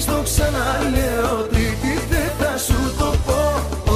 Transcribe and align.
πεις 0.00 0.08
το 0.14 0.22
ξαναλέω 0.28 1.34
Τρίτη 1.50 1.94
δεν 2.10 2.30
θα 2.40 2.52
σου 2.66 2.80
το 2.98 3.10
πω. 3.26 3.42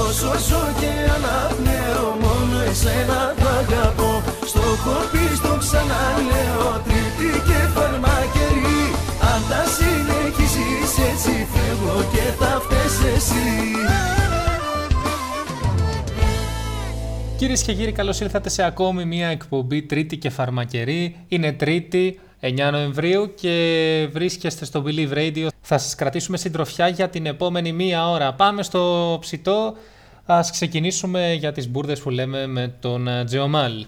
Όσο 0.03 0.33
ζω 0.49 0.65
και 0.81 0.93
αναπνέω 1.17 2.07
Μόνο 2.25 2.57
εσένα 2.71 3.21
θα 3.41 3.51
αγαπώ. 3.63 4.13
Στο 4.51 4.63
έχω 4.75 4.97
πεις 5.11 5.39
το 5.47 5.53
ξαναλέω 5.63 6.69
Τρίτη 6.87 7.31
και 7.49 7.61
φαρμακερή. 7.75 8.83
Αν 9.31 9.41
τα 9.51 9.63
συνεχίσεις 9.77 10.93
έτσι 11.09 11.35
φεύγω 11.53 11.97
και 12.13 12.25
θα 12.39 12.53
φταίς 12.65 12.97
εσύ. 13.15 13.49
Κυρίες 17.37 17.63
και 17.63 17.73
κύριοι, 17.75 17.93
καλώς 17.93 18.21
ήρθατε 18.21 18.49
σε 18.49 18.63
ακόμη 18.63 19.05
μία 19.05 19.29
εκπομπή 19.29 19.83
Τρίτη 19.83 20.17
και 20.17 20.31
Φαρμακερή. 20.31 21.17
Είναι 21.29 21.53
Τρίτη, 21.53 22.19
9 22.47 22.71
Νοεμβρίου 22.71 23.35
και 23.35 24.09
βρίσκεστε 24.13 24.65
στο 24.65 24.85
Believe 24.87 25.13
Radio. 25.13 25.47
Θα 25.61 25.79
σας 25.79 25.95
κρατήσουμε 25.95 26.37
συντροφιά 26.37 26.89
για 26.89 27.09
την 27.09 27.27
επόμενη 27.27 27.73
μία 27.73 28.11
ώρα. 28.11 28.33
Πάμε 28.33 28.63
στο 28.63 29.17
ψητό. 29.21 29.77
Ας 30.27 30.51
ξεκινήσουμε 30.51 31.33
για 31.33 31.53
τις 31.53 31.69
μπουρδες 31.69 32.01
που 32.01 32.11
λέμε 32.11 32.47
με 32.47 32.75
τον 32.81 33.09
Τζεομάλ. 33.25 33.85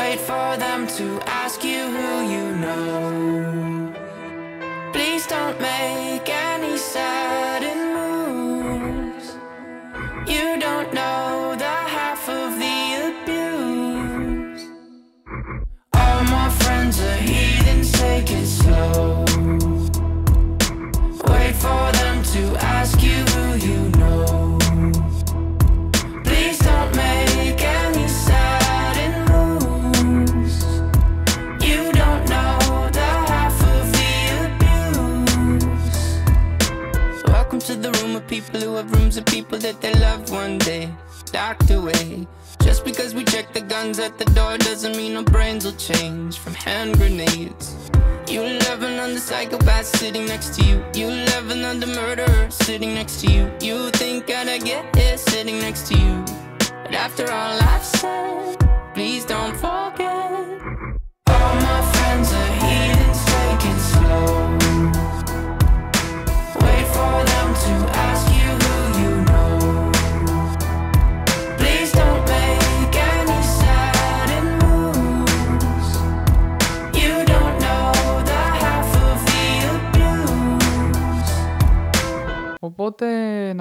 Wait 0.00 0.20
for 0.30 0.50
them 0.64 0.80
to 0.98 1.06
ask 1.44 1.58
you 1.72 1.82
who 1.96 2.10
you 2.34 2.46
know. 2.64 2.90
Please 4.94 5.24
don't 5.34 5.58
make 5.72 6.26
any 6.52 6.74
sudden 6.92 7.78
moves. 7.96 9.26
You 10.34 10.46
don't 10.66 10.90
know 10.98 11.49
take 16.92 18.30
it 18.30 18.46
slow. 18.46 19.24
Wait 21.28 21.54
for 21.54 21.92
them 21.98 22.22
to 22.34 22.56
ask 22.58 23.02
you 23.02 23.18
who 23.32 23.54
you 23.66 23.88
know. 24.00 24.58
Please 26.24 26.58
don't 26.58 26.94
make 26.96 27.60
any 27.62 28.08
sudden 28.08 29.12
moves. 29.30 30.64
You 31.64 31.92
don't 31.92 32.24
know 32.28 32.58
the 32.98 33.10
half 33.30 33.56
of 33.74 33.84
the 33.96 34.10
abuse. 34.46 35.84
Welcome 37.26 37.60
to 37.60 37.76
the 37.76 37.92
room 37.98 38.16
of 38.16 38.26
people 38.26 38.60
who 38.60 38.74
have 38.74 38.90
rooms 38.92 39.16
of 39.16 39.24
people 39.26 39.58
that 39.58 39.80
they 39.80 39.94
loved 39.94 40.30
one 40.30 40.58
day 40.58 40.90
locked 41.32 41.70
away. 41.70 42.26
Just 42.62 42.84
because 42.84 43.14
we 43.14 43.24
check 43.24 43.52
the 43.52 43.60
guns 43.60 43.98
at 43.98 44.18
the 44.18 44.24
door 44.26 44.56
doesn't 44.58 44.96
mean 44.96 45.16
our 45.16 45.22
brains 45.22 45.64
will 45.64 45.72
change 45.72 46.38
from 46.38 46.54
hand 46.54 46.96
grenades. 46.98 47.90
You 48.28 48.42
love 48.42 48.82
another 48.82 49.18
psychopath 49.18 49.86
sitting 49.86 50.26
next 50.26 50.54
to 50.56 50.64
you. 50.64 50.84
You 50.94 51.08
love 51.08 51.50
another 51.50 51.88
murderer 51.88 52.50
sitting 52.50 52.94
next 52.94 53.20
to 53.22 53.32
you. 53.32 53.50
You 53.60 53.90
think 53.90 54.30
I'd 54.30 54.64
get 54.64 54.94
here 54.94 55.16
sitting 55.16 55.58
next 55.58 55.88
to 55.88 55.98
you. 55.98 56.24
But 56.84 56.94
after 56.94 57.24
all 57.30 57.58
I've 57.60 57.84
said, 57.84 58.56
please 58.94 59.24
don't 59.24 59.56
forget. 59.56 60.30
All 61.26 61.54
my 61.68 61.82
friends 61.92 62.32
are 62.32 62.52
heathens, 62.62 63.24
take 63.32 63.64
it 63.72 63.80
slow. 63.90 64.58
Wait 66.62 66.86
for 66.94 67.16
them 67.32 67.48
to 67.64 67.72
ask 67.98 68.29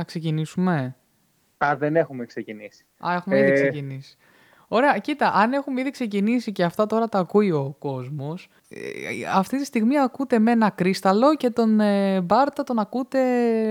ξεκινήσουμε; 0.09 0.95
Α, 1.57 1.75
δεν 1.77 1.95
έχουμε 1.95 2.25
ξεκινήσει. 2.25 2.85
Α, 2.99 3.13
έχουμε 3.13 3.39
ήδη 3.39 3.49
Ε. 3.49 3.53
ξεκινήσει. 3.53 4.17
Ωραία, 4.71 4.97
κοίτα, 4.97 5.31
αν 5.33 5.53
έχουμε 5.53 5.81
ήδη 5.81 5.89
ξεκινήσει 5.91 6.51
και 6.51 6.63
αυτά 6.63 6.85
τώρα 6.85 7.09
τα 7.09 7.19
ακούει 7.19 7.51
ο 7.51 7.75
κόσμος, 7.79 8.49
ε, 8.69 8.77
αυτή 9.35 9.57
τη 9.57 9.65
στιγμή 9.65 9.99
ακούτε 9.99 10.39
με 10.39 10.51
ένα 10.51 10.69
κρίσταλο 10.69 11.35
και 11.35 11.49
τον 11.49 11.79
ε, 11.79 12.21
Μπάρτα 12.21 12.63
τον 12.63 12.79
ακούτε 12.79 13.19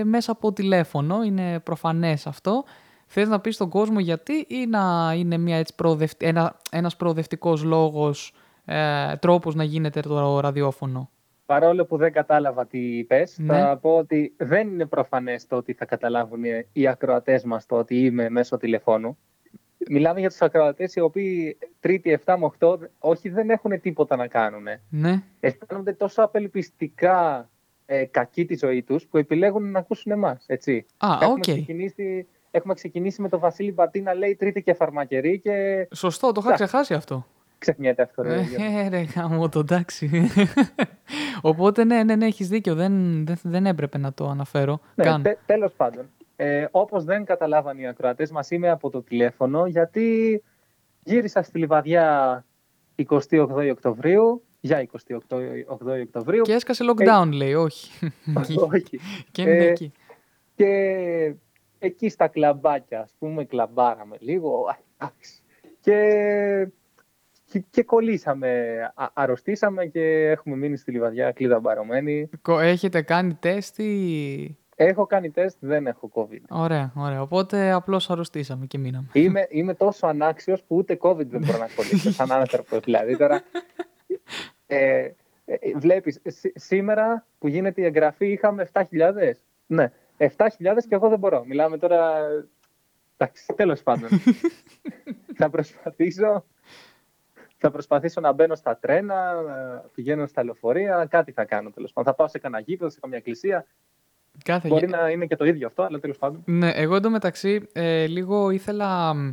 μέσα 0.03 0.31
από 0.31 0.53
τηλέφωνο, 0.53 1.23
είναι 1.23 1.59
προφανές 1.59 2.27
αυτό. 2.27 2.63
Θες 3.07 3.27
να 3.27 3.39
πεις 3.39 3.55
στον 3.55 3.69
κόσμο 3.69 3.99
γιατί 3.99 4.45
ή 4.47 4.65
να 4.65 5.13
είναι 5.15 5.37
μια 5.37 5.57
έτσι 5.57 5.75
προοδευτη... 5.75 6.25
ένα, 6.25 6.55
ένας 6.71 6.95
προοδευτικός 6.95 7.63
λόγος, 7.63 8.33
ε, 8.65 9.15
τρόπος 9.15 9.55
να 9.55 9.63
γίνεται 9.63 9.99
το 9.99 10.39
ραδιόφωνο; 10.39 11.09
Παρόλο 11.49 11.85
που 11.85 11.97
δεν 11.97 12.11
κατάλαβα 12.11 12.65
τι 12.67 12.97
είπες, 12.97 13.37
Ναι. 13.37 13.53
θα 13.53 13.77
πω 13.81 13.97
ότι 13.97 14.33
δεν 14.37 14.67
είναι 14.67 14.85
προφανές 14.85 15.47
το 15.47 15.55
ότι 15.55 15.73
θα 15.73 15.85
καταλάβουν 15.85 16.43
οι- 16.43 16.67
οι 16.73 16.87
ακροατές 16.87 17.43
μας 17.43 17.65
το 17.65 17.75
ότι 17.75 18.05
είμαι 18.05 18.29
μέσω 18.29 18.57
τηλεφώνου. 18.57 19.17
Μιλάμε 19.89 20.19
για 20.19 20.29
τους 20.29 20.41
ακροατές 20.41 20.95
οι 20.95 20.99
οποίοι 20.99 21.57
τρίτη, 21.79 22.11
7 22.11 22.37
με 22.37 22.45
8, 22.45 22.79
όχι 22.99 23.29
δεν 23.29 23.49
έχουν 23.49 23.81
τίποτα 23.81 24.15
να 24.15 24.27
κάνουν. 24.27 24.63
Ναι, 24.89 25.21
Αισθάνονται 25.39 25.93
τόσο 25.93 26.21
απελπιστικά 26.23 27.49
ε, 27.85 28.05
κακοί 28.05 28.45
τη 28.45 28.55
ζωή 28.57 28.83
τους 28.83 29.05
που 29.07 29.17
επιλέγουν 29.17 29.71
να 29.71 29.79
ακούσουν 29.79 30.11
εμάς, 30.11 30.43
έτσι. 30.47 30.85
Α, 30.97 31.07
έχουμε, 31.21 31.31
οκ. 31.33 31.39
ξεκινήσει, 31.39 32.27
έχουμε 32.51 32.73
ξεκινήσει 32.73 33.21
με 33.21 33.29
τον 33.29 33.39
Βασίλη 33.39 33.71
Μπατή 33.71 34.01
να 34.01 34.13
λέει 34.13 34.35
τρίτη 34.35 34.61
και 34.63 34.73
φαρμακερή 34.73 35.39
και 35.39 35.87
σωστό, 35.95 36.27
το 36.31 36.39
είχα 36.39 36.47
Εντάξει. 36.53 36.63
ξεχάσει 36.63 36.93
αυτό. 36.93 37.25
Ξεχνιέται 37.59 38.01
αυτό. 38.01 38.21
ρε, 38.21 38.41
Γιώργο. 38.41 38.77
Ε, 38.79 38.87
ρε 38.89 39.01
γαμώτο 39.01 39.59
εντάξει. 39.59 40.29
Οπότε 41.41 41.83
ναι, 41.83 42.03
ναι, 42.03 42.15
ναι, 42.15 42.25
έχεις 42.25 42.47
δίκιο. 42.47 42.75
Δεν, 42.75 43.25
δεν, 43.25 43.37
δεν 43.43 43.65
έπρεπε 43.65 43.97
να 43.97 44.13
το 44.13 44.27
αναφέρω 44.29 44.79
Ναι, 44.95 45.03
καν. 45.03 45.21
τε, 45.21 45.35
τέλος 45.45 45.73
πάντων. 45.73 46.09
Ε, 46.35 46.65
όπως 46.71 47.03
δεν 47.03 47.25
καταλάβαν 47.25 47.77
οι 47.77 47.87
ακροατές 47.87 48.31
μας, 48.31 48.49
είμαι 48.51 48.69
από 48.69 48.89
το 48.89 49.01
τηλέφωνο 49.01 49.65
γιατί 49.65 50.43
γύρισα 51.03 51.41
στη 51.41 51.59
Λιβαδιά 51.59 52.45
28 53.09 53.17
Οκτωβρίου, 53.71 54.43
για 54.59 54.87
28 55.07 55.17
Οκτωβρίου 56.01 56.41
Και 56.41 56.53
έσκασε 56.53 56.83
lockdown, 56.91 57.29
λέει, 57.31 57.53
όχι. 57.53 58.11
όχι. 58.71 58.99
και 59.31 59.41
είναι 59.41 59.51
Ε, 59.51 59.67
εκεί. 59.69 59.91
και 60.55 61.33
εκεί 61.79 62.09
στα 62.09 62.27
κλαμπάκια, 62.27 62.99
ας 63.01 63.13
πούμε, 63.19 63.43
κλαμπάραμε 63.43 64.15
λίγο, 64.19 64.65
α, 64.69 64.75
εντάξει. 64.97 65.31
και, 65.81 66.67
και, 67.49 67.63
και 67.69 67.83
κολλήσαμε, 67.83 68.77
α, 68.95 69.05
αρρωστήσαμε 69.13 69.85
και 69.85 70.29
έχουμε 70.29 70.55
μείνει 70.55 70.77
στη 70.77 70.91
Λιβαδιά 70.91 71.31
κλείδα 71.31 71.59
μπαρωμένη. 71.59 72.29
Κο- 72.41 72.59
Έχετε 72.59 73.01
κάνει 73.01 73.33
τεστ 73.33 73.77
ή... 73.79 74.57
Έχω 74.75 75.05
κάνει 75.05 75.29
τεστ, 75.31 75.57
δεν 75.59 75.87
έχω 75.87 76.11
COVID. 76.13 76.39
Ωραία, 76.49 76.91
ωραία. 76.95 77.21
Οπότε 77.21 77.71
απλώς 77.71 78.09
αρρωστήσαμε 78.09 78.65
και 78.65 78.77
μείναμε. 78.77 79.07
Είμαι, 79.13 79.47
είμαι 79.49 79.73
τόσο 79.73 80.07
ανάξιος 80.07 80.63
που 80.63 80.75
ούτε 80.75 80.97
COVID 81.01 81.25
δεν 81.25 81.41
μπορώ 81.45 81.57
να 81.57 81.67
κολλήσω. 81.75 82.11
Σαν 82.11 82.31
άνθρωπος 82.31 82.79
δηλαδή. 82.79 83.17
Τώρα, 83.17 83.41
ε, 84.67 85.09
ε, 85.45 85.57
βλέπεις, 85.75 86.19
σή- 86.25 86.59
σήμερα 86.59 87.25
που 87.39 87.47
γίνεται 87.47 87.81
η 87.81 87.85
εγγραφή 87.85 88.27
είχαμε 88.31 88.69
7.000. 88.73 88.83
Ναι, 89.67 89.91
7.000 90.17 90.27
και 90.59 90.95
εγώ 90.95 91.09
δεν 91.09 91.19
μπορώ. 91.19 91.43
Μιλάμε 91.45 91.77
τώρα. 91.77 92.17
Εντάξει, 93.17 93.53
τέλος 93.55 93.81
πάντων. 93.83 94.09
θα 95.39 95.49
προσπαθήσω. 95.49 96.45
Θα 97.61 97.71
προσπαθήσω 97.71 98.21
να 98.21 98.31
μπαίνω 98.31 98.55
στα 98.55 98.77
τρένα, 98.77 99.41
να 99.41 99.83
πηγαίνω 99.93 100.27
στα 100.27 100.43
λεωφορεία, 100.43 101.05
κάτι 101.09 101.31
θα 101.31 101.45
κάνω 101.45 101.69
τέλος 101.69 101.93
πάντων. 101.93 102.11
Θα 102.11 102.17
πάω 102.17 102.27
σε 102.27 102.39
κανένα 102.39 102.61
γήπεδο, 102.65 102.89
σε 102.89 102.99
καμιά 103.01 103.17
εκκλησία. 103.17 103.65
Κάθε 104.43 104.67
Μπορεί 104.67 104.85
γε- 104.85 104.95
να 104.95 105.09
είναι 105.09 105.25
και 105.25 105.35
το 105.35 105.45
ίδιο 105.45 105.67
αυτό, 105.67 105.83
αλλά 105.83 105.99
τέλος 105.99 106.17
πάντων. 106.17 106.41
Ναι, 106.45 106.69
εγώ 106.69 106.95
εντωμεταξύ 106.95 107.67
ε, 107.73 108.05
λίγο 108.07 108.49
ήθελα... 108.49 109.13
μ, 109.13 109.29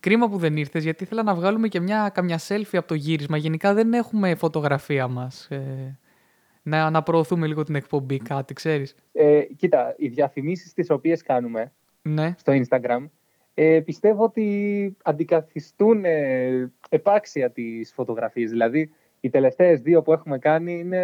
Κρίμα 0.00 0.28
που 0.28 0.36
δεν 0.38 0.56
ήρθες, 0.56 0.82
γιατί 0.84 1.04
ήθελα 1.04 1.22
να 1.22 1.34
βγάλουμε 1.34 1.68
και 1.68 1.80
μια, 1.80 2.10
καμιά 2.14 2.38
selfie 2.48 2.76
από 2.76 2.86
το 2.88 2.94
γύρισμα. 2.94 3.36
Γενικά 3.36 3.74
δεν 3.74 3.92
έχουμε 3.92 4.34
φωτογραφία 4.34 5.08
μας. 5.08 5.46
Ε, 5.50 5.98
να, 6.62 6.90
να 6.90 7.02
προωθούμε 7.02 7.46
λίγο 7.46 7.62
την 7.62 7.74
εκπομπή, 7.74 8.18
κάτι, 8.18 8.54
ξέρεις. 8.54 8.94
Ε, 9.12 9.40
κοίτα, 9.56 9.94
οι 9.98 10.08
διαφημίσεις 10.08 10.72
τις 10.72 10.90
οποίες 10.90 11.22
κάνουμε 11.22 11.72
Ναι, 12.02 12.34
στο 12.38 12.52
Instagram 12.52 13.04
ε, 13.60 13.80
πιστεύω 13.80 14.24
ότι 14.24 14.96
αντικαθιστούν 15.02 16.04
ε, 16.04 16.72
επάξια 16.88 17.50
τις 17.50 17.92
φωτογραφίες. 17.92 18.50
Δηλαδή, 18.50 18.90
οι 19.20 19.30
τελευταίες 19.30 19.80
δύο 19.80 20.02
που 20.02 20.12
έχουμε 20.12 20.38
κάνει 20.38 20.78
είναι 20.78 21.02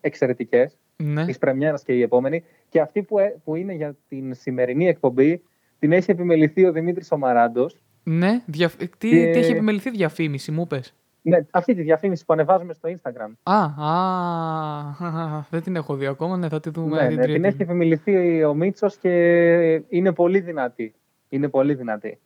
εξαιρετικές, 0.00 0.78
ναι. 0.96 1.24
της 1.24 1.38
πρεμιέρας 1.38 1.82
και 1.82 1.92
η 1.92 2.02
επόμενη. 2.02 2.44
Και 2.68 2.80
αυτή 2.80 3.02
που, 3.02 3.18
ε- 3.18 3.36
που 3.44 3.54
είναι 3.54 3.72
για 3.74 3.96
την 4.08 4.34
σημερινή 4.34 4.88
εκπομπή 4.88 5.42
την 5.78 5.92
έχει 5.92 6.10
επιμεληθεί 6.10 6.64
ο 6.64 6.72
Δημήτρης 6.72 7.12
Ομαράντος. 7.12 7.76
Ναι, 8.02 8.42
διαφ... 8.46 8.76
τι, 8.76 8.86
Και- 8.86 9.30
τι 9.32 9.38
έχει 9.38 9.50
επιμεληθεί 9.52 9.90
διαφήμιση, 9.90 10.50
μου 10.52 10.66
πες. 10.66 10.94
Ναι, 11.22 11.38
αυτή 11.50 11.74
τη 11.74 11.82
διαφήμιση 11.82 12.24
που 12.24 12.32
ανεβάζουμε 12.32 12.72
στο 12.72 12.88
Instagram. 12.88 13.32
Α, 13.42 13.64
α, 13.64 15.44
δεν 15.50 15.62
την 15.62 15.76
έχω 15.76 15.94
δει 15.96 16.06
ακόμα, 16.06 16.36
ναι, 16.36 16.48
θα 16.48 16.60
τη 16.60 16.70
δούμε 16.70 17.02
Ναι, 17.02 17.08
την 17.08 17.16
ναι, 17.16 17.22
την 17.24 17.32
τρίτη. 17.32 17.48
έχει 17.48 17.62
επιμεληθεί 17.62 18.44
ο 18.44 18.54
Μίτσος 18.54 18.96
και 18.96 19.82
είναι 19.88 20.12
πολύ 20.12 20.40
δυνατή. 20.40 20.94
Είναι 21.30 21.48
πολύ 21.48 21.74
δυνατή. 21.74 22.18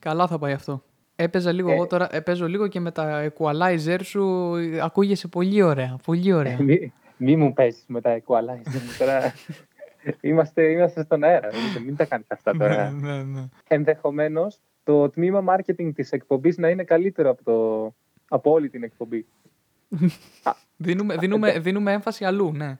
Καλά 0.00 0.26
θα 0.26 0.38
πάει 0.38 0.52
αυτό. 0.52 0.82
Έπαιζα 1.16 1.52
λίγο 1.52 1.70
Ε. 1.70 1.74
εγώ 1.74 1.86
τώρα, 1.86 2.08
ε, 2.10 2.20
παίζω 2.20 2.48
λίγο 2.48 2.68
και 2.68 2.80
με 2.80 2.90
τα 2.90 3.30
equalizer 3.30 3.98
σου, 4.02 4.54
ε, 4.54 4.80
ακούγεσαι 4.80 5.28
πολύ 5.28 5.62
ωραία, 5.62 5.98
πολύ 6.04 6.32
ωραία. 6.32 6.62
Μη, 6.62 6.92
μη 7.16 7.36
μου 7.36 7.52
πέσει 7.52 7.84
με 7.86 8.00
τα 8.00 8.20
equalizer. 8.20 8.96
τώρα 8.98 9.34
είμαστε, 10.20 10.70
είμαστε 10.70 11.02
στον 11.02 11.24
αέρα. 11.24 11.48
Μην, 11.74 11.84
μην 11.84 11.96
τα 11.96 12.04
κάνεις 12.04 12.26
αυτά 12.30 12.52
ναι, 12.56 12.58
τώρα. 12.58 12.90
ναι, 12.90 13.22
ναι. 13.22 13.48
Ενδεχομένως 13.68 14.58
το 14.84 15.10
τμήμα 15.10 15.44
marketing 15.48 15.90
της 15.94 16.12
εκπομπής 16.12 16.56
να 16.56 16.68
είναι 16.68 16.84
καλύτερο 16.84 17.30
από, 17.30 17.42
το, 17.44 17.94
από 18.28 18.50
όλη 18.50 18.68
την 18.68 18.82
εκπομπή. 18.82 19.26
Δίνουμε, 20.76 21.16
δίνουμε, 21.16 21.58
δίνουμε 21.58 21.92
έμφαση 21.92 22.24
αλλού, 22.24 22.52
ναι. 22.52 22.78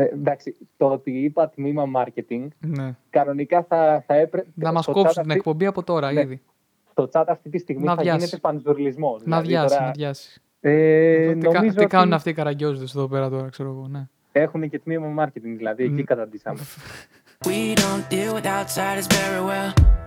Ε, 0.00 0.04
εντάξει, 0.12 0.56
το 0.76 0.86
ότι 0.86 1.10
είπα 1.10 1.48
τμήμα 1.48 1.84
marketing, 1.96 2.48
ναι. 2.58 2.94
κανονικά 3.10 3.62
θα, 3.68 4.04
θα 4.06 4.14
έπρεπε. 4.14 4.48
Να 4.54 4.72
μας 4.72 4.86
το 4.86 4.92
κόψουν 4.92 5.08
chat 5.10 5.12
την 5.12 5.20
αυτή- 5.22 5.34
εκπομπή 5.38 5.66
από 5.66 5.82
τώρα 5.82 6.12
Ναι. 6.12 6.20
ήδη. 6.20 6.40
Το 6.94 7.08
chat 7.12 7.24
αυτή 7.28 7.50
τη 7.50 7.58
στιγμή 7.58 7.84
Να 7.84 7.94
θα 7.94 8.02
βιάσει. 8.02 8.18
γίνεται 8.18 8.36
πανζουρλισμός. 8.36 9.22
Να 9.24 9.40
βιάσει, 9.40 9.76
να 9.80 9.90
βιάσει. 9.90 10.40
Ε, 10.60 11.32
τι 11.34 11.38
κα- 11.46 11.52
νομίζω 11.52 11.74
τι 11.74 11.86
κάνουν 11.86 12.06
ότι 12.06 12.14
αυτοί 12.14 12.30
οι 12.30 12.32
καραγκιόζητες 12.32 12.94
εδώ 12.94 13.08
πέρα 13.08 13.28
τώρα, 13.28 13.48
ξέρω 13.48 13.68
εγώ, 13.68 13.86
ναι. 13.90 14.08
έχουν 14.32 14.68
και 14.68 14.78
τμήμα 14.78 15.24
marketing, 15.26 15.54
δηλαδή 15.56 15.84
εκεί 15.84 15.92
Μ. 16.02 16.04
καταντήσαμε. 16.04 16.60
We 17.44 17.74
don't 17.78 18.12
deal 18.12 18.34
with 18.34 18.44
outsiders 18.44 19.06
very 19.08 19.40
well. 19.48 19.89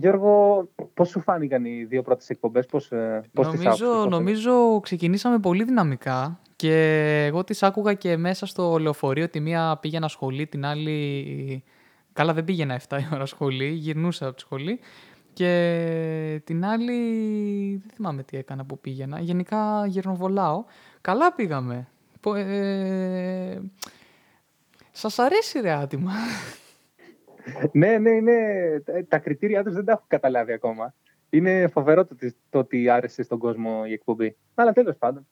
Γιώργο, 0.00 0.68
πώς 0.94 1.08
σου 1.08 1.20
φάνηκαν 1.20 1.64
οι 1.64 1.84
δύο 1.84 2.02
πρώτες 2.02 2.28
εκπομπές, 2.28 2.66
πώς, 2.66 2.90
ε, 2.92 3.22
πώς 3.32 3.48
τις 3.48 3.66
άκουσες, 3.66 3.80
Νομίζω, 3.80 4.02
πώς- 4.02 4.10
νομίζω 4.18 4.80
ξεκινήσαμε 4.80 5.38
πολύ 5.38 5.64
δυναμικά 5.64 6.40
και 6.56 6.74
εγώ 7.28 7.44
τις 7.44 7.62
άκουγα 7.62 7.94
και 7.94 8.16
μέσα 8.16 8.46
στο 8.46 8.78
λεωφορείο. 8.78 9.28
Τη 9.28 9.40
μία 9.40 9.78
πήγαινα 9.80 10.08
σχολή, 10.08 10.46
την 10.46 10.64
άλλη... 10.64 11.64
Καλά 12.12 12.32
δεν 12.34 12.44
πήγαινα 12.44 12.74
7 12.88 12.98
η 12.98 13.08
ώρα 13.14 13.26
σχολή, 13.26 13.68
γυρνούσα 13.68 14.26
από 14.26 14.34
τη 14.34 14.40
σχολή. 14.40 14.80
Και 15.32 16.40
την 16.44 16.64
άλλη 16.64 16.92
δεν 17.76 17.90
θυμάμαι 17.94 18.22
τι 18.22 18.36
έκανα 18.36 18.64
που 18.64 18.78
πήγαινα. 18.78 19.20
Γενικά 19.20 19.86
γυρνοβολάω. 19.86 20.64
Καλά 21.00 21.32
πήγαμε. 21.32 21.88
Πο- 22.20 22.34
Ε, 22.34 23.60
σας 24.92 25.18
αρέσει 25.18 25.60
ρε 25.60 25.72
άτιμα; 25.72 26.12
Ναι, 27.72 27.98
ναι, 27.98 28.10
ναι. 28.20 28.40
Τα- 28.84 29.04
Τα 29.08 29.18
κριτήριά 29.18 29.64
τους 29.64 29.74
δεν 29.74 29.84
τα 29.84 29.92
έχω 29.92 30.04
καταλάβει 30.06 30.52
ακόμα. 30.52 30.94
Είναι 31.30 31.68
φοβερό 31.72 32.04
το, 32.04 32.10
ότι- 32.12 32.36
το 32.50 32.58
ότι 32.58 32.88
άρεσε 32.88 33.22
στον 33.22 33.38
κόσμο 33.38 33.82
η 33.86 33.92
εκπομπή. 33.92 34.36
Αλλά 34.54 34.72
τέλος 34.72 34.96
πάντων. 34.98 35.26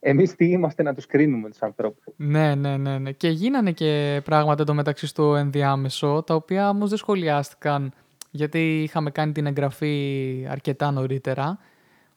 Εμείς 0.00 0.34
τι 0.34 0.46
είμαστε 0.50 0.82
να 0.82 0.94
τους 0.94 1.06
κρίνουμε 1.06 1.48
τους 1.50 1.62
ανθρώπους. 1.62 2.04
Ναι, 2.16 2.54
ναι, 2.54 2.76
ναι, 2.76 2.98
ναι. 2.98 3.12
Και 3.12 3.28
γίνανε 3.28 3.72
και 3.72 4.20
πράγματα 4.24 4.62
εντωμεταξύ 4.62 5.06
στο 5.06 5.36
ενδιάμεσο, 5.36 6.22
τα 6.26 6.34
οποία 6.34 6.68
όμως 6.68 6.88
δεν 6.88 6.98
σχολιάστηκαν 6.98 7.92
γιατί 8.30 8.82
είχαμε 8.82 9.10
κάνει 9.10 9.32
την 9.32 9.46
εγγραφή 9.46 10.46
αρκετά 10.50 10.90
νωρίτερα. 10.90 11.58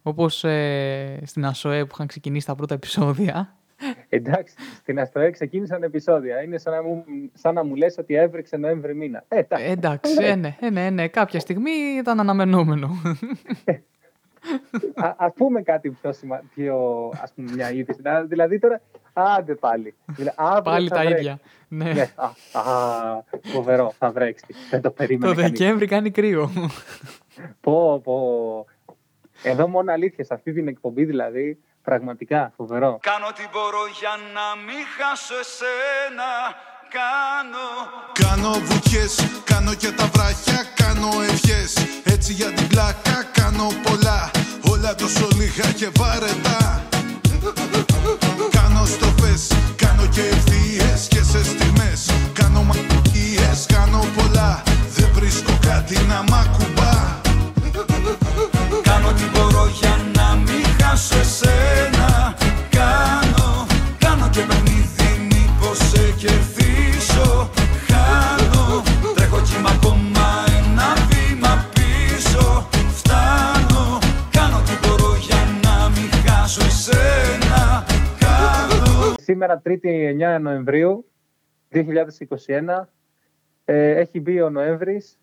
Όπως 0.02 0.46
στην 1.24 1.46
ΑΣΟΕ 1.46 1.82
που 1.86 1.92
είχαν 1.94 2.08
ξεκινήσει 2.08 2.46
τα 2.46 2.56
πρώτα 2.56 2.74
επεισόδια. 2.74 3.56
Εντάξει, 4.10 4.56
στην 4.78 5.00
Αστροέ 5.00 5.30
ξεκίνησαν 5.30 5.84
επεισόδια. 5.84 6.42
Είναι 6.44 6.58
σαν 6.58 6.74
να 6.74 6.84
μου, 6.84 7.04
σαν 7.34 7.54
να 7.54 7.64
μου 7.64 7.76
λες 7.76 7.98
ότι 7.98 8.14
έβρεξε 8.16 8.58
Νοέμβρη 8.58 8.96
μήνα. 8.96 9.24
Ε, 9.28 9.38
εντάξει. 9.40 9.66
Ε, 9.66 9.72
εντάξει, 9.72 10.14
ε, 10.20 10.36
ναι, 10.36 10.56
ε, 10.60 10.70
ναι, 10.70 10.90
ναι, 10.90 11.08
κάποια 11.08 11.40
στιγμή 11.40 11.72
ήταν 12.00 12.20
αναμενόμενο. 12.20 12.90
Α 14.96 15.14
ας 15.18 15.34
πούμε 15.36 15.62
κάτι 15.62 15.90
πιο, 15.90 16.14
σημα... 16.14 16.42
πιο 16.56 16.76
ας 17.22 17.32
πούμε, 17.36 17.52
μια 17.56 17.72
είδηση. 17.72 18.00
Να- 18.04 18.24
Δηλαδή 18.24 18.60
τώρα, 18.60 18.82
άντε 19.14 19.56
πάλι. 19.56 19.94
Δηλαδή, 20.06 20.36
αύριο 20.38 20.62
Πάλι 20.62 20.88
θα 20.88 20.96
τα 20.96 21.02
βρέξει. 21.02 21.20
ίδια. 21.22 21.40
Ναι. 21.68 21.94
Ναι, 21.94 22.10
α, 22.16 22.60
α, 22.60 23.24
φοβερό, 23.42 23.94
θα 23.98 24.12
βρέξει. 24.12 24.46
Δεν 24.70 24.82
το 24.82 24.90
Το 24.90 24.96
περίμενε 24.96 25.34
κανείς. 25.36 25.60
Δεκέμβρη 25.60 25.86
κάνει 25.88 26.12
κρύο. 26.12 26.50
Πω, 27.62 28.02
πω. 28.04 28.66
Εδώ 29.44 29.68
μόνο 29.68 29.92
αλήθεια, 29.92 30.24
σε 30.24 30.34
αυτή 30.34 30.54
την 30.54 30.68
εκπομπή 30.68 31.06
δηλαδή, 31.06 31.60
πραγματικά 31.84 32.54
φοβερό. 32.58 33.00
Κάνω 33.02 33.26
ό,τι 33.28 33.46
μπορώ 33.52 33.84
για 34.00 34.14
να 34.36 34.46
μην 34.66 34.84
χάσω 34.96 35.36
εσένα. 35.46 36.30
Κάνω. 37.00 37.68
Κάνω 38.22 38.52
βουτιές, 38.68 39.14
κάνω 39.44 39.74
και 39.74 39.92
τα 39.92 40.06
βράχια, 40.14 40.60
κάνω 40.82 41.10
ευχές. 41.32 41.74
Έτσι 42.04 42.34
για 42.34 42.52
την 42.52 42.68
πλάκα 42.68 43.16
κάνω 43.32 43.68
πολλά. 43.84 44.32
Όλα 44.72 44.96
τόσο 44.96 45.28
λίγα 45.40 45.72
και 45.72 45.90
βαρετά. 46.00 46.84
Κάνω 48.52 48.86
στροφές, 48.86 49.48
κάνω 49.76 50.06
και 50.06 50.22
ευθείες 50.22 51.08
και 51.08 51.22
σε 51.24 51.44
στιγμές. 51.44 52.12
Κάνω 52.34 52.64
μαγείες, 52.64 53.66
κάνω 53.74 54.06
πολλά. 54.18 54.64
Δεν 54.96 55.10
βρίσκω 55.14 55.54
κάτι 55.62 55.98
να 56.12 56.24
μ' 56.30 56.34
ακουμπά. 56.34 56.94
Κάνω 58.82 59.08
ό,τι 59.08 59.24
μπορώ 59.34 59.66
για 59.80 59.96
να 60.16 60.21
μην 60.36 60.66
χάσω 60.82 61.18
εσένα 61.20 62.36
Κάνω, 62.78 63.68
κάνω 64.00 64.30
και 64.30 64.42
παιχνίδι 64.48 65.12
μήπως 65.30 65.78
σε 65.78 66.04
κερδίσω. 66.22 67.50
Χάνω, 67.88 68.84
τρέχω 69.16 69.42
κι 69.42 69.56
είμαι 69.58 69.70
ακόμα 69.78 70.28
ένα 70.60 70.88
βήμα 71.10 71.54
πίσω. 71.74 72.68
Φτάνω, 72.98 74.00
κάνω 74.32 74.58
ό,τι 74.58 74.76
μπορώ 74.82 75.16
για 75.28 75.42
να 75.64 75.90
μην 75.90 76.10
χάσω 76.26 76.62
εσένα. 76.66 77.86
Κάνω. 78.20 79.16
Σήμερα 79.22 79.62
3η 79.66 80.38
9 80.38 80.42
Νοεμβρίου 80.42 81.06
2021 81.74 81.82
ε, 83.66 83.90
έχει 83.90 84.20
μπει 84.20 84.42
ο 84.42 84.50
Νοέμβρης 84.50 85.20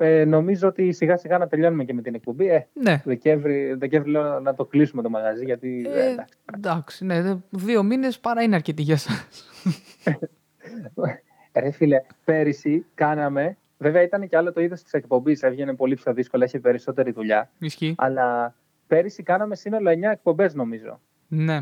ε, 0.00 0.24
νομίζω 0.24 0.68
ότι 0.68 0.92
σιγά 0.92 1.16
σιγά 1.16 1.38
να 1.38 1.46
τελειώνουμε 1.48 1.84
και 1.84 1.94
με 1.94 2.02
την 2.02 2.14
εκπομπή. 2.14 2.48
Ε, 2.48 2.66
ναι. 2.72 3.02
Δεκέμβρη, 3.04 3.74
Δεκέμβρη 3.74 4.10
λέω 4.10 4.40
να 4.40 4.54
το 4.54 4.64
κλείσουμε 4.64 5.02
το 5.02 5.10
μαγαζί 5.10 5.44
γιατί 5.44 5.86
ε, 5.94 6.00
Ε, 6.00 6.10
εντάξει. 6.10 6.34
εντάξει, 6.56 7.04
ναι, 7.04 7.22
δε- 7.22 7.34
δύο 7.50 7.82
μήνες 7.82 8.18
παρά 8.18 8.42
είναι 8.42 8.54
αρκετοί 8.54 8.82
για 8.82 8.96
σας. 8.96 9.26
Ρε 11.54 11.70
φίλε, 11.70 12.02
πέρυσι 12.24 12.86
κάναμε, 12.94 13.56
βέβαια 13.78 14.02
ήταν 14.02 14.28
και 14.28 14.36
άλλο 14.36 14.52
το 14.52 14.60
είδος 14.60 14.82
της 14.82 14.92
εκπομπής, 14.92 15.42
έβγαινε 15.42 15.74
πολύ 15.74 15.94
πιο 15.94 16.12
δύσκολα, 16.12 16.44
είχε 16.44 16.58
περισσότερη 16.60 17.10
δουλειά, 17.10 17.50
Ισχύει. 17.58 17.94
αλλά 17.98 18.54
πέρυσι 18.86 19.22
κάναμε 19.22 19.54
σύνολο 19.56 19.90
9 19.90 20.10
εκπομπές 20.12 20.54
νομίζω. 20.54 21.00
Ναι. 21.28 21.56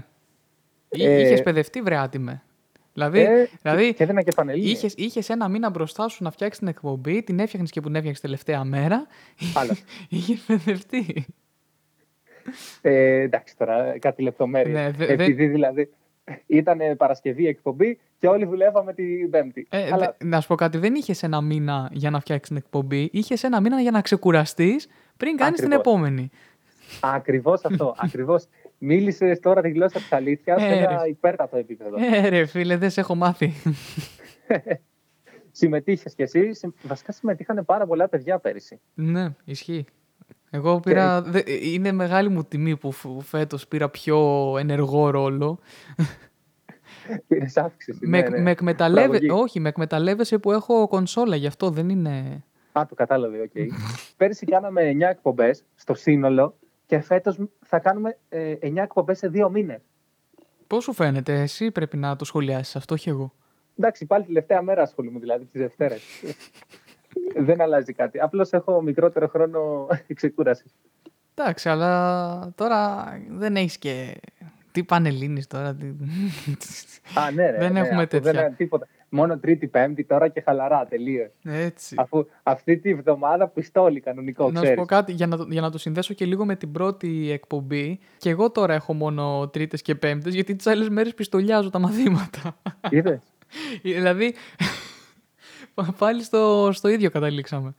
Ε, 0.89 1.21
Είχες 1.21 1.43
παιδευτεί, 1.43 1.81
βρε 1.83 1.97
άτιμε. 1.97 2.43
Δηλαδή, 2.97 3.21
Ε, 3.21 3.49
δηλαδή 3.63 3.95
Και 3.95 4.03
έδινα 4.03 4.23
και 4.23 4.33
πανελλήνιες. 4.35 4.73
είχες, 4.73 4.95
είχες 4.97 5.29
ένα 5.29 5.49
μήνα 5.49 5.71
μπροστά 5.71 6.09
σου 6.09 6.23
να 6.25 6.31
φτιάξεις 6.31 6.59
την 6.59 6.69
εκπομπή, 6.69 7.23
την 7.23 7.39
έφτιαχνες 7.39 7.71
και 7.71 7.81
που 7.81 7.87
την 7.87 7.95
έφτιαξες 7.97 8.23
τελευταία 8.23 8.65
μέρα. 8.65 9.07
Άλλα. 9.55 9.77
Είχε 10.09 10.37
μπερδευτεί. 10.49 11.27
Ε, 12.81 13.21
εντάξει 13.21 13.57
τώρα, 13.57 13.99
κάτι 13.99 14.23
λεπτομέρειες. 14.23 14.75
Ναι, 14.75 14.91
δε- 14.91 15.07
δε- 15.07 15.13
Επειδή 15.13 15.47
δηλαδή 15.47 15.91
ήταν 16.47 16.79
Παρασκευή 16.97 17.43
η 17.43 17.47
εκπομπή 17.49 17.99
και 18.19 18.27
όλοι 18.29 18.45
δουλεύαμε 18.45 18.93
την 18.95 19.31
Πέμπτη. 19.31 19.67
Ε, 19.71 19.89
Αλλά 19.93 20.17
δε- 20.19 20.27
να 20.29 20.41
σου 20.41 20.49
πω 20.49 20.55
κάτι, 20.55 20.79
δεν 20.79 20.95
είχες 20.95 21.23
ένα 21.23 21.41
μήνα 21.41 21.89
για 21.93 22.11
να 22.11 22.21
φτιάξεις 22.21 22.49
την 22.49 22.57
εκπομπή, 22.57 23.09
είχες 23.13 23.43
ένα 23.45 23.61
μήνα 23.61 23.81
για 23.81 23.91
να 23.91 24.01
ξεκουραστείς 24.01 24.89
πριν 25.17 25.37
κάνεις 25.37 25.61
την 25.61 25.73
Ακριβώς. 25.73 25.95
επόμενη. 25.95 26.31
ακριβώς 27.01 27.65
αυτό. 27.65 27.95
ακριβώς. 28.05 28.45
Μίλησες 28.79 29.41
τώρα 29.41 29.61
τη 29.61 29.71
γλώσσα 29.71 29.99
της 29.99 30.13
αλήθειας 30.13 30.61
σε 30.61 30.67
Ε, 30.69 30.77
ένα 30.79 31.03
ρε. 31.03 31.09
υπέρτατο 31.09 31.57
επίπεδο. 31.57 31.97
Ε, 32.15 32.29
ρε 32.29 32.47
φίλε, 32.47 32.77
δεν 32.77 32.91
σε 32.91 33.01
έχω 33.01 33.15
μάθει. 33.15 33.53
Συμμετείχες 35.51 36.15
κι 36.15 36.23
εσύ. 36.23 36.53
συμ- 36.55 36.75
Βασικά 36.83 37.13
συμμετείχαν 37.13 37.65
πάρα 37.65 37.87
πολλά 37.87 38.09
παιδιά 38.09 38.39
πέρυσι. 38.39 38.81
ναι, 38.95 39.35
ισχύει. 39.45 39.85
Εγώ 40.51 40.81
πήρα. 40.81 41.23
δε- 41.23 41.43
είναι 41.63 41.93
μεγάλη 41.93 42.29
μου 42.29 42.45
τιμή 42.45 42.77
που 42.77 42.93
φέτος 43.23 43.69
πήρα 43.69 43.89
πιο 43.89 44.19
ενεργό 44.59 45.11
ρόλο. 45.11 45.59
Πήρες 47.29 47.57
αύξηση. 47.57 48.07
με, 48.07 48.21
ναι, 48.21 48.29
ναι. 48.29 48.39
με 48.41 48.51
εκμεταλλεύε- 48.51 49.09
Μπράβο, 49.09 49.25
Γη. 49.25 49.43
όχι, 49.43 49.61
με 49.61 49.69
εκμεταλλεύεσαι 49.69 50.39
που 50.39 50.53
έχω 50.53 50.89
κονσόλα, 50.89 51.37
γι' 51.37 51.47
αυτό 51.47 51.71
δεν 51.71 51.89
είναι. 51.89 52.45
Α, 52.73 52.87
το 52.89 52.95
κατάλαβε, 52.95 53.41
οκ. 53.41 53.53
Πέρυσι 54.17 54.47
κάναμε 54.47 54.91
9 54.91 55.01
εκπομπές 55.11 55.65
στο 55.75 55.95
σύνολο 55.95 56.57
και 56.87 57.01
φέτος 57.01 57.39
θα 57.65 57.79
κάνουμε 57.79 58.19
ε, 58.29 58.55
9 58.63 58.77
εκπομπές 58.77 59.19
σε 59.19 59.29
δύο 59.29 59.51
μήνες. 59.51 59.81
Πώς 60.67 60.85
σου 60.85 60.93
φαίνεται, 60.93 61.41
εσύ 61.41 61.71
πρέπει 61.71 61.97
να 61.97 62.17
το 62.17 62.25
σχολιάσεις 62.25 62.77
αυτό, 62.77 62.95
όχι 62.95 63.09
εγώ; 63.09 63.33
Εντάξει, 63.79 64.07
πάλι 64.07 64.25
τελευταία 64.25 64.63
μέρα 64.63 64.83
ασχολούμαι, 64.83 65.19
δηλαδή 65.19 65.45
τις 65.45 65.61
Δευτέρες. 65.61 66.03
Δεν 67.47 67.61
αλλάζει 67.61 67.93
κάτι. 67.93 68.21
Απλώς 68.21 68.53
έχω 68.53 68.83
μικρότερο 68.83 69.29
χρόνο 69.29 69.87
ξεκούρασης. 70.15 70.75
Εντάξει, 71.35 71.69
αλλά 71.69 72.53
τώρα 72.55 73.07
δεν 73.31 73.57
έχεις 73.57 73.79
και. 73.79 74.21
Τι 74.73 74.85
πανελίνη 74.85 75.45
τώρα. 75.45 75.75
Τι... 75.75 75.87
Α, 77.15 77.31
ναι, 77.31 77.51
ρε, 77.51 77.59
Δεν 77.59 77.73
ναι, 77.73 77.81
έχουμε 77.81 78.03
αφού 78.03 78.07
τέτοια. 78.07 78.33
Δεν 78.33 78.47
είναι 78.47 78.55
τίποτα. 78.57 78.87
Μόνο 79.09 79.39
Τρίτη, 79.39 79.67
Πέμπτη 79.67 80.05
τώρα 80.05 80.29
και 80.29 80.41
χαλαρά 80.41 80.87
τελείως. 80.87 81.31
Έτσι. 81.45 81.95
Αφού 81.99 82.27
αυτή 82.43 82.77
τη 82.79 82.95
βδομάδα 82.95 83.49
πιστόλι 83.49 84.01
κανονικό, 84.01 84.43
Να 84.45 84.49
σου 84.49 84.55
ξέρεις. 84.63 84.75
πω 84.81 84.85
κάτι 84.87 85.13
για 85.13 85.27
να, 85.27 85.37
το- 85.37 85.47
για 85.51 85.61
να 85.61 85.71
το 85.71 85.79
συνδέσω 85.79 86.15
και 86.15 86.25
λίγο 86.25 86.45
με 86.45 86.57
την 86.57 86.73
πρώτη 86.73 87.31
εκπομπή. 87.31 87.99
Και 88.19 88.31
εγώ 88.31 88.51
τώρα 88.51 88.75
έχω 88.75 88.93
μόνο 88.95 89.49
τρίτες 89.49 89.83
και 89.83 89.95
πέμπτες, 89.95 90.35
γιατί 90.35 90.57
τις 90.57 90.67
άλλες 90.67 90.89
μέρες 90.89 91.15
πιστολιάζω 91.15 91.71
τα 91.71 91.79
μαθήματα. 91.79 92.57
Είδες; 92.91 93.21
δηλαδή. 93.83 94.35
πάλι 95.99 96.23
στο, 96.23 96.69
στο 96.73 96.89
ίδιο 96.89 97.11
καταλήξαμε. 97.11 97.75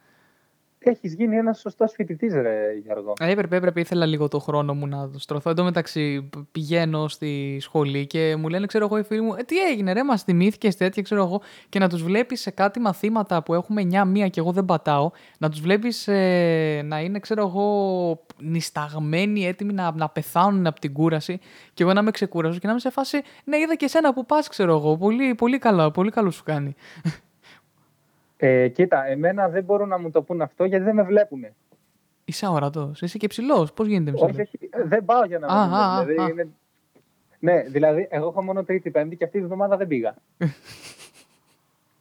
Έχεις 0.79 1.13
γίνει 1.13 1.36
ένας 1.36 1.60
σωστός 1.60 1.91
φοιτητής, 1.96 2.34
ρε 2.34 2.72
Γιώργο. 2.84 3.13
Ε, 3.19 3.31
Έπρεπε, 3.31 3.55
έπρεπε, 3.55 3.79
ήθελα 3.79 4.05
λίγο 4.05 4.27
το 4.27 4.39
χρόνο 4.39 4.74
μου 4.74 4.88
να 4.88 5.10
το 5.10 5.19
στρωθώ. 5.19 5.50
Εν 5.50 5.55
τω 5.55 5.63
μεταξύ 5.63 6.22
π- 6.22 6.38
πηγαίνω 6.51 7.07
στη 7.07 7.57
σχολή 7.62 8.07
και 8.07 8.36
μου 8.36 8.48
λένε, 8.50 8.65
ξέρω 8.65 8.86
εγώ, 8.86 8.98
οι 8.98 9.03
φίλοι 9.03 9.22
μου, 9.22 9.34
ε, 9.38 9.43
τι 9.43 9.57
έγινε, 9.57 9.93
ρε, 9.93 10.03
μας 10.03 10.24
θυμήθηκες 10.24 10.75
τέτοια, 10.75 11.01
ξέρω 11.03 11.24
εγώ. 11.24 11.41
Και 11.69 11.79
να 11.79 11.89
τους 11.89 12.03
βλέπεις 12.03 12.41
σε 12.41 12.51
κάτι 12.51 12.79
μαθήματα 12.79 13.43
που 13.43 13.53
έχουμε 13.53 13.81
9-1 13.81 14.29
και 14.29 14.39
εγώ 14.39 14.51
δεν 14.51 14.65
πατάω, 14.65 15.12
να 15.39 15.50
τους 15.50 15.60
βλέπεις 15.60 16.07
να 16.84 17.00
είναι, 17.01 17.19
ξέρω 17.19 17.41
εγώ, 17.48 18.25
νησταγμένοι, 18.41 19.46
έτοιμοι 19.48 19.74
να, 19.74 19.91
να 19.96 20.10
πεθάνουν 20.10 20.67
από 20.67 20.79
την 20.79 20.93
κούραση. 20.93 21.39
Και 21.74 21.84
εγώ 21.84 21.93
να 21.93 22.00
είμαι 22.00 22.12
ξεκούραστο 22.12 22.60
και 22.60 22.65
να 22.65 22.72
είμαι 22.72 22.81
σε 22.81 22.89
φάση, 22.89 23.22
ναι, 23.43 23.57
είδα 23.57 23.75
και 23.75 23.86
εσένα 23.86 24.13
που 24.13 24.25
πας, 24.25 24.48
ξέρω 24.48 24.75
εγώ. 24.75 24.98
Πολύ, 24.98 25.36
πολύ 25.36 25.57
καλά, 25.57 25.91
πολύ 25.91 26.12
καλός 26.12 26.36
σου 26.36 26.43
κάνει. 26.43 26.75
Ε, 28.38 28.67
κοίτα, 28.67 29.06
εμένα 29.06 29.50
δεν 29.50 29.63
μπορούν 29.63 29.88
να 29.88 29.98
μου 30.00 30.12
το 30.12 30.22
πούν 30.22 30.41
αυτό 30.41 30.65
γιατί 30.65 30.84
δεν 30.84 30.96
με 30.96 31.03
βλέπουν. 31.03 31.46
Είσαι 32.25 32.46
αορατό, 32.46 32.91
είσαι 33.01 33.17
και 33.17 33.27
ψηλός. 33.27 33.74
Πώς 33.74 33.88
γίνεται 33.88 34.12
με 34.12 34.17
Όχι, 34.22 34.41
όχι, 34.41 34.58
ε, 34.70 34.84
δεν 34.84 35.06
πάω 35.06 35.25
για 35.25 35.39
να 35.39 35.48
Α, 35.48 35.67
με 35.70 35.75
α, 35.77 35.96
δουν, 35.98 36.06
δηλαδή 36.08 36.32
α. 36.32 36.34
είναι- 36.34 36.48
Ναι, 37.39 37.62
δηλαδή 37.70 38.08
εγώ 38.10 38.27
έχω 38.27 38.44
μόνο 38.44 38.63
Τρίτη, 38.63 38.89
Πέμπτη 38.91 39.15
και 39.15 39.24
αυτή 39.24 39.39
τη 39.39 39.46
βδομάδα 39.46 39.77
δεν 39.77 39.88
πήγα. 39.88 40.15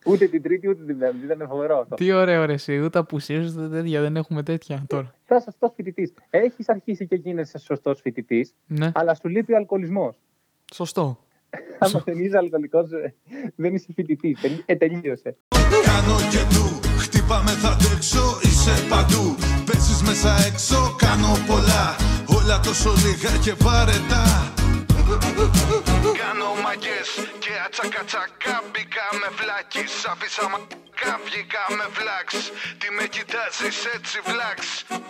ούτε 0.06 0.26
την 0.26 0.42
Τρίτη 0.42 0.68
ούτε 0.68 0.84
την 0.84 0.98
Πέμπτη, 0.98 1.24
ήταν 1.24 1.48
φοβερό 1.48 1.78
αυτό. 1.78 1.94
Τι 1.94 2.12
ωραίο 2.12 2.44
ρε 2.44 2.52
εσύ, 2.52 2.78
ούτε 2.78 2.98
απουσίες, 2.98 3.54
ούτε 3.54 3.68
τέτοια, 3.68 4.00
δεν 4.00 4.16
έχουμε 4.16 4.42
τέτοια 4.42 4.84
τώρα. 4.86 5.14
Θα 5.24 5.40
σωστός 5.40 5.72
φοιτητής. 5.76 6.12
Έχεις 6.30 6.68
αρχίσει 6.68 7.06
και 7.06 7.14
γίνεσαι 7.16 7.58
σωστός 7.58 8.00
φοιτητής, 8.00 8.54
Ναι, 8.66 8.90
αλλά 8.94 9.14
σου 9.14 9.28
λείπει 9.28 9.52
ο 9.52 9.56
αλκοολισμός. 9.56 10.16
σωστό. 10.74 11.18
Αν 11.78 12.02
δεν 12.04 12.18
είσαι 12.18 12.36
αλκοολικός, 12.36 12.88
δεν 13.56 13.74
είσαι 13.74 13.86
φοιτητής. 13.94 14.38
Ε, 14.66 14.76
τελείωσε. 14.76 15.36
Κάνω 15.88 16.16
και 16.30 16.42
του, 16.54 16.80
χτύπαμε 16.98 17.50
θα 17.50 17.68
αντέξω, 17.68 18.38
είσαι 18.42 18.74
παντού. 18.88 19.36
Παίζεις 19.66 20.02
μέσα 20.02 20.32
έξω, 20.48 20.94
κάνω 20.98 21.32
πολλά. 21.46 21.84
Όλα 22.38 22.60
τόσο 22.60 22.92
λίγα 23.04 23.32
και 23.44 23.54
βαρετά. 23.64 24.24
Κάνω 26.22 26.48
μαγιές 26.64 27.08
και 27.44 27.52
ατσακατσακά 27.66 28.56
Μπήκα 28.70 29.06
με 29.20 29.28
βλάκης, 29.38 29.92
άφησα 30.12 30.44
μακά 30.52 31.12
Βγήκα 31.26 31.62
με 31.78 31.86
βλάξ, 31.96 32.28
τι 32.80 32.88
με 32.96 33.04
κοιτάζεις 33.14 33.78
έτσι 33.94 34.16
βλάξ. 34.30 34.58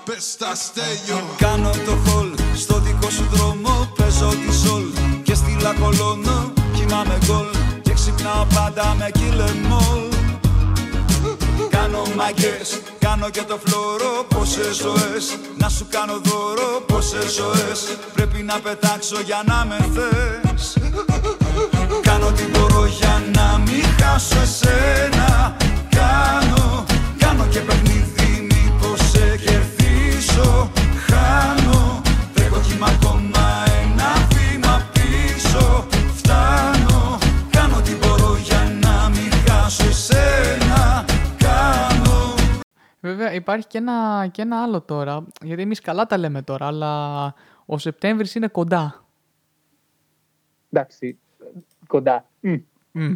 Πες 0.06 0.36
τα 0.40 0.52
στέλιο. 0.64 1.18
Κάνω 1.44 1.72
το 1.86 1.94
χολ 2.04 2.30
στο 2.62 2.76
δικό 2.86 3.08
σου 3.16 3.26
δρόμο 3.34 3.72
Παίζω 3.96 4.30
τη 5.66 5.78
σολ 5.78 5.90
και 5.90 5.96
στη 5.96 6.02
λακολώνω 6.02 6.52
Κοιμάμαι 6.74 7.18
γκολ 7.26 7.46
και 7.82 7.92
ξυπνάω 7.92 8.46
πάντα 8.54 8.94
με 8.98 9.10
κυλεμόλ 9.12 10.14
Κάνω 11.70 12.02
μαγκές, 12.16 12.80
κάνω 12.98 13.30
και 13.30 13.42
το 13.42 13.58
φλόρο 13.64 14.26
Πόσες 14.28 14.76
ζωές, 14.76 15.38
να 15.56 15.68
σου 15.68 15.86
κάνω 15.90 16.20
δώρο 16.24 16.80
Πόσες 16.86 17.32
ζωές, 17.34 17.98
πρέπει 18.14 18.42
να 18.42 18.60
πετάξω 18.60 19.20
για 19.24 19.42
να 19.46 19.64
με 19.64 19.76
θες 19.94 20.76
Κάνω 22.02 22.30
τι 22.30 22.42
μπορώ 22.42 22.86
για 22.86 23.22
να 23.34 23.58
μην 23.58 23.84
χάσω 24.00 24.40
εσένα 24.40 24.65
υπάρχει 43.46 43.66
και 43.66 43.78
ένα, 43.78 44.28
και 44.32 44.42
ένα 44.42 44.62
άλλο 44.62 44.80
τώρα, 44.80 45.26
γιατί 45.42 45.62
εμείς 45.62 45.80
καλά 45.80 46.06
τα 46.06 46.16
λέμε 46.18 46.42
τώρα, 46.42 46.66
αλλά 46.66 47.34
ο 47.66 47.78
Σεπτέμβρης 47.78 48.34
είναι 48.34 48.48
κοντά. 48.48 49.04
Εντάξει, 50.70 51.18
κοντά. 51.86 52.28
Μμ. 52.40 52.54
Μμ. 52.92 53.12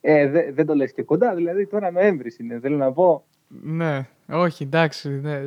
Ε, 0.00 0.28
δε- 0.28 0.52
δεν 0.52 0.66
το 0.66 0.74
λες 0.74 0.92
και 0.92 1.02
κοντά, 1.02 1.34
δηλαδή 1.34 1.66
τώρα 1.66 1.90
Νοέμβρης 1.90 2.38
είναι, 2.38 2.58
θέλω 2.60 2.76
να 2.76 2.92
πω. 2.92 3.24
Ναι, 3.48 4.06
όχι, 4.28 4.62
εντάξει. 4.62 5.08
ναι. 5.08 5.40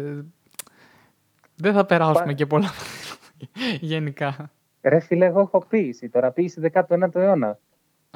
Δεν 1.55 1.73
θα 1.73 1.85
περάσουμε 1.85 2.25
Πα- 2.25 2.33
και 2.33 2.45
πολλά 2.45 2.69
γενικά. 3.91 4.51
Ρε 4.81 4.99
φίλε, 4.99 5.25
εγώ 5.25 5.39
έχω 5.39 5.65
ποίηση, 5.69 6.09
τώρα 6.09 6.31
ποίηση 6.31 6.61
19ο 6.73 7.15
αιώνα. 7.15 7.59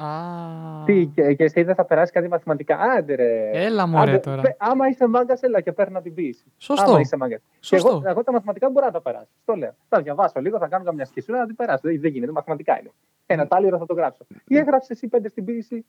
Α, 0.02 0.84
Τι, 0.84 1.06
και, 1.06 1.34
και 1.34 1.44
εσύ 1.44 1.62
δεν 1.62 1.74
θα 1.74 1.84
περάσει 1.84 2.12
κάτι 2.12 2.28
μαθηματικά. 2.28 2.78
Άντε 2.78 3.14
ρε. 3.14 3.50
Έλα, 3.52 3.86
μωρέ, 3.86 4.10
Άντε, 4.10 4.18
τώρα. 4.18 4.42
πε- 4.42 4.56
άμα 4.58 4.88
είσαι 4.88 5.06
μάγκας, 5.08 5.40
έλα 5.42 5.60
και 5.60 5.72
παίρνα 5.72 6.02
την 6.02 6.14
ποίηση. 6.14 6.44
Σωστό. 6.56 6.90
Άμα 6.90 7.00
είσαι 7.00 7.16
μάγκας. 7.16 7.40
Και 7.50 7.56
Σωστό. 7.60 7.88
εγώ, 7.88 8.02
εγώ 8.06 8.22
τα 8.24 8.32
μαθηματικά 8.32 8.70
μπορώ 8.70 8.86
να 8.86 8.92
τα 8.92 9.00
περάσω. 9.00 9.28
Το 9.44 9.54
λέω. 9.54 9.74
Θα 9.88 10.00
διαβάσω 10.02 10.40
λίγο, 10.40 10.58
θα 10.58 10.68
κάνω 10.68 10.84
καμιά 10.84 11.04
σκησούρα 11.04 11.38
να 11.38 11.46
την 11.46 11.56
περάσω. 11.56 11.80
Δεν, 11.82 12.00
δεν 12.00 12.10
γίνεται, 12.12 12.32
μαθηματικά 12.32 12.78
είναι. 12.80 12.90
Ένα 13.26 13.46
τάλιρο 13.46 13.78
θα 13.78 13.86
το 13.86 13.94
γράψω. 13.94 14.26
Ή 14.46 14.56
έγραψες 14.56 14.90
εσύ 14.90 15.08
πέντε 15.08 15.28
στην 15.28 15.44
ποίηση. 15.44 15.84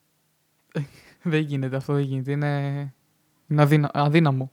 δεν 1.23 1.39
γίνεται 1.41 1.75
αυτό, 1.75 1.93
δεν 1.93 2.03
γίνεται. 2.03 2.31
Είναι, 2.31 2.47
είναι 3.47 3.61
αδύνα... 3.61 3.89
αδύναμο. 3.93 4.51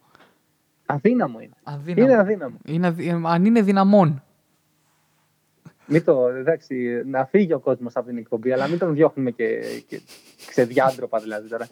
Αδύναμο 0.87 1.41
είναι. 1.41 1.53
αδύναμο. 1.62 2.07
Είναι 2.11 2.17
αδύναμο. 2.21 2.57
Είναι 2.67 2.87
αδυ- 2.87 3.09
ε, 3.09 3.21
Αν 3.25 3.45
είναι 3.45 3.62
δυναμόν. 3.62 4.23
Μην 5.88 6.04
το, 6.04 6.26
εντάξει, 6.28 7.02
να 7.07 7.25
φύγει 7.26 7.52
ο 7.52 7.59
κόσμος 7.59 7.97
από 7.97 8.07
την 8.07 8.16
εκπομπή, 8.18 8.52
αλλά 8.52 8.68
μην 8.68 8.78
τον 8.78 8.95
διώχνουμε 8.95 9.30
και, 9.30 9.61
και 9.87 10.00
ξεδιάντροπα 10.47 11.18
δηλαδή 11.18 11.49
τώρα. 11.49 11.68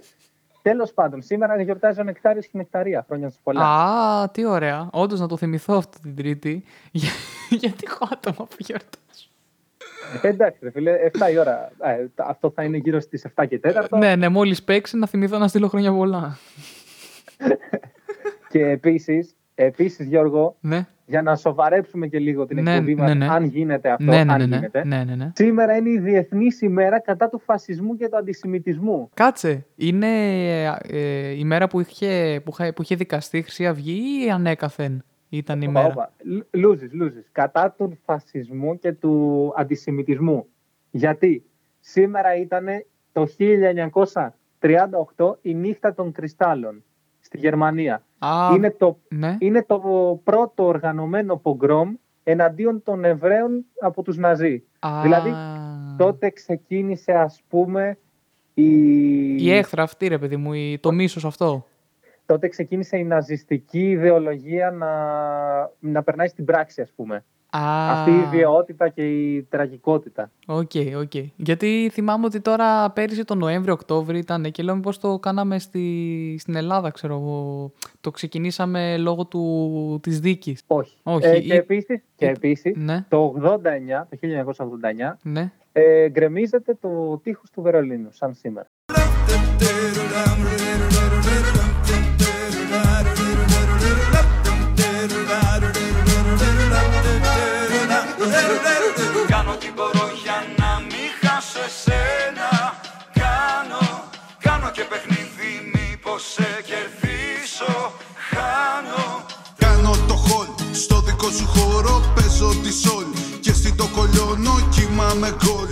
Τέλος 0.62 0.92
πάντων, 0.92 1.22
σήμερα 1.22 1.62
γιορτάζει 1.62 2.00
ο 2.00 2.04
Νεκτάριος 2.04 2.44
και 2.44 2.50
η 2.54 2.58
Νεκταρία. 2.58 3.04
Χρόνια 3.08 3.30
σου 3.30 3.38
πολλά. 3.42 3.60
Α, 3.60 4.30
τι 4.30 4.44
ωραία. 4.44 4.88
Όντως 4.92 5.20
να 5.20 5.28
το 5.28 5.36
θυμηθώ 5.36 5.74
αυτή 5.76 6.00
την 6.00 6.16
Τρίτη. 6.16 6.64
Για- 6.92 7.10
Γιατί 7.50 7.84
έχω 7.86 8.08
άτομα 8.12 8.36
που 8.48 8.56
γιορτάζουν. 8.58 9.30
Ε, 10.22 10.28
εντάξει, 10.28 10.58
ρε 10.62 10.70
φίλε, 10.70 10.92
7 11.18 11.30
η 11.32 11.38
ώρα. 11.38 11.70
Ε, 11.82 12.06
αυτό 12.16 12.50
θα 12.50 12.62
είναι 12.64 12.76
γύρω 12.76 13.00
στις 13.00 13.24
7 13.34 13.46
και 13.48 13.60
4. 13.62 13.98
ναι, 13.98 14.16
ναι, 14.16 14.28
μόλις 14.28 14.62
παίξει 14.62 14.96
να 14.96 15.06
θυμηθώ 15.06 15.38
να 15.38 15.48
στείλω 15.48 15.68
χρόνια 15.68 15.92
πολλά. 15.92 16.36
Και 18.48 18.66
επίσης, 18.68 19.34
επίσης, 19.54 20.06
Γιώργο, 20.06 20.56
Ναι. 20.60 20.86
Για 21.06 21.22
να 21.22 21.36
σοβαρέψουμε 21.36 22.06
και 22.06 22.18
λίγο 22.18 22.46
την 22.46 22.62
Ναι, 22.62 22.72
εκπομπή 22.72 22.94
μας, 22.94 23.08
ναι, 23.08 23.14
ναι. 23.14 23.26
αν 23.32 23.44
γίνεται 23.44 23.90
αυτό, 23.90 24.04
ναι, 24.04 24.24
ναι, 24.24 24.32
αν 24.32 24.38
ναι, 24.38 24.46
ναι, 24.46 24.56
γίνεται. 24.56 24.84
ναι, 24.84 25.04
ναι, 25.04 25.14
ναι. 25.14 25.30
Σήμερα 25.34 25.76
είναι 25.76 25.88
η 25.90 25.98
Διεθνή 25.98 26.46
ημέρα 26.60 27.00
κατά 27.00 27.28
του 27.28 27.38
φασισμού 27.38 27.96
και 27.96 28.08
του 28.08 28.16
αντισημιτισμού. 28.16 29.10
Κάτσε, 29.14 29.66
είναι 29.76 30.06
ε, 30.82 31.30
η 31.30 31.44
μέρα 31.44 31.66
που 31.68 31.80
είχε, 31.80 32.40
που, 32.44 32.50
είχα- 32.58 32.72
που 32.72 32.82
είχε 32.82 32.94
δικαστεί 32.94 33.38
η 33.38 33.42
Χρυσή 33.42 33.66
Αυγή 33.66 34.24
ή 34.26 34.30
ανέκαθεν 34.30 35.04
ήταν 35.28 35.60
η 35.62 35.66
Όπα, 35.66 35.72
μέρα; 35.80 35.86
όπα. 35.92 36.12
Λ- 36.24 36.44
Λούζεις, 36.56 36.92
λούζεις. 36.92 37.28
Κατά 37.32 37.74
του 37.78 37.98
φασισμού 38.04 38.78
και 38.78 38.92
του 38.92 39.52
αντισημιτισμού. 39.56 40.46
Γιατί 40.90 41.44
σήμερα 41.80 42.36
ήταν 42.36 42.66
το 43.12 43.26
1938 45.16 45.38
η 45.42 45.54
νύχτα 45.54 45.94
των 45.94 46.12
κρυστάλλων 46.12 46.84
στη 47.36 47.46
Γερμανία. 47.46 48.02
Α, 48.18 48.50
είναι, 48.54 48.70
το, 48.70 48.98
ναι. 49.08 49.36
είναι 49.38 49.64
το 49.64 49.80
πρώτο 50.24 50.64
οργανωμένο 50.66 51.36
πογκρόμ 51.36 51.94
εναντίον 52.24 52.82
των 52.82 53.04
Εβραίων 53.04 53.64
από 53.80 54.02
τους 54.02 54.16
Ναζί. 54.16 54.62
Α, 54.78 55.00
δηλαδή, 55.02 55.32
Τότε 55.98 56.30
ξεκίνησε 56.30 57.12
ας 57.12 57.42
πούμε 57.48 57.98
η... 58.54 58.70
Η 59.44 59.52
έχθρα 59.52 59.82
αυτή, 59.82 60.06
ρε 60.08 60.18
παιδί 60.18 60.36
μου, 60.36 60.52
η- 60.52 60.78
το 60.80 60.92
μίσος 60.92 61.24
αυτό. 61.24 61.66
τότε 62.26 62.48
ξεκίνησε 62.48 62.96
η 62.96 63.04
ναζιστική 63.04 63.90
ιδεολογία 63.90 64.70
να, 64.70 64.90
να 65.78 66.02
περνάει 66.02 66.28
στην 66.28 66.44
πράξη 66.44 66.80
ας 66.80 66.92
πούμε. 66.96 67.24
Α, 67.50 67.92
Αυτή 67.92 68.10
η 68.10 68.24
βιαιότητα 68.30 68.88
και 68.88 69.02
η 69.02 69.42
τραγικότητα. 69.42 70.30
OK, 70.46 70.70
OK. 71.00 71.12
Γιατί 71.36 71.90
θυμάμαι 71.92 72.24
ότι 72.26 72.40
τώρα 72.40 72.90
πέρυσι 72.90 73.24
τον 73.24 73.38
Νοέμβριο-Οκτώβριο 73.38 74.18
ήταν 74.18 74.50
και 74.50 74.62
λέω 74.62 74.74
μήπως 74.74 74.98
το 74.98 75.18
κάναμε 75.18 75.58
στη, 75.58 76.36
στην 76.38 76.54
Ελλάδα, 76.54 76.90
ξέρω 76.90 77.14
εγώ. 77.14 77.72
Το 78.00 78.10
ξεκινήσαμε 78.10 78.96
λόγω 78.98 79.24
του, 79.24 79.98
της 80.02 80.20
δίκης. 80.20 80.62
Όχι. 80.66 80.96
Όχι, 81.02 81.26
Ε, 81.26 81.36
ή- 81.36 81.42
και 81.42 81.54
επίσης, 81.54 82.02
και 82.16 82.24
ή- 82.24 82.28
επίσης 82.28 82.76
Ναι, 82.76 83.04
το 83.08 83.34
89, 83.36 84.06
το 84.10 84.16
1989, 84.16 85.18
ναι. 85.22 85.52
ε, 85.72 86.08
γκρεμίζεται 86.08 86.74
το 86.80 87.20
τείχος 87.22 87.50
του 87.50 87.62
Βερολίνου, 87.62 88.08
σαν 88.12 88.34
σήμερα. 88.34 88.66
Δικό 111.26 111.38
σου 111.38 111.60
χώρο 111.60 112.02
παίζω 112.14 112.54
τη 112.62 112.72
σολ 112.72 113.04
Και 113.40 113.52
στην 113.52 113.76
το 113.76 113.88
κολλιώνω 113.94 114.68
κοιμάμαι 114.70 115.36
γκολ. 115.44 115.68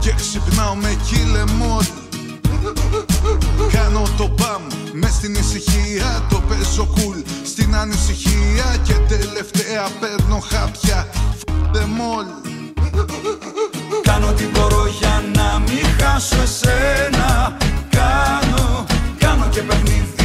Και 0.00 0.12
ξυπνάω 0.12 0.74
με 0.74 0.96
κιλεμόλ 1.06 1.84
Κάνω 3.72 4.02
το 4.16 4.26
μπαμ 4.38 4.62
μες 4.92 5.12
στην 5.12 5.34
ησυχία 5.34 6.26
Το 6.30 6.42
παίζω 6.48 6.88
κουλ 6.94 7.18
στην 7.44 7.76
ανησυχία 7.76 8.76
Και 8.84 8.94
τελευταία 9.08 9.88
παίρνω 10.00 10.38
χάπια. 10.50 11.08
Φ***δε 11.38 11.84
μόλ. 11.84 12.24
Κάνω 14.02 14.32
τι 14.32 14.44
μπορώ 14.44 14.86
για 14.98 15.24
να 15.34 15.58
μην 15.58 15.86
χάσω 16.00 16.36
εσένα. 16.42 17.56
Κάνω, 17.90 18.86
κάνω 19.18 19.48
και 19.50 19.62
παιχνίδι 19.62 20.15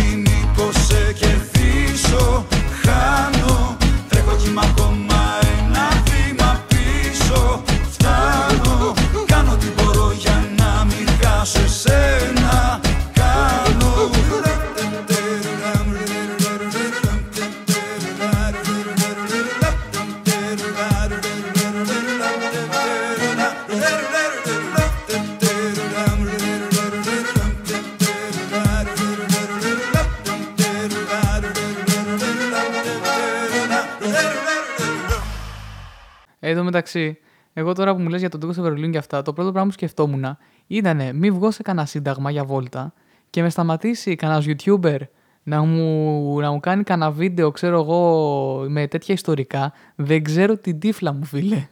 μεταξύ, 36.71 37.17
εγώ 37.53 37.73
τώρα 37.73 37.95
που 37.95 38.01
μου 38.01 38.09
λες 38.09 38.19
για 38.19 38.29
τον 38.29 38.39
τείχο 38.39 38.53
του 38.53 38.61
Βερολίνου 38.61 38.91
και 38.91 38.97
αυτά, 38.97 39.21
το 39.21 39.33
πρώτο 39.33 39.51
πράγμα 39.51 39.67
που 39.67 39.73
σκεφτόμουν 39.73 40.37
ήταν 40.67 41.15
μη 41.15 41.31
βγω 41.31 41.51
σε 41.51 41.61
κανένα 41.61 41.85
σύνταγμα 41.85 42.31
για 42.31 42.43
βόλτα 42.43 42.93
και 43.29 43.41
με 43.41 43.49
σταματήσει 43.49 44.15
κανένας 44.15 44.45
YouTuber 44.47 44.97
να 45.43 45.63
μου, 45.63 46.39
να 46.39 46.51
μου 46.51 46.59
κάνει 46.59 46.83
κανένα 46.83 47.11
βίντεο, 47.11 47.51
ξέρω 47.51 47.79
εγώ, 47.79 48.65
με 48.67 48.87
τέτοια 48.87 49.13
ιστορικά. 49.13 49.73
Δεν 49.95 50.23
ξέρω 50.23 50.57
την 50.57 50.79
τύφλα 50.79 51.13
μου, 51.13 51.25
φίλε. 51.25 51.55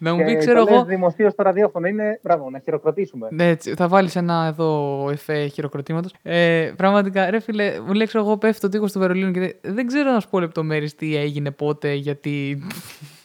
να 0.00 0.14
μου 0.14 0.24
πει, 0.24 0.36
ξέρω 0.36 0.64
εγώ. 0.68 0.84
δημοσίως 0.84 1.32
στο 1.32 1.42
ραδιόφωνο 1.42 1.86
είναι, 1.86 2.20
μπράβο, 2.22 2.50
να 2.50 2.58
χειροκροτήσουμε. 2.58 3.28
Ναι, 3.30 3.48
έτσι, 3.48 3.74
θα 3.74 3.88
βάλεις 3.88 4.16
ένα 4.16 4.46
εδώ 4.46 5.08
εφέ 5.10 5.46
χειροκροτήματος. 5.46 6.14
Ε, 6.22 6.72
πραγματικά, 6.76 7.30
ρε 7.30 7.40
φίλε, 7.40 7.80
μου 7.86 7.92
λέει, 7.92 8.06
ξέρω 8.06 8.24
εγώ, 8.24 8.36
πέφτει 8.36 8.60
το 8.60 8.68
τείχο 8.68 8.86
του 8.86 8.98
Βερολίνου 8.98 9.32
και 9.32 9.40
δεν, 9.40 9.52
δεν 9.74 9.86
ξέρω 9.86 10.12
να 10.12 10.20
σου 10.20 10.28
πω 10.28 10.40
λεπτομέρειες 10.40 10.94
τι 10.94 11.16
έγινε, 11.16 11.50
πότε, 11.50 11.92
γιατί. 11.92 12.66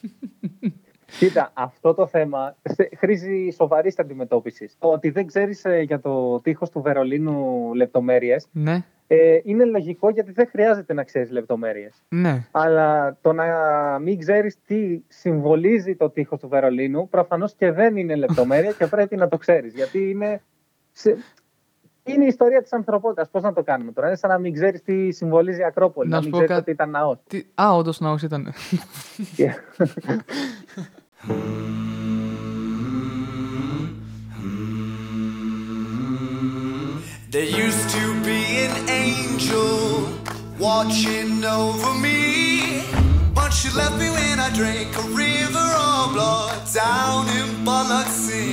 Κοίτα, 1.19 1.51
αυτό 1.53 1.93
το 1.93 2.07
θέμα 2.07 2.55
θε- 2.75 2.95
χρήζει 2.97 3.49
σοβαρής 3.49 3.99
αντιμετώπισης. 3.99 4.75
Το 4.79 4.87
ότι 4.87 5.09
δεν 5.09 5.25
ξέρεις 5.25 5.65
για 5.83 5.99
το 5.99 6.39
τείχος 6.39 6.69
του 6.69 6.81
Βερολίνου 6.81 7.73
λεπτομέρειες 7.73 8.47
ναι, 8.51 8.83
ε, 9.07 9.39
είναι 9.43 9.65
λογικό 9.65 10.09
γιατί 10.09 10.31
δεν 10.31 10.47
χρειάζεται 10.47 10.93
να 10.93 11.03
ξέρεις 11.03 11.29
λεπτομέρειες. 11.31 12.03
ναι. 12.09 12.47
Αλλά 12.51 13.17
το 13.21 13.33
να 13.33 13.45
μην 13.99 14.19
ξέρεις 14.19 14.57
τι 14.65 14.99
συμβολίζει 15.07 15.95
το 15.95 16.09
τείχος 16.09 16.39
του 16.39 16.47
Βερολίνου 16.47 17.09
προφανώς 17.09 17.53
και 17.53 17.71
δεν 17.71 17.97
είναι 17.97 18.15
λεπτομέρεια 18.15 18.71
και 18.71 18.87
πρέπει 18.87 19.15
να 19.15 19.27
το 19.27 19.37
ξέρεις. 19.37 19.73
Γιατί 19.73 20.09
είναι. 20.09 20.41
σε- 20.91 21.17
Είναι 22.03 22.23
η 22.23 22.27
ιστορία 22.27 22.61
της 22.61 22.73
ανθρωπότητας. 22.73 23.29
Πώς 23.29 23.41
να 23.41 23.53
το 23.53 23.63
κάνουμε 23.63 23.91
τώρα; 23.91 24.07
Είναι 24.07 24.15
σαν 24.17 24.29
να 24.29 24.37
μην 24.37 24.53
ξέρεις 24.53 24.81
τι 24.83 25.11
συμβολίζει 25.11 25.59
η 25.59 25.63
Ακρόπολη. 25.63 26.09
Να 26.09 26.15
Να, 26.15 26.21
σου 26.21 26.29
μην 26.29 26.39
πω 26.39 26.45
ξέρεις 26.45 26.55
κάτι. 26.63 26.71
ότι 26.71 26.83
ήταν 26.83 26.89
ναός. 27.01 27.17
Τι... 27.27 27.43
Α, 27.55 27.73
όντως 27.75 27.99
ναός 27.99 28.21
ήταν. 28.21 28.53
There 37.31 37.49
used 37.65 37.89
to 37.97 38.03
be 38.23 38.41
an 38.67 38.75
angel 38.89 40.07
watching 40.59 41.43
over 41.43 41.93
me. 42.05 42.83
But 43.33 43.49
she 43.51 43.69
left 43.79 43.97
me 43.97 44.09
when 44.17 44.39
I 44.39 44.49
drank 44.53 44.89
a 45.03 45.05
river 45.23 45.67
of 45.89 46.13
blood 46.13 46.59
down 46.81 47.21
in 47.39 47.47
Biloxi. 47.65 48.49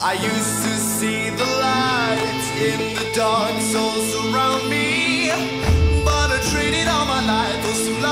I 0.00 0.12
used 0.12 0.62
to 0.66 0.74
see 0.98 1.30
the 1.30 1.44
light 1.44 2.44
in 2.60 2.94
the 2.94 3.06
dark 3.14 3.60
souls 3.72 4.14
around 4.26 4.68
me. 4.68 5.30
But 6.04 6.30
I 6.30 6.38
traded 6.50 6.88
all 6.88 7.06
my 7.06 7.24
life 7.24 7.64
for 7.64 7.74
some 7.74 8.02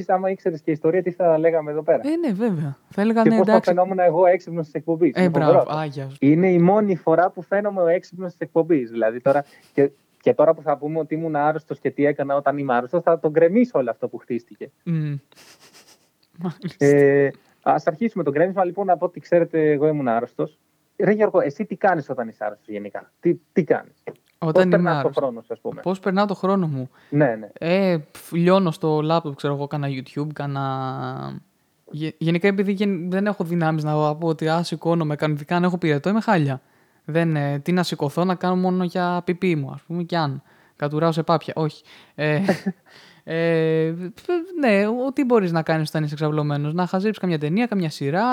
Lord. 0.00 0.04
Θα 0.06 0.14
μου 0.14 0.20
πει, 0.20 0.26
άμα 0.26 0.30
ήξερες 0.30 0.60
και 0.60 0.70
ιστορία, 0.70 1.02
τι 1.02 1.10
θα 1.10 1.38
λέγαμε 1.38 1.70
εδώ 1.70 1.82
πέρα. 1.82 2.00
ε, 2.04 2.16
ναι, 2.16 2.32
βέβαια. 2.32 2.76
Θα 2.88 3.00
έλεγα 3.00 3.22
και 3.22 3.28
ναι, 3.28 3.36
πώς 3.36 3.44
θα 3.46 3.50
εντάξει. 3.52 3.70
φαινόμουν 3.70 3.98
εγώ 3.98 4.26
έξυπνος 4.26 4.64
της 4.64 4.74
εκπομπής. 4.74 5.12
Ε, 5.14 5.28
μπράβο. 5.28 5.64
Άγια. 5.68 6.08
σου. 6.08 6.16
Είναι 6.20 6.52
η 6.52 6.58
μόνη 6.58 6.96
φορά 6.96 7.30
που 7.30 7.42
φαίνομαι 7.42 7.80
ο 7.82 7.86
έξυπνος 7.86 8.30
της 8.30 8.40
εκπομπής. 8.40 8.90
Δηλαδή 8.90 9.20
τώρα. 9.20 9.44
Και, 9.72 9.90
και 10.20 10.34
τώρα 10.34 10.54
που 10.54 10.62
θα 10.62 10.76
πούμε 10.76 10.98
ότι 10.98 11.14
ήμουν 11.14 11.36
άρρωστος 11.36 11.78
και 11.78 11.90
τι 11.90 12.04
έκανα 12.04 12.36
όταν 12.36 12.58
είμαι 12.58 12.74
άρρωστος, 12.74 13.02
θα 13.02 13.18
τον 13.18 13.30
γκρεμίσω 13.30 13.78
όλο 13.78 13.90
αυτό 13.90 14.08
που 14.08 14.18
χτίστηκε. 14.18 14.70
Μμ. 14.84 15.14
Μάλιστα. 16.38 16.86
Ε, 16.86 17.30
Α 17.62 17.74
αρχίσουμε 17.84 18.24
το 18.24 18.30
γκρέμισμα. 18.30 18.64
Λοιπόν, 18.64 18.86
να 18.86 18.96
πω 18.96 19.04
ότι 19.04 19.20
ξέρετε, 19.20 19.70
εγώ 19.70 19.86
ήμουν 19.86 20.08
άρρωστος. 20.08 20.58
Ρε 20.96 21.12
Γιώργο, 21.12 21.40
εσύ 21.40 21.64
τι 21.64 21.76
κάνεις 21.76 22.08
όταν 22.10 22.28
είσαι 22.28 22.44
άρρωστος 22.44 22.68
γενικά; 22.68 23.12
Τι, 23.20 23.34
τι 23.52 23.64
κάνεις; 23.64 24.02
Όταν 24.42 24.52
Πώς 24.52 24.62
είμαι 24.62 24.70
περνάς 24.76 24.92
το 24.92 24.98
άρρωστος. 24.98 25.24
χρόνος 25.24 25.44
σου, 25.44 25.52
ας 25.52 25.60
πούμε. 25.60 25.80
Πώς 25.80 26.00
περνάω 26.00 26.26
το 26.26 26.34
χρόνο 26.34 26.66
μου. 26.66 26.90
Ναι, 27.08 27.26
ναι. 27.34 27.48
Ε, 27.58 27.96
πφ, 28.10 28.32
λιώνω 28.32 28.70
στο 28.70 29.00
λάπτοπ, 29.02 29.34
ξέρω 29.36 29.54
εγώ, 29.54 29.66
κάνα 29.66 29.86
YouTube, 29.90 30.26
κάνα... 30.32 31.40
Γε- 31.90 32.14
Γενικά 32.18 32.48
επειδή 32.48 32.72
γεν- 32.72 33.10
δεν 33.10 33.26
έχω 33.26 33.44
δυνάμεις 33.44 33.84
να 33.84 34.16
πω 34.16 34.28
ότι 34.28 34.48
α, 34.48 34.62
σηκώνομαι 34.62 35.16
κανονικά, 35.16 35.56
αν 35.56 35.64
έχω 35.64 35.78
πυρετό, 35.78 36.08
είμαι 36.08 36.20
χάλια. 36.20 36.60
Δεν, 37.04 37.36
ε, 37.36 37.58
τι 37.58 37.72
να 37.72 37.82
σηκωθώ 37.82 38.24
να 38.24 38.34
κάνω 38.34 38.56
μόνο 38.56 38.84
για 38.84 39.22
πιπί 39.24 39.56
μου, 39.56 39.70
ας 39.74 39.82
πούμε, 39.82 40.02
και 40.02 40.16
αν. 40.16 40.42
Κατουράω 40.76 41.12
σε 41.12 41.22
πάπια, 41.22 41.52
όχι. 41.56 41.82
Ε, 42.14 42.40
ε, 43.24 43.90
π, 44.14 44.18
ναι, 44.60 44.86
ο- 44.86 45.12
τι 45.12 45.24
μπορείς 45.24 45.52
να 45.52 45.62
κάνεις 45.62 45.88
όταν 45.88 46.02
είσαι 46.04 46.14
εξαυλωμένος. 46.14 46.74
Να 46.74 46.86
χαζέψεις 46.86 47.18
καμιά 47.20 47.38
ταινία, 47.38 47.66
καμιά 47.66 47.90
σειρά, 47.90 48.24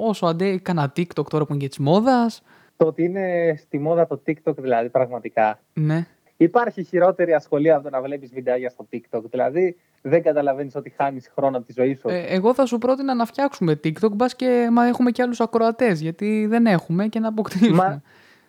όσο 0.00 0.26
αντέ, 0.26 0.56
κάνα 0.56 0.92
TikTok 0.96 1.26
τώρα 1.30 1.44
που 1.44 1.52
είναι 1.52 1.62
και 1.62 1.68
της 1.68 1.78
μόδας. 1.78 2.42
Το 2.80 2.86
ότι 2.86 3.04
είναι 3.04 3.54
στη 3.58 3.78
μόδα 3.78 4.06
το 4.06 4.22
TikTok, 4.26 4.54
δηλαδή, 4.56 4.88
πραγματικά. 4.88 5.58
Ναι. 5.72 6.06
Υπάρχει 6.36 6.82
χειρότερη 6.82 7.32
ασχολία 7.34 7.74
από 7.74 7.84
το 7.84 7.90
να 7.90 8.00
βλέπεις 8.02 8.32
βιντεάκια 8.32 8.70
στο 8.70 8.88
TikTok. 8.92 9.20
Δηλαδή, 9.30 9.76
δεν 10.02 10.22
καταλαβαίνεις 10.22 10.74
ότι 10.74 10.90
χάνεις 10.90 11.30
χρόνο 11.34 11.56
από 11.56 11.66
τη 11.66 11.72
ζωή 11.72 11.94
σου. 11.94 12.08
Ε, 12.08 12.24
εγώ 12.28 12.54
θα 12.54 12.66
σου 12.66 12.78
πρότεινα 12.78 13.14
να 13.14 13.24
φτιάξουμε 13.24 13.80
TikTok, 13.84 14.10
μπας 14.12 14.36
και 14.36 14.68
μα 14.72 14.86
έχουμε 14.86 15.10
και 15.10 15.22
άλλους 15.22 15.40
ακροατές, 15.40 16.00
γιατί 16.00 16.46
δεν 16.46 16.66
έχουμε 16.66 17.06
και 17.06 17.18
να 17.18 17.28
αποκτήσουμε. 17.28 17.76
Μα 17.76 18.02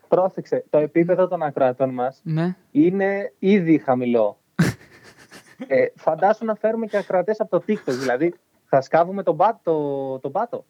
πρόσεξε, 0.07 0.65
το 0.69 0.77
επίπεδο 0.77 1.27
των 1.27 1.43
ακροατών 1.43 1.89
μας 1.89 2.19
Ναι. 2.23 2.55
είναι 2.71 3.33
ήδη 3.39 3.77
χαμηλό. 3.77 4.37
ε, 5.67 5.85
φαντάσου 5.95 6.45
να 6.45 6.55
φέρουμε 6.55 6.85
και 6.85 6.97
ακροατές 6.97 7.39
από 7.39 7.59
το 7.59 7.63
TikTok. 7.67 7.93
Δηλαδή, 7.99 8.33
θα 8.65 8.81
σκάβουμε 8.81 9.23
τον 9.23 9.37
πάτο. 9.37 9.59
Το, 9.63 10.19
τον 10.19 10.31
πάτο. 10.31 10.65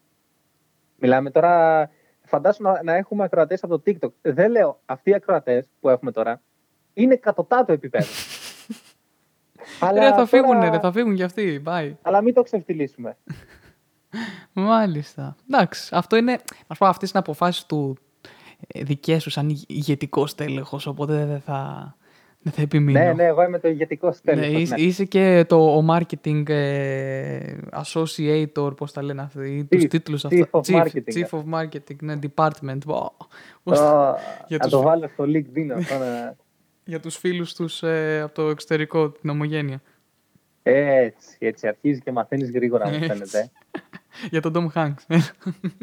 Μιλάμε 0.98 1.30
τώρα. 1.30 1.90
Φαντάσου 2.34 2.62
να, 2.62 2.82
να 2.82 2.94
έχουμε 2.94 3.24
ακροατές 3.24 3.62
από 3.62 3.78
το 3.78 3.82
TikTok. 3.86 4.10
Δεν 4.22 4.50
λέω 4.50 4.80
αυτοί 4.86 5.10
οι 5.10 5.14
ακροατές 5.14 5.68
που 5.80 5.88
έχουμε 5.88 6.12
τώρα 6.12 6.42
είναι 6.94 7.16
κατωτάτο 7.16 7.72
επίπεδο. 7.72 8.06
ρε, 9.92 10.00
θα 10.00 10.10
τώρα- 10.10 10.26
φύγουν, 10.26 10.60
ρε, 10.60 10.78
θα 10.78 10.92
φύγουν 10.92 11.14
κι 11.14 11.22
αυτοί. 11.22 11.62
Bye. 11.66 11.92
Αλλά 12.02 12.20
μην 12.22 12.34
το 12.34 12.42
ξεφτυλίσουμε. 12.42 13.16
Μάλιστα. 14.52 15.36
Εντάξει, 15.50 15.94
αυτό 15.94 16.16
είναι, 16.16 16.38
ας 16.66 16.78
πω, 16.78 16.86
αυτές 16.86 17.10
είναι 17.10 17.18
αποφάσεις 17.18 17.64
του 17.66 17.96
ε, 18.66 18.82
δικές 18.82 19.22
σου 19.22 19.30
σαν 19.30 19.48
ηγ- 19.48 19.64
ηγετικός 19.70 20.34
τέλεχος, 20.34 20.86
οπότε 20.86 21.24
δεν 21.24 21.40
θα, 21.40 21.96
δεν 22.42 22.52
θα 22.52 22.62
επιμείνω. 22.62 22.98
Ναι, 22.98 23.12
ναι, 23.12 23.24
εγώ 23.24 23.42
είμαι 23.42 23.58
το 23.58 23.68
ηγετικό 23.68 24.06
Ναι, 24.06 24.12
στέλεχος. 24.12 24.60
είσαι, 24.60 24.74
ναι. 24.74 24.80
είσαι 24.80 25.04
και 25.04 25.44
το 25.48 25.76
ο 25.76 25.84
marketing 25.90 26.48
ε, 26.48 27.54
associator, 27.72 28.76
πώς 28.76 28.92
τα 28.92 29.02
λένε 29.02 29.22
αυτοί, 29.22 29.66
τους 29.70 29.82
Chief- 29.84 29.88
τίτλους 29.90 30.24
chief 30.28 30.40
αυτά. 30.52 30.60
of 30.60 30.82
marketing. 30.82 31.14
Chief 31.14 31.38
of 31.38 31.42
marketing, 31.60 31.96
ναι, 32.00 32.14
department. 32.34 32.78
Wow. 32.86 33.06
Ω, 33.62 33.72
Για 33.72 34.16
Θα 34.48 34.58
τους 34.58 34.70
το 34.70 34.76
φι- 34.78 34.86
βάλω 34.86 35.08
στο 35.12 35.24
LinkedIn 35.24 35.70
αυτό 35.76 35.98
να... 35.98 36.36
Για 36.84 37.00
τους 37.00 37.16
φίλους 37.16 37.54
τους 37.54 37.82
ε, 37.82 38.20
από 38.20 38.34
το 38.34 38.48
εξωτερικό, 38.48 39.10
την 39.10 39.30
ομογένεια. 39.30 39.80
Έτσι, 40.62 41.36
έτσι. 41.38 41.68
Αρχίζει 41.68 42.00
και 42.00 42.12
μαθαίνεις 42.12 42.50
γρήγορα, 42.50 42.88
μου 42.88 42.94
Έτσι. 42.94 43.08
φαίνεται. 43.08 43.50
Για 44.30 44.40
τον 44.40 44.52
Tom 44.74 44.78
Hanks. 44.78 45.18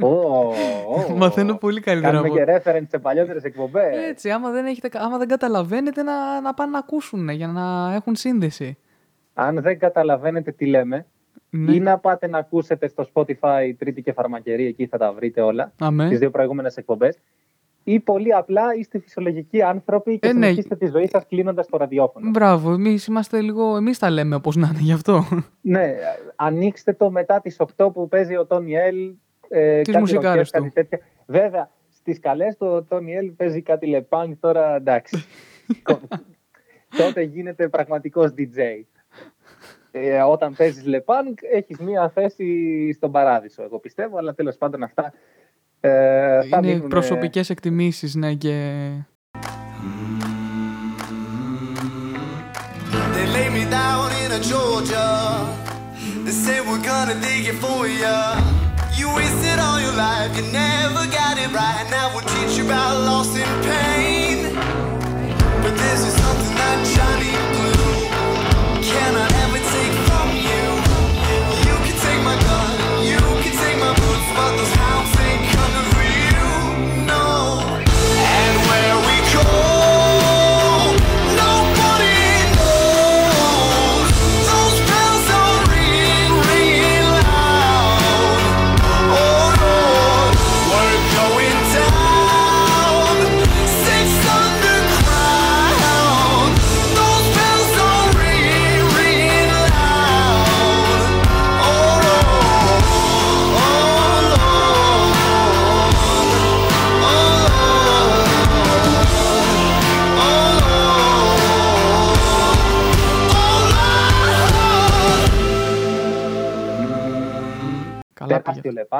Ω, 0.01 0.07
ω. 0.07 1.15
Μαθαίνω 1.17 1.55
πολύ 1.55 1.81
καλύτερα 1.81 2.11
Κάνουμε 2.21 2.41
από 2.41 2.51
και 2.51 2.61
reference 2.71 2.87
σε 2.89 2.99
παλιότερες 2.99 3.43
εκπομπές. 3.43 4.07
Έτσι, 4.09 4.29
άμα 4.31 4.49
δεν, 4.51 4.65
έχετε, 4.65 4.89
άμα 4.93 5.17
δεν 5.17 5.27
καταλαβαίνετε 5.27 6.03
να, 6.03 6.41
να 6.41 6.53
πάνε 6.53 6.71
να 6.71 6.77
ακούσουν 6.77 7.29
για 7.29 7.47
να 7.47 7.93
έχουν 7.93 8.15
σύνδεση. 8.15 8.77
Αν 9.33 9.61
δεν 9.61 9.79
καταλαβαίνετε 9.79 10.51
τι 10.51 10.65
λέμε, 10.65 11.05
Ναι. 11.49 11.73
ή 11.73 11.79
να 11.79 11.97
πάτε 11.97 12.27
να 12.27 12.37
ακούσετε 12.37 12.87
στο 12.87 13.05
Spotify 13.13 13.71
Τρίτη 13.77 14.01
και 14.01 14.13
Φαρμακερή, 14.13 14.65
εκεί 14.65 14.87
θα 14.87 14.97
τα 14.97 15.13
βρείτε 15.13 15.41
όλα, 15.41 15.71
Αμέ. 15.79 16.09
τις 16.09 16.19
δύο 16.19 16.29
προηγούμενες 16.31 16.77
εκπομπές. 16.77 17.17
Ή 17.83 17.99
πολύ 17.99 18.33
απλά 18.33 18.73
είστε 18.75 18.99
φυσιολογικοί 18.99 19.61
άνθρωποι 19.61 20.19
και 20.19 20.27
Ε, 20.27 20.33
ναι. 20.33 20.45
συνεχίστε 20.45 20.75
τη 20.75 20.85
ζωή 20.87 21.07
σας 21.07 21.25
κλείνοντας 21.27 21.67
το 21.67 21.77
ραδιόφωνο. 21.77 22.29
Μπράβο, 22.29 22.71
εμείς 22.73 23.05
είμαστε 23.05 23.41
λίγο. 23.41 23.75
Εμείς 23.75 23.99
τα 23.99 24.09
λέμε 24.09 24.35
όπως 24.35 24.55
να 24.55 24.67
είναι 24.67 24.79
γι' 24.81 24.91
αυτό. 24.93 25.23
Ναι, 25.61 25.95
ανοίξτε 26.35 26.93
το 26.93 27.11
μετά 27.11 27.41
τις 27.41 27.59
8 27.77 27.91
που 27.93 28.07
παίζει 28.07 28.35
ο 28.37 28.45
Τόνι 28.45 28.73
Ελ. 28.75 29.13
Ε, 29.47 29.77
Τις 29.81 29.87
κάτι 29.93 29.99
μουσικάρες 29.99 30.33
ροκές, 30.35 30.51
του. 30.51 30.57
κάτι 30.61 30.69
τέτοια. 30.73 30.99
Βέβαια, 31.25 31.69
στις 31.89 32.19
καλές 32.19 32.57
του 32.57 32.67
ο 32.67 32.83
Τόνι 32.83 33.15
Ελ 33.15 33.31
παίζει 33.31 33.61
κάτι 33.61 33.87
λεπάνγκ 33.87 34.33
τώρα 34.39 34.75
εντάξει. 34.75 35.25
Κο- 35.83 35.99
Τότε 36.97 37.21
γίνεται 37.21 37.67
πραγματικός 37.69 38.33
DJ. 38.37 38.59
Ε, 39.91 40.21
όταν 40.21 40.53
παίζεις 40.55 40.85
λεπάνγκ, 40.85 41.33
έχεις 41.53 41.77
μία 41.79 42.09
θέση 42.09 42.91
στον 42.93 43.11
παράδεισο, 43.11 43.63
εγώ 43.63 43.79
πιστεύω, 43.79 44.17
αλλά 44.17 44.33
τέλος 44.33 44.55
πάντων 44.57 44.83
αυτά. 44.83 45.13
Ε, 45.81 45.89
θα 46.49 46.57
είναι 46.57 46.67
μείνουν, 46.67 46.85
ε, 46.85 46.87
προσωπικέ 46.87 47.41
εκτιμήσει, 47.47 48.11
ναι, 48.17 48.33
και. 48.33 48.89
They 53.13 53.27
lay 53.35 53.49
me 53.57 53.63
down 53.79 54.07
in 54.23 54.29
a 54.39 54.41
Georgia. 54.51 55.07
They 56.25 56.35
say 56.45 56.57
we're 56.67 56.85
gonna 56.91 57.17
dig 57.27 57.43
it 57.51 57.57
for 57.63 57.81
ya. 58.03 58.17
You 58.99 59.07
wasted 59.17 59.57
all 59.65 59.79
your 59.85 59.95
life, 60.07 60.31
you 60.37 60.45
never 60.65 61.03
got 61.19 61.35
it 61.43 61.51
right. 61.61 61.85
Now 61.95 62.05
we'll 62.13 62.29
teach 62.35 62.53
you 62.57 62.65
about 62.69 62.93
loss 63.09 63.31
and 63.43 63.53
pain. 63.69 64.37
But 65.63 65.73
this 65.83 65.99
is 66.09 66.13
something 66.23 66.55
that 66.61 66.77
Johnny 66.93 67.33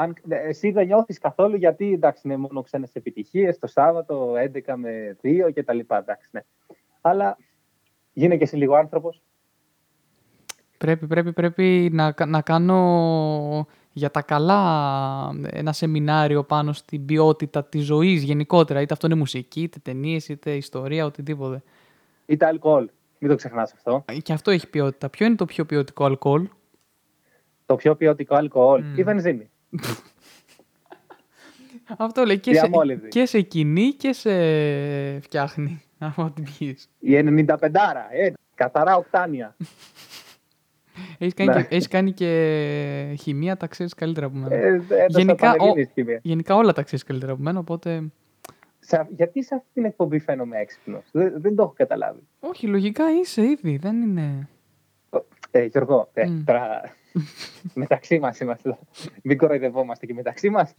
πήγε. 0.06 0.14
Τεράστιο 0.28 0.30
λεπάνγκ. 0.30 0.46
Ε, 0.46 0.48
Εσύ 0.48 0.70
δεν 0.70 0.86
νιώθεις 0.86 1.18
καθόλου 1.18 1.56
γιατί 1.56 1.92
εντάξει, 1.92 2.22
είναι 2.24 2.36
μόνο 2.36 2.62
ξένες 2.62 2.94
επιτυχίες 2.94 3.58
το 3.58 3.66
Σάββατο 3.66 4.32
11 4.66 4.74
με 4.76 5.16
2 5.22 5.50
κτλ. 5.54 5.78
Εντάξει, 5.78 6.28
ναι. 6.30 6.40
Αλλά 7.00 7.36
γίνε 8.12 8.36
και 8.36 8.42
εσύ 8.42 8.56
λίγο 8.56 8.74
άνθρωπος. 8.74 9.22
Πρέπει, 10.78 11.06
πρέπει, 11.06 11.32
πρέπει 11.32 11.88
να, 11.92 12.12
κα- 12.12 12.26
να 12.26 12.40
κάνω 12.42 13.66
για 13.92 14.10
τα 14.10 14.22
καλά 14.22 15.30
ένα 15.50 15.72
σεμινάριο 15.72 16.44
πάνω 16.44 16.72
στην 16.72 17.04
ποιότητα 17.04 17.64
της 17.64 17.84
ζωής 17.84 18.22
γενικότερα. 18.22 18.80
Είτε 18.80 18.92
αυτό 18.92 19.06
είναι 19.06 19.16
μουσική, 19.16 19.62
είτε 19.62 19.78
ταινίες, 19.82 20.28
είτε 20.28 20.50
ιστορία, 20.56 21.04
οτιδήποτε. 21.04 21.62
Είτε 22.26 22.46
αλκοόλ. 22.46 22.88
Μην 23.18 23.30
το 23.30 23.36
ξεχνάς 23.36 23.72
αυτό. 23.72 24.04
Και 24.22 24.32
αυτό 24.32 24.50
έχει 24.50 24.68
ποιότητα. 24.70 25.08
Ποιο 25.08 25.26
είναι 25.26 25.34
το 25.34 25.44
πιο 25.44 25.64
ποιοτικό 25.64 26.04
αλκοόλ; 26.04 26.48
Το 27.66 27.76
πιο 27.76 27.94
ποιοτικό 27.96 28.34
αλκοόλ. 28.34 28.82
Μμ. 28.84 28.98
Η 28.98 29.02
βενζίνη. 29.02 29.50
Αυτό 31.98 32.24
λέει 32.24 32.38
και 32.38 32.54
σε, 32.54 32.60
Διαμόλυβδη. 32.60 33.08
και 33.08 33.26
σε 33.26 33.40
κινεί 33.40 33.88
και 33.92 34.12
σε 34.12 34.30
φτιάχνει. 35.20 35.82
Από 35.98 36.30
την 36.30 36.44
πιείς. 36.44 36.88
Η 36.98 37.18
95 37.18 37.46
ε, 38.10 38.32
καθαρά 38.54 38.96
οκτάνια. 38.96 39.56
Έχεις 41.18 41.34
κάνει, 41.34 41.54
Ναι. 41.54 41.62
και, 41.62 41.74
έχεις 41.74 41.88
κάνει 41.88 42.12
και 42.12 43.16
χημεία, 43.20 43.56
τα 43.56 43.66
ξέρεις 43.66 43.94
καλύτερα 43.94 44.26
από 44.26 44.36
μένα. 44.36 44.54
Ε, 44.54 44.66
έδωσα 44.68 45.06
Γενικά, 45.08 45.50
πανελλήνιες 45.50 45.86
ο- 45.88 45.90
χημεία. 45.94 46.18
Γενικά 46.22 46.54
όλα 46.54 46.72
τα 46.72 46.82
ξέρεις 46.82 47.04
καλύτερα 47.04 47.32
από 47.32 47.42
μένα, 47.42 47.58
οπότε... 47.58 48.02
Σε- 48.78 49.06
γιατί 49.16 49.44
σε 49.44 49.54
αυτή 49.54 49.68
την 49.72 49.84
εκπομπή 49.84 50.18
φαίνομαι 50.18 50.58
έξυπνος; 50.58 51.02
Δεν, 51.12 51.32
δεν 51.40 51.54
το 51.54 51.62
έχω 51.62 51.72
καταλάβει. 51.76 52.20
Όχι, 52.40 52.66
λογικά 52.66 53.04
είσαι 53.20 53.42
ήδη, 53.42 53.76
δεν 53.76 54.02
είναι... 54.02 54.48
Ε, 55.50 55.64
Γιώργο, 55.64 56.10
ε, 56.12 56.26
Μμ. 56.26 56.44
τώρα 56.44 56.94
μεταξύ 57.74 58.18
μας 58.18 58.38
είμαστε. 58.40 58.78
Μην 59.22 59.38
κοροϊδευόμαστε 59.38 60.06
και 60.06 60.14
μεταξύ 60.14 60.50
μας. 60.50 60.74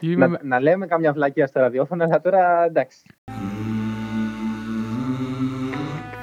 Είμαι... 0.00 0.26
να, 0.26 0.38
να 0.42 0.60
λέμε 0.60 0.86
καμιά 0.86 1.12
βλακία 1.12 1.46
στο 1.46 1.60
ραδιόφωνο, 1.60 2.04
αλλά 2.04 2.20
τώρα 2.20 2.64
εντάξει. 2.64 3.02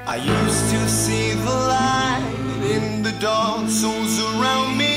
I 0.08 0.18
used 0.18 0.66
to 0.74 0.82
see 0.88 1.34
the 1.46 1.56
light 1.72 2.24
in 2.76 2.84
the 3.08 3.12
dark 3.20 3.68
souls 3.80 4.16
around 4.30 4.78
me. 4.78 4.96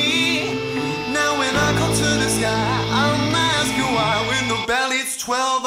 Now 1.18 1.30
when 1.40 1.54
I 1.66 1.68
come 1.80 1.94
to 2.02 2.10
the 2.22 2.28
sky, 2.38 2.70
I'm 3.02 3.34
asking 3.56 3.90
why. 3.96 4.14
When 4.30 4.44
the 4.52 4.60
bell 4.68 4.90
hits 4.90 5.16
12, 5.16 5.64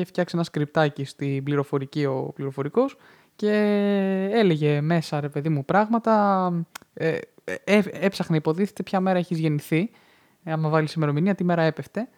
είχε 0.00 0.08
φτιάξει 0.08 0.34
ένα 0.36 0.44
σκριπτάκι 0.44 1.04
στην 1.04 1.44
πληροφορική 1.44 2.04
ο 2.04 2.32
πληροφορικός 2.34 2.96
και 3.36 3.52
έλεγε 4.32 4.80
μέσα, 4.80 5.20
ρε 5.20 5.28
παιδί 5.28 5.48
μου, 5.48 5.64
πράγματα. 5.64 6.52
Ε, 6.94 7.18
ε, 7.64 7.80
έψαχνε, 7.92 8.36
υποτίθεται, 8.36 8.82
ποια 8.82 9.00
μέρα 9.00 9.18
έχεις 9.18 9.38
γεννηθεί. 9.38 9.90
Ε, 10.44 10.52
άμα 10.52 10.68
βάλεις 10.68 10.92
ημερομηνία, 10.92 11.34
τι 11.34 11.44
μέρα 11.44 11.62
έπεφτε. 11.62 12.08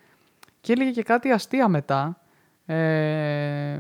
Και 0.61 0.73
έλεγε 0.73 0.91
και 0.91 1.03
κάτι 1.03 1.31
αστεία 1.31 1.69
μετά. 1.69 2.17
Ε, 2.67 3.79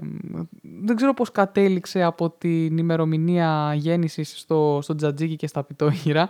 δεν 0.62 0.96
ξέρω 0.96 1.14
πώς 1.14 1.30
κατέληξε 1.30 2.02
από 2.02 2.30
την 2.30 2.78
ημερομηνία 2.78 3.74
γέννησης 3.74 4.38
στο, 4.38 4.78
στο 4.82 4.94
τζατζίκι 4.94 5.36
και 5.36 5.46
στα 5.46 5.64
πιτόγυρα 5.64 6.28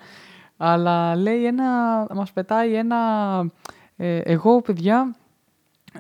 αλλά 0.65 1.17
λέει 1.17 1.47
ένα, 1.47 1.67
μας 2.15 2.33
πετάει 2.33 2.75
ένα 2.75 2.97
ε, 3.97 4.19
εγώ 4.19 4.61
παιδιά 4.61 5.15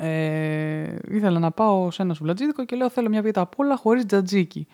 ε, 0.01 0.97
ήθελα 1.09 1.39
να 1.39 1.51
πάω 1.51 1.91
σε 1.91 2.03
ένα 2.03 2.15
σουβλατζίδικο 2.15 2.65
και 2.65 2.77
λέω 2.77 2.91
θέλω 2.91 3.09
μια 3.09 3.23
πίτα 3.23 3.41
απ' 3.41 3.59
όλα 3.59 3.77
χωρίς 3.77 4.07
τζατζίκι 4.07 4.67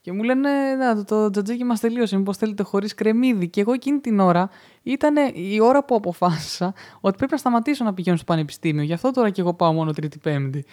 και 0.00 0.12
μου 0.12 0.22
λένε, 0.22 0.74
να, 0.74 0.94
το, 0.94 1.04
το 1.04 1.30
τζατζίκι 1.30 1.64
μας 1.64 1.80
τελείωσε, 1.80 2.16
μήπως 2.16 2.36
θέλετε 2.36 2.62
χωρίς 2.62 2.94
κρεμμύδι. 2.94 3.48
Και 3.48 3.60
εγώ 3.60 3.72
εκείνη 3.72 3.98
την 3.98 4.20
ώρα 4.20 4.50
ήταν 4.82 5.14
η 5.34 5.60
ώρα 5.60 5.84
που 5.84 5.94
αποφάσισα 5.94 6.74
ότι 7.00 7.16
πρέπει 7.16 7.32
να 7.32 7.38
σταματήσω 7.38 7.84
να 7.84 7.94
πηγαίνω 7.94 8.16
στο 8.16 8.24
πανεπιστήμιο. 8.24 8.82
Γι' 8.82 8.92
αυτό 8.92 9.10
τώρα 9.10 9.30
και 9.30 9.40
εγώ 9.40 9.54
πάω 9.54 9.72
μόνο 9.72 9.92
τρίτη-πέμπτη. 9.92 10.64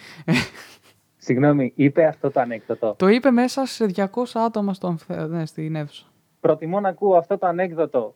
Συγγνώμη, 1.16 1.72
είπε 1.76 2.06
αυτό 2.06 2.30
το 2.30 2.40
ανέκδοτο. 2.40 2.94
το 2.98 3.08
είπε 3.08 3.30
μέσα 3.30 3.66
σε 3.66 3.86
200 3.96 4.06
άτομα 4.34 4.74
στο, 4.74 4.86
αμφε- 4.86 5.28
ναι, 5.28 5.46
στην 5.46 5.74
αίθουσα. 5.74 6.04
Προτιμώ 6.40 6.80
να 6.80 6.88
ακούω 6.88 7.16
αυτό 7.16 7.38
το 7.38 7.46
ανέκδοτο 7.46 8.14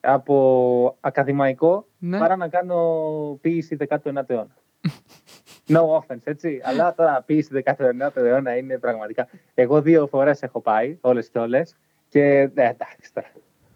από 0.00 0.96
ακαδημαϊκό 1.00 1.86
Ναι. 1.98 2.18
παρά 2.18 2.36
να 2.36 2.48
κάνω 2.48 2.76
ποίηση 3.40 3.76
19ου 3.88 4.22
αιώνα. 4.26 4.56
No 5.68 5.80
offense, 5.98 6.20
έτσι. 6.24 6.60
Αλλά 6.64 6.94
τώρα 6.94 7.22
ποίηση 7.26 7.62
19ου 7.64 8.10
αιώνα 8.14 8.56
είναι 8.56 8.78
πραγματικά. 8.78 9.28
Εγώ 9.54 9.82
δύο 9.82 10.06
φορές 10.06 10.42
έχω 10.42 10.60
πάει, 10.60 10.98
όλες 11.00 11.28
και 11.28 11.38
όλες. 11.38 11.76
Και 12.08 12.50
ναι, 12.54 12.64
εντάξει 12.68 13.12
τώρα. 13.12 13.28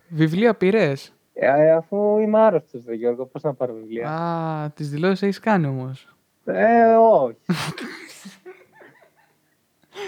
Βιβλία 0.09 0.55
πήρες; 0.55 1.15
Ε, 1.35 1.71
αφού 1.73 2.19
είμαι 2.19 2.41
άρρωστος, 2.41 2.85
δε 2.85 2.95
Γιώργο, 2.95 3.27
πώς 3.27 3.43
να 3.43 3.55
πάρω 3.55 3.75
βιβλία; 3.75 4.11
Α, 4.11 4.71
τις 4.71 4.91
δηλώσεις 4.91 5.23
έχεις 5.23 5.39
κάνει 5.41 5.67
όμως. 5.67 6.17
Ε, 6.45 6.95
όχι. 6.95 7.37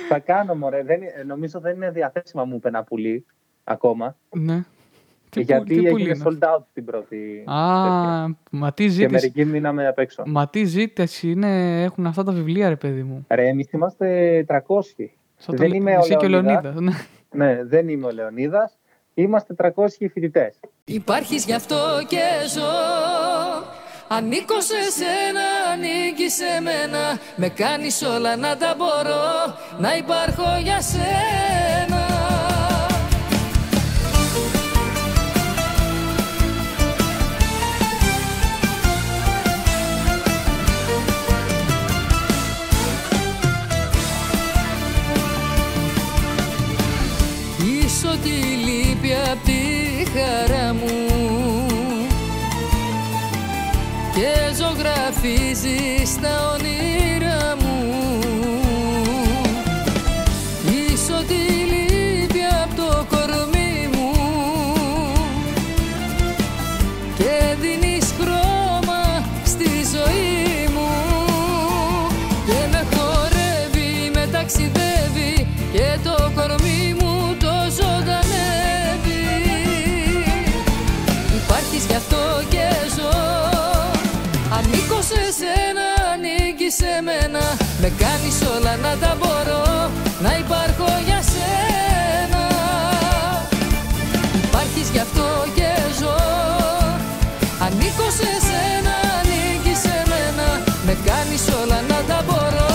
Θα 0.09 0.19
κάνω, 0.19 0.55
μωρέ. 0.55 0.83
Δεν, 0.83 1.03
είναι- 1.03 1.23
νομίζω 1.27 1.61
δεν 1.61 1.75
είναι 1.77 1.91
διαθέσιμα 1.91 2.45
μου 2.45 2.55
είπε 2.57 2.69
ένα 2.69 2.85
πουλί 2.85 3.27
ακόμα. 3.65 4.17
Ναι. 4.31 4.65
Τι 5.35 5.43
γιατί 5.43 5.63
πουλί- 5.75 5.85
τι 5.85 5.91
πουλί 5.91 6.03
έγινε 6.03 6.19
είναι 6.31 6.39
sold 6.43 6.55
out 6.57 6.63
την 6.73 6.85
πρώτη. 6.85 7.45
Α, 7.47 7.83
τέτοια. 7.83 8.37
μα 8.51 8.73
τι 8.73 8.83
Και 8.85 8.91
ζήτηση. 8.91 9.11
μερικοί 9.13 9.45
μείναμε 9.45 9.87
απ' 9.89 9.99
έξω. 9.99 10.23
Μα 10.27 10.49
τι 10.49 10.65
ζήτηση 10.65 11.31
είναι, 11.31 11.83
έχουν 11.83 12.07
αυτά 12.07 12.23
τα 12.25 12.33
βιβλία, 12.33 12.69
ρε 12.69 12.77
παιδί 12.77 13.03
μου. 13.03 13.25
Ρε, 13.29 13.49
εμείς 13.49 13.71
είμαστε 13.73 14.07
300. 14.49 15.11
Σαν 15.37 15.57
Δεν 15.57 15.71
το 15.71 15.77
είμαι 15.77 15.91
Λε- 15.91 15.99
ο 15.99 16.03
εσύ 16.03 16.17
και 16.17 16.25
ο 16.27 16.29
Λεωνίδας. 16.29 16.63
Λεωνίδας, 16.63 16.97
Ναι. 17.31 17.45
Ναι, 17.47 17.65
δεν 17.65 17.89
είμαι 17.89 18.07
ο 18.07 18.11
Λεωνίδας. 18.11 18.79
Είμαστε 19.15 19.55
300 19.55 20.09
φοιτητές. 20.13 20.61
Υπάρχεις 20.85 21.45
γι' 21.45 21.55
αυτό 21.55 21.77
και 22.09 22.23
ζω 22.55 22.63
Ανήκω 24.09 24.61
σε 24.61 24.81
σένα, 24.99 25.47
ανήκει 25.73 26.29
σε 26.31 26.61
μένα 26.63 27.03
Με 27.37 27.49
κάνεις 27.49 28.03
όλα 28.03 28.37
να 28.37 28.57
τα 28.57 28.75
μπορώ 28.79 29.25
Να 29.79 29.97
υπάρχω 29.97 30.49
για 30.63 30.81
σένα 30.81 31.84
τη 48.25 48.31
λύπη 48.67 49.13
απ' 49.33 49.45
τη 49.45 49.63
χαρά 50.13 50.75
μου. 50.75 51.07
Και 54.15 54.55
ζωγραφίζεις 54.55 56.21
τα 56.21 56.53
όνειρά 56.55 56.74
σε 85.09 85.23
σένα, 85.41 85.87
ανήκει 86.13 86.71
σε 86.81 86.93
μένα 87.07 87.45
Με 87.83 87.89
κάνεις 88.03 88.37
όλα 88.55 88.75
να 88.85 88.93
τα 89.03 89.13
μπορώ 89.21 89.65
Να 90.25 90.33
υπάρχω 90.43 90.89
για 91.09 91.21
σένα 91.33 92.45
Υπάρχεις 94.47 94.89
γι' 94.95 95.03
αυτό 95.07 95.27
και 95.57 95.71
ζω 96.01 96.17
Ανήκω 97.65 98.09
σε 98.19 98.31
σένα, 98.49 98.95
ανήκει 99.19 99.75
σε 99.85 99.97
μένα 100.11 100.47
Με 100.87 100.95
κάνεις 101.09 101.45
όλα 101.61 101.79
να 101.91 101.99
τα 102.11 102.19
μπορώ 102.27 102.75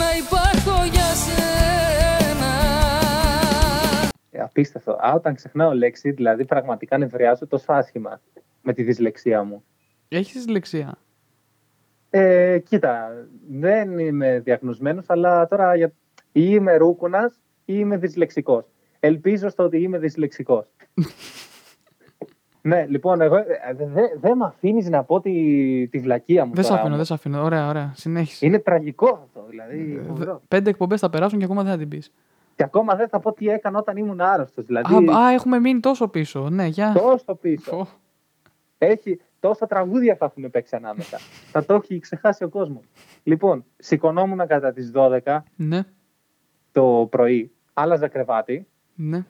Να 0.00 0.08
υπάρχω 0.22 0.76
για 0.94 1.10
σένα 1.24 2.52
Ε, 4.30 4.40
απίστευτο. 4.40 4.92
Α, 4.92 5.12
όταν 5.14 5.34
ξεχνάω 5.34 5.72
λέξη, 5.74 6.10
δηλαδή 6.10 6.44
πραγματικά 6.44 6.98
νευριάζω 6.98 7.46
τόσο 7.46 7.72
άσχημα 7.72 8.20
με 8.62 8.72
τη 8.72 8.82
δυσλεξία 8.82 9.42
μου. 9.42 9.64
Έχεις 10.08 10.32
δυσλεξία. 10.32 10.98
Ε, 12.18 12.58
κοίτα, 12.58 13.26
δεν 13.48 13.98
είμαι 13.98 14.40
διαγνωσμένος, 14.44 15.04
αλλά 15.08 15.46
τώρα 15.48 15.76
για... 15.76 15.86
ή 16.32 16.42
είμαι 16.50 16.76
ρούκουνας 16.76 17.34
ή 17.64 17.74
είμαι 17.76 17.96
δυσλεξικός. 17.96 18.64
Ελπίζω 19.00 19.48
στο 19.48 19.62
ότι 19.62 19.82
είμαι 19.82 19.98
δυσλεξικός. 19.98 20.66
ναι, 22.62 22.86
λοιπόν, 22.88 23.20
εγώ 23.20 23.36
δεν 23.76 23.88
δε, 23.92 24.02
δεν 24.20 24.36
με 24.36 24.44
αφήνεις 24.44 24.88
να 24.88 25.02
πω 25.04 25.20
τη, 25.20 25.32
τη 25.88 25.98
βλακεία 25.98 26.44
μου. 26.44 26.54
Δεν 26.54 26.64
σε 26.64 26.68
τώρα, 26.70 26.80
αφήνω, 26.82 26.96
δεν 26.96 27.06
όμως. 27.06 27.06
σε 27.06 27.14
αφήνω. 27.14 27.42
Ωραία, 27.44 27.68
ωραία. 27.68 27.92
Συνέχισε. 27.96 28.46
Είναι 28.46 28.58
τραγικό 28.58 29.20
αυτό, 29.22 29.46
δηλαδή. 29.48 29.94
Δε- 29.96 30.02
φοβερό. 30.02 30.40
Πέντε 30.48 30.70
εκπομπές 30.70 31.00
θα 31.00 31.10
περάσουν 31.10 31.38
και 31.38 31.44
ακόμα 31.44 31.62
δεν 31.62 31.72
θα 31.72 31.78
την 31.78 31.88
πεις. 31.88 32.12
Και 32.54 32.62
ακόμα 32.62 32.94
δεν 32.94 33.08
θα 33.08 33.20
πω 33.20 33.32
τι 33.32 33.48
έκανα 33.48 33.78
όταν 33.78 33.96
ήμουν 33.96 34.20
άρρωστος. 34.20 34.64
Δηλαδή, 34.64 34.94
Α, 35.10 35.18
α, 35.18 35.32
έχουμε 35.32 35.58
μείνει 35.58 35.80
τόσο 35.80 36.08
πίσω. 36.08 36.48
Ναι, 36.50 36.66
γεια. 36.66 36.92
τόσο 36.92 37.34
πίσω. 37.34 37.70
Φω. 37.70 37.86
Έχει 38.78 39.20
τόσα 39.46 39.66
τραγούδια 39.66 40.16
θα 40.16 40.24
έχουν 40.24 40.50
παίξει 40.50 40.76
ανάμεσα. 40.76 41.18
θα 41.50 41.64
το 41.64 41.74
έχει 41.74 41.98
ξεχάσει 41.98 42.44
ο 42.44 42.48
κόσμος. 42.48 42.84
Λοιπόν, 43.22 43.64
σηκωνόμουν 43.76 44.46
κατά 44.46 44.72
τις 44.72 44.92
12 44.94 45.38
Ναι, 45.56 45.82
το 46.72 47.08
πρωί, 47.10 47.52
άλλαζα 47.72 48.08
κρεβάτι, 48.08 48.66
ναι. 48.94 49.24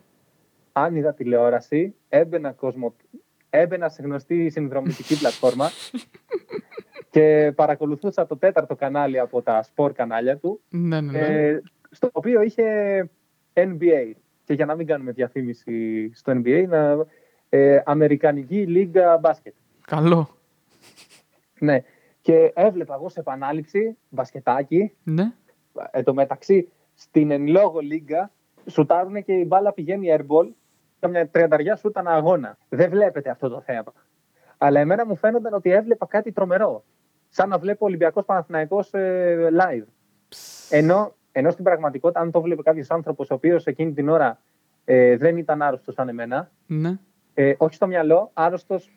άνοιγα 0.73 1.15
τηλεόραση, 1.15 1.95
έμπαινα, 2.09 2.53
κόσμο... 2.53 2.95
έμπαινα 3.51 3.89
σε 3.89 4.03
γνωστή 4.03 4.51
συνδρομητική 4.51 5.19
πλατφόρμα 5.21 5.69
και 7.11 7.53
παρακολουθούσα 7.55 8.27
το 8.27 8.37
τέταρτο 8.37 8.77
κανάλι 8.77 9.19
από 9.19 9.43
τα 9.43 9.63
σπορ 9.63 9.93
κανάλια 9.93 10.37
του, 10.37 10.61
Ναι, 10.69 11.01
ναι, 11.01 11.13
ναι. 11.13 11.19
ε, 11.19 11.63
στο 11.91 12.11
οποίο 12.13 12.43
είχε 12.43 12.65
NBA. 13.55 14.13
Και 14.45 14.55
για 14.55 14.67
να 14.67 14.75
μην 14.75 14.87
κάνουμε 14.87 15.13
διαφήμιση 15.13 16.11
στο 16.15 16.33
NBA, 16.33 16.65
να, 16.69 17.07
ε, 17.49 17.83
Αμερικανική 17.85 18.67
Λίγκα 18.67 19.19
Μπάσκετ. 19.19 19.55
Καλό. 19.87 20.29
Ναι. 21.59 21.83
Και 22.21 22.53
έβλεπα 22.55 22.95
εγώ 22.95 23.09
σε 23.09 23.21
επανάληψη 23.21 23.97
μπασκετάκι. 24.09 24.93
Ναι. 25.03 25.33
Εν 25.91 26.05
τω 26.05 26.15
μεταξύ, 26.15 26.73
στην 26.95 27.31
εν 27.31 27.47
λόγω 27.47 27.81
λίγκα 27.81 28.31
σουτάρουν 28.71 29.25
και 29.25 29.33
η 29.33 29.45
μπάλα 29.47 29.73
πηγαίνει 29.73 30.17
airball. 30.19 30.49
Καμιά 31.01 31.29
τριανταριά 31.29 31.77
σου 31.77 31.89
ήταν 31.89 32.07
αγώνα. 32.09 32.59
Δεν 32.69 32.91
βλέπετε 32.91 33.31
αυτό 33.31 33.49
το 33.49 33.61
θέμα. 33.61 33.93
Αλλά 34.59 34.81
εμένα 34.81 35.07
μου 35.07 35.17
φαίνονταν 35.17 35.55
ότι 35.55 35.71
έβλεπα 35.71 36.07
κάτι 36.07 36.33
τρομερό. 36.33 36.85
Σαν 37.29 37.49
να 37.49 37.59
βλέπω 37.59 37.85
Ολυμπιακός 37.87 38.25
Παναθηναϊκός 38.25 38.93
ε, 38.93 39.49
live. 39.61 39.85
Ενώ, 40.71 41.15
ενώ 41.33 41.51
στην 41.51 41.65
πραγματικότητα, 41.65 42.21
αν 42.21 42.31
το 42.31 42.41
βλέπει 42.41 42.63
κάποιος 42.63 42.91
άνθρωπος 42.91 43.31
ο 43.31 43.35
οποίος 43.35 43.65
εκείνη 43.67 43.93
την 43.93 44.09
ώρα 44.09 44.41
ε, 44.85 45.17
δεν 45.17 45.37
ήταν 45.37 45.63
άρρωστος 45.63 45.95
σαν 45.95 46.09
εμένα, 46.09 46.51
Ναι. 46.67 46.99
ε, 47.35 47.55
όχι 47.59 47.75
στο 47.75 47.87
μυαλό, 47.87 48.31
άρρωστος. 48.35 48.91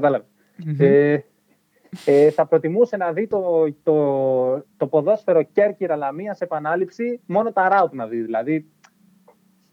Κατάλαβες. 0.00 0.26
Μμμ. 0.64 0.76
Ε, 0.78 1.24
ε, 2.04 2.30
θα 2.30 2.46
προτιμούσε 2.46 2.96
να 2.96 3.12
δει 3.12 3.26
το, 3.26 3.64
το, 3.82 3.94
το 4.76 4.86
ποδόσφαιρο 4.86 5.42
Κέρκυρα 5.42 5.96
Λαμίας 5.96 6.36
σε 6.36 6.44
επανάληψη, 6.44 7.20
μόνο 7.26 7.52
τα 7.52 7.68
ράουτ 7.68 7.92
να 7.94 8.06
δει. 8.06 8.20
Δηλαδή, 8.20 8.66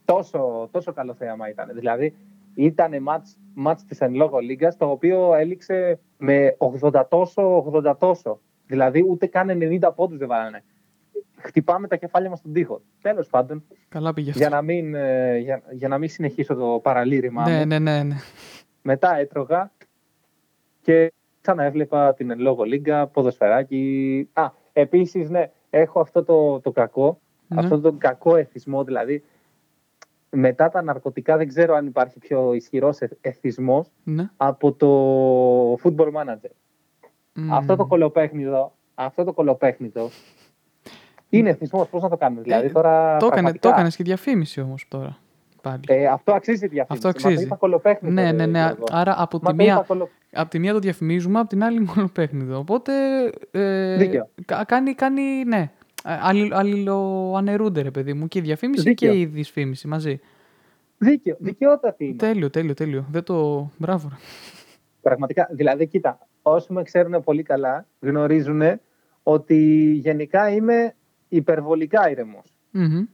τόσο, 0.05 0.69
τόσο 0.71 0.93
καλό 0.93 1.13
θέαμα 1.13 1.49
ήταν. 1.49 1.69
Δηλαδή, 1.73 2.15
ήταν 2.55 3.01
μάτς, 3.01 3.37
μάτς 3.53 3.85
της 3.85 3.99
εν 4.01 4.13
λόγω 4.13 4.39
λίγας, 4.39 4.77
το 4.77 4.89
οποίο 4.89 5.33
έληξε 5.33 5.99
με 6.17 6.55
80 6.81 7.03
τόσο, 7.09 7.57
80 7.73 7.95
τόσο. 7.99 8.39
Δηλαδή, 8.65 9.05
ούτε 9.09 9.25
καν 9.25 9.49
90 9.81 9.93
πόντους 9.95 10.17
δεν 10.17 10.27
βάλανε. 10.27 10.63
χτυπάμε 11.37 11.87
τα 11.87 11.95
κεφάλια 11.95 12.29
μας 12.29 12.39
στον 12.39 12.53
τοίχο. 12.53 12.81
Τέλος 13.01 13.27
πάντων, 13.27 13.63
Καλά 13.89 14.13
πήγε 14.13 14.29
αυτό. 14.29 14.41
για 14.41 14.49
να, 14.49 14.61
μην, 14.61 14.95
ε, 14.95 15.37
για, 15.37 15.61
για 15.71 15.87
να 15.87 15.97
μην 15.97 16.09
συνεχίσω 16.09 16.55
το 16.55 16.79
παραλήρημά 16.83 17.49
Ναι, 17.49 17.59
μου, 17.59 17.65
ναι, 17.65 17.79
ναι, 17.79 18.03
ναι. 18.03 18.15
μετά 18.81 19.17
έτρωγα 19.17 19.71
και 20.83 21.13
ξαναέβλεπα 21.41 22.13
την 22.13 22.31
εν 22.31 22.39
λόγω 22.39 22.63
λίγκα, 22.63 23.07
ποδοσφαιράκι. 23.07 24.29
Α, 24.33 24.49
επίσης, 24.73 25.29
ναι, 25.29 25.51
έχω 25.69 25.99
αυτό 25.99 26.23
το, 26.23 26.59
το 26.59 26.71
κακό, 26.71 27.19
Ναι. 27.47 27.59
αυτό 27.59 27.79
τον 27.79 27.97
κακό 27.97 28.35
εθισμό, 28.35 28.83
δηλαδή 28.83 29.23
μετά 30.29 30.69
τα 30.69 30.81
ναρκωτικά 30.81 31.37
δεν 31.37 31.47
ξέρω 31.47 31.75
αν 31.75 31.85
υπάρχει 31.85 32.19
πιο 32.19 32.53
ισχυρός 32.53 32.99
εθ- 32.99 33.17
εθισμός 33.21 33.91
ναι. 34.03 34.29
από 34.37 34.71
το 34.73 35.73
football 35.73 36.07
manager. 36.13 36.51
Μμ. 37.33 37.53
Αυτό 37.53 37.75
το 37.75 37.85
κολοπέχνιδο, 37.85 38.73
αυτό 38.95 39.23
το 39.23 39.33
κολοπέχνιδο 39.33 40.09
είναι 41.29 41.49
εθισμός, 41.49 41.87
πώς 41.89 42.01
να 42.01 42.09
το 42.09 42.17
κάνουμε, 42.17 42.41
δηλαδή 42.41 42.65
Ε, 42.67 42.69
τώρα 42.69 42.91
Το 43.17 43.25
έκανε 43.25 43.31
πραγματικά, 43.31 43.67
το 43.67 43.73
έκανες 43.73 43.95
και 43.95 44.03
διαφήμιση 44.03 44.61
όμως 44.61 44.85
τώρα. 44.87 45.17
Πάλι. 45.61 45.79
ε, 45.87 46.07
αυτό 46.07 46.33
αξίζει 46.33 46.67
διαφήμιση. 46.67 47.07
Αυτό 47.07 47.07
Μα 47.07 47.13
το 47.13 47.27
αξίζει. 47.27 47.43
είπα 47.45 47.55
κολοπέχνιδο, 47.55 48.13
ναι, 48.13 48.23
ρε, 48.23 48.31
ναι, 48.31 48.45
ναι. 48.45 48.59
Γιώργο. 48.59 48.83
Άρα 48.91 49.15
από 49.21 49.39
Μα 49.41 49.51
τη, 49.51 49.57
το 49.57 49.63
είπα 49.63 49.73
μία, 49.75 49.83
κολο- 49.87 50.09
από 50.33 50.49
τη 50.49 50.59
μία 50.59 50.73
το 50.73 50.79
διαφημίζουμε, 50.79 51.39
από 51.39 51.49
την 51.49 51.63
άλλη 51.63 51.77
είναι 51.81 51.91
κολοπέχνιδο. 51.93 52.57
Οπότε. 52.57 52.91
Ε, 53.51 53.95
Δίκαιο. 53.97 54.29
κα- 54.45 54.63
κάνει, 54.65 54.93
κάνει, 54.93 55.43
ναι. 55.43 55.71
Αλληλο, 56.03 56.55
αλληλοαναιρούνται, 56.55 57.81
ρε 57.81 57.91
παιδί 57.91 58.13
μου. 58.13 58.27
Και 58.27 58.39
η 58.39 58.41
διαφήμιση 58.41 58.83
Δίκαιο. 58.83 59.11
και 59.11 59.19
η 59.19 59.25
δυσφήμιση 59.25 59.87
μαζί. 59.87 60.19
Δίκαιο, 60.97 61.35
δικαιότατη 61.39 62.05
είναι. 62.05 62.15
Τέλειο, 62.15 62.49
τέλειο, 62.49 62.73
τέλειο. 62.73 63.05
Δεν 63.11 63.23
το. 63.23 63.69
Μπράβο. 63.77 64.07
ρε. 64.09 64.15
Πραγματικά. 65.01 65.47
Δηλαδή, 65.51 65.87
κοίτα, 65.87 66.27
όσοι 66.41 66.73
με 66.73 66.83
ξέρουν 66.83 67.23
πολύ 67.23 67.43
καλά 67.43 67.85
γνωρίζουν 67.99 68.61
ότι 69.23 69.57
γενικά 69.93 70.49
είμαι 70.49 70.95
υπερβολικά 71.29 72.09
ήρεμος. 72.09 72.53
Μμμ. 72.71 73.05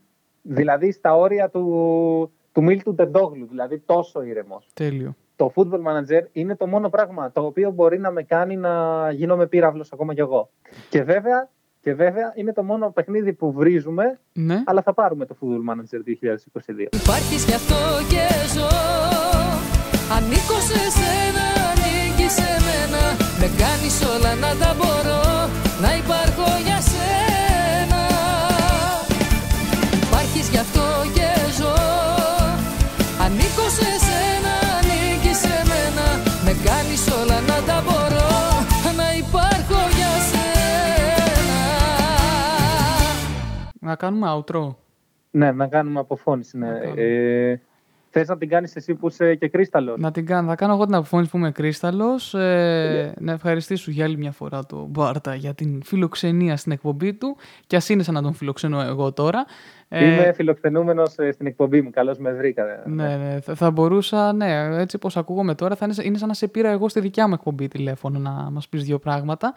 Δηλαδή, 0.41 0.91
στα 0.91 1.15
όρια 1.15 1.49
του, 1.49 2.31
του 2.51 2.63
Μίλτου 2.63 2.95
Τεντόγλου, 2.95 3.47
δηλαδή 3.47 3.79
τόσο 3.79 4.21
ήρεμος. 4.23 4.69
Τέλειο. 4.73 5.15
Το 5.39 5.51
football 5.55 5.81
manager 5.89 6.23
είναι 6.31 6.55
το 6.55 6.67
μόνο 6.67 6.89
πράγμα 6.89 7.31
το 7.31 7.41
οποίο 7.45 7.71
μπορεί 7.71 7.99
να 7.99 8.11
με 8.11 8.23
κάνει 8.23 8.55
να 8.55 8.71
γίνομαι 9.11 9.47
πύραυλος 9.47 9.91
ακόμα 9.93 10.13
κι 10.13 10.19
εγώ. 10.19 10.49
Και 10.89 11.03
βέβαια, 11.03 11.49
και 11.81 11.93
βέβαια 11.93 12.31
είναι 12.35 12.53
το 12.53 12.63
μόνο 12.63 12.91
παιχνίδι 12.91 13.33
που 13.33 13.51
βρίζουμε, 13.51 14.19
Ναι. 14.33 14.63
αλλά 14.65 14.81
θα 14.81 14.93
πάρουμε 14.93 15.25
το 15.25 15.35
football 15.41 15.63
manager 15.71 15.99
2022. 16.05 16.87
Υπάρχεις 16.91 17.45
γι' 17.45 17.53
αυτό 17.53 17.75
και 18.09 18.23
ζω 18.53 18.69
Ανήκω 20.15 20.57
σε 20.69 20.81
σένα, 20.97 21.45
ανήκεις 21.69 22.33
σε 22.39 22.49
μένα 22.65 23.01
Με 23.39 23.47
κάνεις 23.61 23.95
όλα 24.13 24.31
να 24.43 24.51
τα 24.61 24.69
μπορώ 24.77 25.21
Να 25.83 25.89
υπάρχω 26.01 26.18
Να 43.89 43.95
κάνουμε 43.95 44.27
outro. 44.29 44.75
Ναι, 45.31 45.51
να 45.51 45.67
κάνουμε 45.67 45.99
αποφώνηση. 45.99 46.57
Ναι. 46.57 46.67
Να 46.67 46.79
κάνουμε. 46.79 47.01
Ε, 47.01 47.59
θες 48.09 48.27
να 48.27 48.37
την 48.37 48.49
κάνεις 48.49 48.75
εσύ 48.75 48.95
που 48.95 49.07
είσαι 49.07 49.35
και 49.35 49.47
κρίσταλος; 49.47 49.99
Να 49.99 50.11
την 50.11 50.25
κάνω. 50.25 50.47
Θα 50.47 50.55
κάνω 50.55 50.73
εγώ 50.73 50.85
την 50.85 50.95
αποφώνηση 50.95 51.31
που 51.31 51.37
είμαι 51.37 51.51
κρίσταλος. 51.51 52.33
Ε, 52.33 53.13
να 53.19 53.31
ευχαριστήσω 53.31 53.91
για 53.91 54.05
άλλη 54.05 54.17
μια 54.17 54.31
φορά 54.31 54.65
τον 54.65 54.85
Μπάρτα 54.89 55.35
για 55.35 55.53
την 55.53 55.83
φιλοξενία 55.83 56.57
στην 56.57 56.71
εκπομπή 56.71 57.13
του. 57.13 57.35
Και 57.67 57.75
ας 57.75 57.89
είναι 57.89 58.03
σαν 58.03 58.13
να 58.13 58.21
τον 58.21 58.33
φιλοξενώ 58.33 58.81
εγώ 58.81 59.11
τώρα. 59.11 59.45
Ε, 59.87 60.05
Είμαι 60.05 60.33
φιλοξενούμενος 60.33 61.17
ε, 61.17 61.31
στην 61.31 61.47
εκπομπή 61.47 61.81
μου. 61.81 61.89
Καλώς 61.89 62.17
με 62.17 62.33
βρήκατε. 62.33 62.83
Ναι, 62.85 63.15
ναι, 63.15 63.39
θα, 63.41 63.55
θα 63.55 63.71
μπορούσα, 63.71 64.33
ναι, 64.33 64.79
έτσι 64.81 64.97
πως 64.97 65.17
ακούγομαι 65.17 65.55
τώρα, 65.55 65.75
θα 65.75 65.85
είναι, 65.85 65.95
είναι 66.03 66.17
σαν 66.17 66.27
να 66.27 66.33
σε 66.33 66.47
πήρα 66.47 66.69
εγώ 66.69 66.89
στη 66.89 66.99
δικιά 66.99 67.27
μου 67.27 67.33
εκπομπή 67.33 67.67
τηλέφωνο 67.67 68.19
να 68.19 68.31
μας 68.31 68.67
πεις 68.67 68.83
δύο 68.83 68.99
πράγματα. 68.99 69.53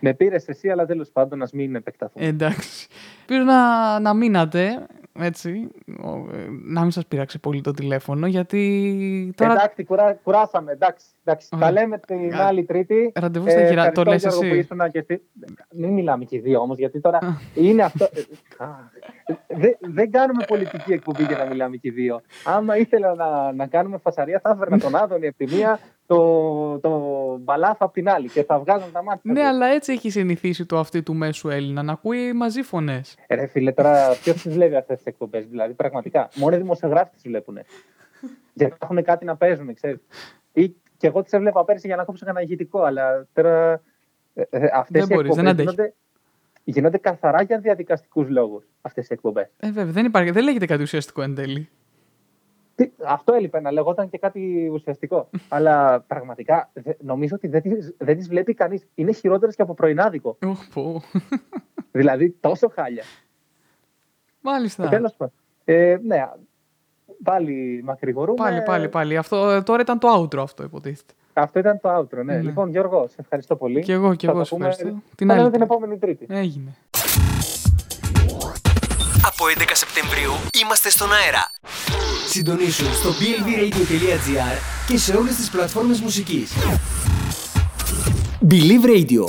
Με 0.00 0.14
πήρες 0.14 0.48
εσύ, 0.48 0.70
αλλά 0.70 0.86
τέλος 0.86 1.10
πάντων 1.10 1.42
ας 1.42 1.52
μην 1.52 1.74
επεκταθούμε. 1.74 2.24
Ε, 2.24 2.28
εντάξει. 2.28 2.86
Ελπίζω 3.20 3.42
να, 3.42 3.98
να 3.98 4.14
μείνατε, 4.14 4.86
έτσι, 5.12 5.68
ο, 6.02 6.08
ε, 6.08 6.46
να 6.62 6.80
μην 6.80 6.90
σας 6.90 7.06
πειράξει 7.06 7.38
πολύ 7.38 7.60
το 7.60 7.70
τηλέφωνο, 7.70 8.26
γιατί 8.26 9.32
τώρα... 9.36 9.52
Εντάξει, 9.52 9.84
κουρά, 9.84 10.12
κουράσαμε. 10.12 10.72
Εντάξει, 10.72 11.06
εντάξει. 11.30 11.48
Ωραία. 11.52 11.66
Τα 11.66 11.72
λέμε 11.72 11.98
την 11.98 12.34
Α, 12.34 12.46
άλλη 12.46 12.64
Τρίτη. 12.64 13.10
Ε, 13.14 13.20
ραντεβού 13.20 13.50
στα 13.50 13.60
γυρα- 13.68 13.92
το 13.92 14.00
ευχαριστώ, 14.00 14.04
λες 14.10 14.22
Γιώργο, 14.22 14.40
εσύ. 14.40 14.48
που 14.48 14.74
ήσουν 14.74 14.90
και 14.90 14.98
εσύ. 14.98 15.22
Μην 15.74 15.90
μιλάμε 15.90 16.24
και 16.24 16.36
οι 16.36 16.40
δύο 16.40 16.60
όμως, 16.60 16.78
γιατί 16.78 17.00
τώρα 17.00 17.18
είναι 17.54 17.82
αυτό. 17.82 18.04
Α, 18.58 18.66
Δεν 19.46 19.76
δεν 19.80 20.10
κάνουμε 20.10 20.44
πολιτική 20.48 20.92
εκπομπή 20.92 21.22
για 21.22 21.36
να 21.36 21.44
μιλάμε 21.44 21.76
και 21.76 21.88
οι 21.88 21.90
δύο. 21.90 22.20
Άμα 22.44 22.76
ήθελα 22.76 23.14
να, 23.14 23.52
να 23.52 23.66
κάνουμε 23.66 23.98
φασαρία, 23.98 24.40
θα 24.42 24.50
έφερνα 24.50 24.78
τον 24.78 24.94
Άδωνη 24.96 25.26
από 25.26 25.36
τη 25.36 25.54
μία, 25.54 25.78
το, 26.06 26.78
το 26.78 26.90
μπαλάφα 27.40 27.84
από 27.84 27.92
την 27.92 28.08
άλλη 28.08 28.28
και 28.28 28.44
θα 28.44 28.58
βγάζαν 28.58 28.92
τα 28.92 29.02
μάτια. 29.02 29.32
Ναι, 29.32 29.40
τους. 29.40 29.48
αλλά 29.48 29.66
έτσι 29.66 29.92
έχει 29.92 30.10
συνηθίσει 30.10 30.66
το 30.66 30.78
αυτή 30.78 31.02
του 31.02 31.14
μέσου 31.14 31.48
Έλληνα, 31.48 31.82
να 31.82 31.92
ακούει 31.92 32.32
μαζί 32.32 32.62
φωνές. 32.62 33.16
Ε, 33.26 33.34
Ρε 33.34 33.46
φίλε, 33.46 33.72
τώρα 33.72 34.08
ποιος 34.22 34.42
τις 34.42 34.52
βλέπει 34.52 34.76
αυτές 34.76 34.96
τις 34.96 35.06
εκπομπές, 35.06 35.46
δηλαδή 35.46 35.74
πραγματικά. 35.74 36.28
Μόνο 36.34 36.54
οι 36.54 36.58
δημοσιογράφοι 36.58 37.10
τις 37.10 37.22
βλέπουν. 37.22 37.58
Γιατί 38.54 38.76
έχουν 38.82 39.02
κάτι 39.02 39.24
να 39.24 39.36
παίζουν, 39.36 39.74
ξέρεις. 39.74 39.98
Ή 40.52 40.74
και 40.98 41.06
εγώ 41.06 41.22
τις 41.22 41.32
έβλεπα 41.32 41.64
πέρσι 41.64 41.86
για 41.86 41.96
να 41.96 42.04
κόψω 42.04 42.24
κανένα 42.26 42.44
ηχητικό, 42.44 42.82
αλλά 42.82 43.26
τώρα. 43.32 43.82
Αυτές 44.72 45.02
οι 45.02 45.06
Δεν 45.06 45.16
μπορείς, 45.16 45.34
δεν 45.34 45.46
εκπομπές 45.46 45.50
αντέχεις. 45.50 45.72
γίνονται, 45.72 45.94
γίνονται 46.64 46.98
καθαρά 46.98 47.42
για 47.42 47.58
διαδικαστικούς 47.58 48.28
λόγους 48.28 48.64
αυτές 48.80 49.08
οι 49.08 49.12
εκπομπές. 49.12 49.50
Ε, 49.56 49.70
βέβαια, 49.70 49.92
δεν, 49.92 50.04
υπάρχει, 50.04 50.30
δεν 50.30 50.44
λέγεται 50.44 50.66
κάτι 50.66 50.82
ουσιαστικό 50.82 51.22
εν 51.22 51.34
τέλει. 51.34 51.68
Αυτό 53.04 53.32
έλειπε 53.32 53.60
να 53.60 53.70
λεγόταν 53.72 54.08
και 54.08 54.18
κάτι 54.18 54.68
ουσιαστικό. 54.72 55.30
αλλά 55.48 56.00
πραγματικά 56.00 56.70
δε- 56.72 56.92
νομίζω 57.00 57.34
ότι 57.36 57.48
δεν 57.48 57.62
τις, 57.62 57.94
δεν 57.98 58.16
τις 58.16 58.28
βλέπει 58.28 58.54
κανείς. 58.54 58.86
Είναι 58.94 59.12
χειρότερες 59.12 59.54
και 59.56 59.62
από 59.62 59.74
πρωινάδικο. 59.74 60.36
Οχ, 60.46 60.58
πω. 60.74 61.02
δηλαδή 61.92 62.30
τόσο 62.30 62.68
χάλια. 62.68 63.02
Μάλιστα. 64.40 64.88
Τέλος 64.88 65.14
πάντων. 65.16 65.34
Ε, 65.64 65.98
ναι, 66.02 66.24
πάλι 67.24 67.82
μακρηγορούμε. 67.84 68.36
Πάλι, 68.42 68.62
πάλι, 68.62 68.88
πάλι. 68.88 69.16
Αυτό, 69.16 69.50
ε, 69.50 69.62
τώρα 69.62 69.80
ήταν 69.82 69.98
το 69.98 70.08
outro 70.22 70.38
αυτό 70.42 70.62
υποτίθεται. 70.62 71.12
Αυτό 71.32 71.58
ήταν 71.58 71.80
το 71.80 71.96
outro, 71.98 72.24
ναι. 72.24 72.34
Ναι. 72.34 72.40
Λοιπόν, 72.40 72.70
Γιώργο, 72.70 73.06
σε 73.08 73.14
ευχαριστώ 73.18 73.56
πολύ. 73.56 73.82
Και 73.82 73.92
εγώ, 73.92 74.14
και 74.14 74.26
Θα 74.26 74.32
εγώ 74.32 74.40
τα 74.40 74.46
σε 74.46 74.54
πούμε- 74.54 74.68
ευχαριστώ. 74.68 74.98
θα 75.08 75.14
Την 75.14 75.26
τα 75.26 75.32
άλλη 75.34 75.42
λέμε 75.42 75.56
την 75.56 75.66
Τρίτη. 75.66 75.74
επόμενη 75.74 75.98
Τρίτη. 75.98 76.26
Έγινε. 76.28 76.74
Από 79.26 79.44
11 79.48 79.74
Σεπτεμβρίου 79.74 80.32
είμαστε 80.62 80.90
στον 80.90 81.08
αέρα. 81.12 81.50
Συντονίσου 82.28 82.84
στο 82.94 83.08
blvradio.gr 83.10 84.58
και 84.88 84.98
σε 84.98 85.16
όλες 85.16 85.36
τις 85.36 85.50
πλατφόρμες 85.50 86.00
μουσικής. 86.00 86.52
Believe 88.50 88.84
Radio. 88.86 89.24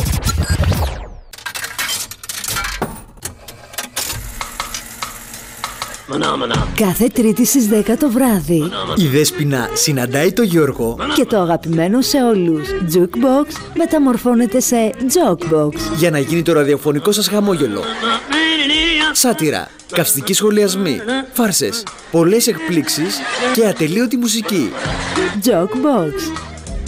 Κάθε 6.76 7.08
Τρίτη 7.08 7.46
στις 7.46 7.68
10 7.70 7.98
το 8.00 8.10
βράδυ 8.10 8.72
Η 8.96 9.08
Δέσποινα 9.08 9.70
συναντάει 9.74 10.34
το 10.34 10.42
Γιώργο 10.42 10.98
και 11.16 11.26
το 11.26 11.40
αγαπημένο 11.40 12.02
σε 12.02 12.18
όλους 12.18 12.68
Jukebox 12.94 13.52
μεταμορφώνεται 13.78 14.60
σε 14.60 14.94
Jokebox. 15.00 15.74
για 15.98 16.10
να 16.10 16.20
γίνει 16.20 16.42
το 16.42 16.54
ραδιοφωνικό 16.54 17.12
σας 17.12 17.28
χαμόγελο. 17.28 17.84
Σάτυρα, 19.12 19.68
καυστικοί 19.92 20.34
σχολιασμοί, 20.34 21.02
φάρσες, 21.34 21.84
πολλές 22.12 22.48
εκπλήξεις 22.48 23.18
και 23.54 23.66
ατελείωτη 23.66 24.18
μουσική. 24.18 24.72
Jokebox. 25.46 26.14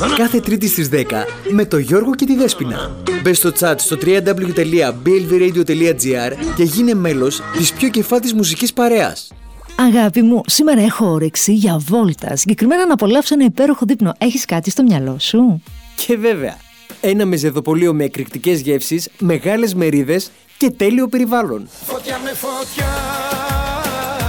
Κάθε 0.10 0.40
Τρίτη 0.40 0.68
στις 0.68 0.90
10 0.92 1.04
με 1.50 1.66
το 1.66 1.78
Γιώργο 1.78 2.16
και 2.16 2.26
τη 2.26 2.36
Δέσποινα. 2.36 2.92
Μπες 3.22 3.38
στο 3.38 3.52
chat 3.60 3.74
στο 3.78 3.98
www.blvradio.gr 4.02 6.32
και 6.56 6.64
γίνε 6.64 6.94
μέλος 6.94 7.42
της 7.58 7.74
πιο 7.74 7.90
κεφάτης 7.90 8.34
μουσικής 8.34 8.74
παρέας. 8.74 9.32
Αγάπη 9.76 10.22
μου, 10.22 10.42
σήμερα 10.46 10.82
έχω 10.82 11.12
όρεξη 11.12 11.54
για 11.54 11.78
βόλτα. 11.78 12.36
Συγκεκριμένα 12.36 12.86
να 12.86 12.94
απολαύσω 12.94 13.34
ένα 13.34 13.44
υπέροχο 13.44 13.86
δείπνο. 13.86 14.14
Έχεις 14.18 14.46
κάτι 14.46 14.70
στο 14.70 14.84
μυαλό 14.84 15.16
σου; 15.20 15.64
Και 15.96 16.18
βέβαια, 16.18 16.58
ένα 17.02 17.26
μεζεδοπολείο 17.26 17.94
με 17.94 18.04
εκρηκτικές 18.04 18.62
γεύσεις, 18.62 19.10
μεγάλες 19.20 19.74
μερίδες 19.74 20.32
και 20.58 20.70
τέλειο 20.70 21.08
περιβάλλον. 21.08 21.68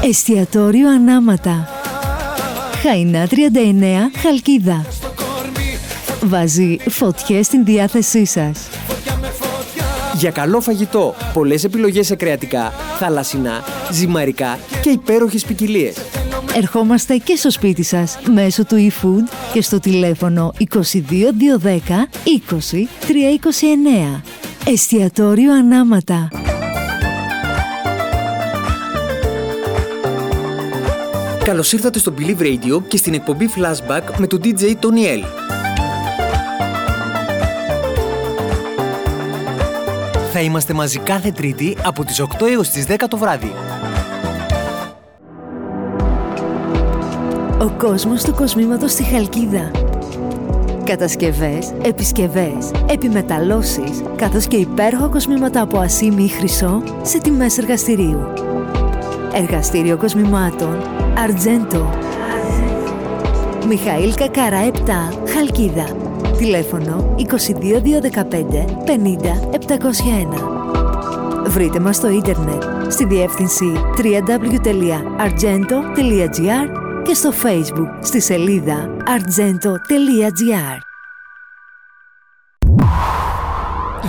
Εστιατόριο 0.04 0.88
Ανάματα. 0.88 1.68
Χαϊνά 2.82 3.26
39, 3.26 4.10
Χαλκίδα 4.22 4.86
βάζει 6.24 6.76
φωτιές 6.88 7.46
στην 7.46 7.64
διάθεσή 7.64 8.24
σας. 8.24 8.68
Για 10.14 10.30
καλό 10.30 10.60
φαγητό, 10.60 11.14
Πολλές 11.32 11.64
επιλογές 11.64 12.06
σε 12.06 12.14
κρεατικά, 12.14 12.72
θαλασσινά, 12.98 13.64
ζυμαρικά 13.90 14.58
και 14.82 14.90
υπέροχες 14.90 15.44
ποικιλίε. 15.44 15.92
Ερχόμαστε 16.56 17.16
και 17.16 17.36
στο 17.36 17.50
σπίτι 17.50 17.82
σας 17.82 18.18
μέσω 18.34 18.64
του 18.64 18.90
eFood 18.90 19.32
και 19.52 19.62
στο 19.62 19.80
τηλέφωνο 19.80 20.52
22 20.58 20.64
210 20.64 21.76
20 22.50 22.86
329. 24.16 24.22
Εστιατόριο 24.66 25.52
Ανάματα. 25.52 26.28
Καλώς 31.44 31.72
ήρθατε 31.72 31.98
στο 31.98 32.14
Believe 32.18 32.40
Radio 32.40 32.82
και 32.88 32.96
στην 32.96 33.14
εκπομπή 33.14 33.48
Flashback 33.56 34.14
με 34.18 34.26
τον 34.26 34.40
DJ 34.44 34.62
Tony 34.62 35.18
L. 35.18 35.24
Θα 40.34 40.40
είμαστε 40.40 40.72
μαζί 40.72 40.98
κάθε 40.98 41.30
Τρίτη 41.30 41.76
από 41.84 42.04
τις 42.04 42.20
8 42.20 42.46
έως 42.46 42.68
τις 42.68 42.86
10 42.86 43.08
το 43.08 43.16
βράδυ. 43.16 43.52
Ο 47.60 47.70
κόσμος 47.78 48.22
του 48.22 48.34
κοσμήματος 48.34 48.90
στη 48.90 49.02
Χαλκίδα. 49.02 49.70
Κατασκευές, 50.84 51.72
επισκευές, 51.84 52.70
επιμεταλλώσεις, 52.88 54.02
καθώς 54.16 54.46
και 54.46 54.56
υπέροχα 54.56 55.06
κοσμήματα 55.06 55.60
από 55.60 55.78
ασήμι 55.78 56.22
ή 56.22 56.28
χρυσό 56.28 56.82
σε 57.02 57.20
τιμές 57.20 57.58
εργαστηρίου. 57.58 58.32
Εργαστήριο 59.32 59.96
κοσμημάτων, 59.96 60.82
Αρτζέντο. 61.18 61.90
Μιχαήλ 63.68 64.14
Κακαρά 64.14 64.64
7, 64.64 64.70
Χαλκίδα. 65.34 66.01
Τηλέφωνο 66.42 67.14
22215 67.18 67.22
50 68.86 68.90
701. 71.44 71.46
Βρείτε 71.46 71.80
μας 71.80 71.96
στο 71.96 72.10
ίντερνετ 72.10 72.62
στη 72.88 73.06
διεύθυνση 73.06 73.64
www.argento.gr 73.96 76.68
και 77.04 77.14
στο 77.14 77.32
facebook 77.42 77.88
στη 78.02 78.20
σελίδα 78.20 78.96
argento.gr 78.96 80.78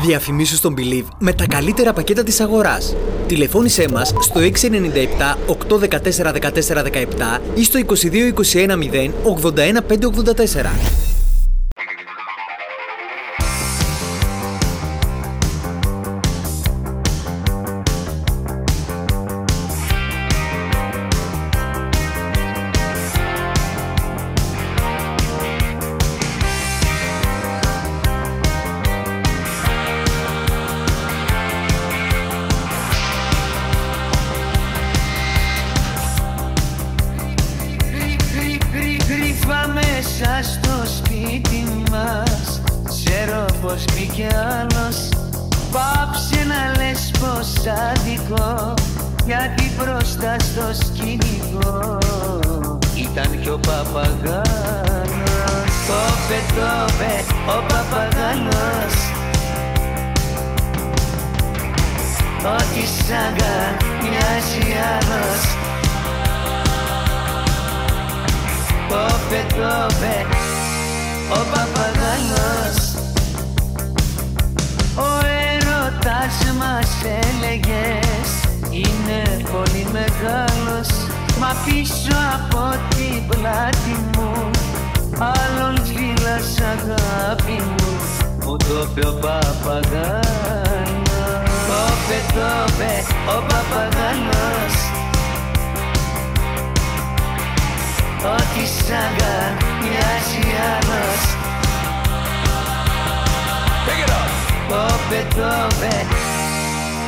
Διαφημίσου 0.05 0.55
στον 0.55 0.75
Believe 0.77 1.07
με 1.19 1.33
τα 1.33 1.47
καλύτερα 1.47 1.93
πακέτα 1.93 2.23
της 2.23 2.39
αγοράς. 2.39 2.95
Τηλεφώνησέ 3.27 3.87
μας 3.91 4.13
στο 4.19 4.39
697 4.39 4.45
814 5.47 6.33
1417 6.33 7.39
ή 7.55 7.63
στο 7.63 7.79
2221 7.79 7.85
0 8.69 9.11
81 9.51 9.77
584. 9.87 11.12
Τόπε, 69.49 69.61
τόπε, 69.61 70.25
ο 71.29 71.39
παπαγάλος 71.51 72.77
Ο 74.95 75.25
έρωτας 75.51 76.35
μας 76.59 76.89
έλεγες 77.03 78.29
Είναι 78.71 79.43
πολύ 79.51 79.87
μεγάλος 79.91 80.89
Μα 81.39 81.51
πίσω 81.65 82.17
από 82.33 82.75
την 82.89 83.27
πλάτη 83.27 83.95
μου 84.15 84.49
Άλλον 85.19 85.85
σβήλας 85.85 86.59
αγάπη 86.73 87.61
μου 87.63 87.91
Μου 88.45 88.57
το 88.57 88.87
είπε 88.91 89.07
ο 89.07 89.13
παπαγάλος 89.13 90.23
Τόπε, 91.67 92.19
τόπε, 92.33 92.93
ο 93.27 93.41
παπαγάλος 93.41 95.02
Ότι 98.25 98.67
σ' 98.67 98.91
αγκαλιάζει 98.91 100.41
άλλος 100.71 101.21
Τόπε, 104.69 105.27
τόπε, 105.29 105.95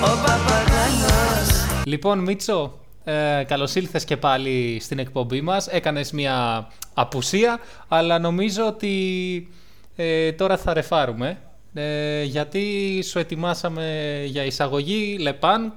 ο 0.01 0.17
παπαγάλος 0.25 1.83
Λοιπόν, 1.85 2.19
Μίτσο, 2.19 2.79
ε, 3.03 3.43
καλώς 3.47 3.75
ήλθες 3.75 4.03
και 4.03 4.17
πάλι 4.17 4.77
στην 4.81 4.99
εκπομπή 4.99 5.41
μας. 5.41 5.67
Έκανες 5.67 6.11
μια 6.11 6.67
απουσία, 6.93 7.59
αλλά 7.87 8.19
νομίζω 8.19 8.65
ότι 8.65 9.47
ε, 9.95 10.31
τώρα 10.31 10.57
θα 10.57 10.73
ρεφάρουμε. 10.73 11.37
Ε, 11.73 12.23
γιατί 12.23 13.01
σου 13.09 13.19
ετοιμάσαμε 13.19 14.21
για 14.25 14.45
εισαγωγή 14.45 15.17
Lepunk 15.19 15.71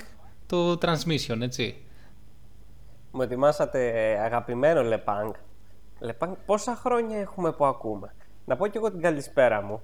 το 0.47 0.78
Transmission, 0.82 1.41
έτσι. 1.41 1.74
Μου 3.11 3.22
ετοιμάσατε 3.22 3.80
αγαπημένο 4.24 4.82
Λεπάνκ. 4.82 5.34
Λεπάνκ, 6.00 6.36
πόσα 6.46 6.74
χρόνια 6.76 7.18
έχουμε 7.18 7.52
που 7.52 7.64
ακούμε; 7.66 8.14
Να 8.44 8.56
πω 8.56 8.66
και 8.66 8.78
εγώ 8.78 8.90
την 8.90 9.00
καλησπέρα 9.00 9.62
μου. 9.62 9.80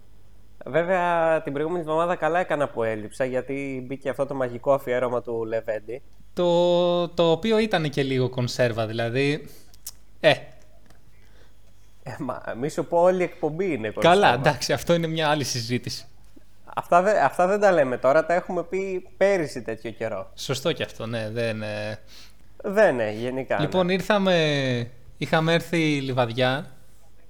Βέβαια, 0.67 1.43
την 1.43 1.53
προηγούμενη 1.53 1.83
εβδομάδα 1.83 2.17
καλά 2.17 2.39
έκανα 2.39 2.69
που 2.69 2.83
έλειψα, 2.83 3.25
γιατί 3.25 3.85
μπήκε 3.87 4.09
αυτό 4.09 4.27
το 4.27 4.35
μαγικό 4.35 4.73
αφιέρωμα 4.73 5.23
του 5.23 5.45
Λεβέντη. 5.45 6.03
Το, 6.33 7.09
το 7.09 7.31
οποίο 7.31 7.59
ήταν 7.59 7.91
και 7.91 8.03
λίγο 8.03 8.29
κονσέρβα, 8.29 8.87
δηλαδή. 8.87 9.49
Ε, 10.21 10.31
Ε, 12.03 12.17
μα, 12.19 12.43
μη 12.61 12.69
σου 12.69 12.85
πω 12.87 12.99
όλη 13.03 13.21
η 13.21 13.23
εκπομπή 13.25 13.73
είναι 13.73 13.91
καλά, 14.01 14.15
κονσέρβα. 14.15 14.35
εντάξει, 14.49 14.73
αυτό 14.73 14.95
είναι 14.95 15.07
μια 15.07 15.29
άλλη 15.29 15.45
συζήτηση. 15.45 16.07
Αυτά, 16.77 17.03
δε- 17.03 17.21
αυτά 17.25 17.47
δεν 17.47 17.61
τα 17.61 17.73
λέμε 17.73 17.97
τώρα, 17.99 18.27
τα 18.27 18.35
έχουμε 18.35 18.63
πει 18.63 19.09
πέρυσι 19.17 19.63
τέτοιο 19.63 19.91
καιρό. 19.91 20.31
Σωστό 20.35 20.73
και 20.73 20.83
αυτό, 20.83 21.07
ναι, 21.07 21.31
δεν. 21.31 21.63
Ε. 22.65 22.71
Δεν 22.71 22.95
είναι, 22.95 23.13
γενικά. 23.13 23.61
Λοιπόν, 23.61 23.87
ναι. 23.87 23.93
ήρθαμε. 23.93 24.91
Είχαμε 25.17 25.53
έρθει 25.53 26.01
λιβαδιά. 26.01 26.67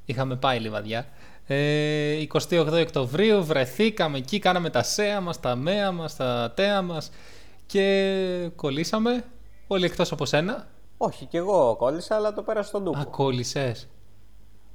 Είχαμε 0.04 0.36
πάει 0.36 0.58
λιβαδιά. 0.58 1.06
Ε, 1.46 2.16
28 2.50 2.66
Οκτωβρίου 2.82 3.44
βρεθήκαμε 3.44 4.18
εκεί, 4.18 4.38
κάναμε 4.38 4.70
τα 4.70 4.82
σέα 4.82 5.20
μας, 5.20 5.40
τα 5.40 5.56
μέα 5.56 5.90
μας, 5.92 6.16
τα 6.16 6.52
τέα 6.56 6.82
μας 6.82 7.10
και 7.66 8.50
κολλήσαμε. 8.56 9.24
Όλοι 9.66 9.84
εκτός 9.84 10.12
από 10.12 10.24
σένα. 10.26 10.66
Όχι, 10.96 11.24
κι 11.24 11.36
εγώ 11.36 11.76
κόλλησα, 11.78 12.14
αλλά 12.14 12.32
το 12.32 12.42
πέρασα 12.42 12.68
στον 12.68 12.84
τούπο. 12.84 12.98
Α, 12.98 13.04
κόλλησες. 13.04 13.88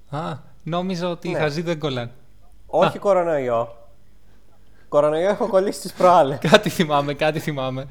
Α, 0.10 0.34
νόμιζα 0.64 1.10
ότι 1.10 1.28
οι 1.28 1.32
Ναι. 1.32 1.40
χαζοί 1.40 1.62
δεν 1.62 1.80
κολλάνε. 1.80 2.12
Όχι 2.68 3.00
κορονοϊό. 3.00 3.76
Κορονοϊό 4.90 5.30
έχω 5.30 5.48
κολλήσει 5.48 5.82
τις 5.82 5.94
προάλλες. 5.94 6.38
Κάτι 6.52 6.70
θυμάμαι, 6.70 7.14
κάτι 7.14 7.40
θυμάμαι. 7.40 7.88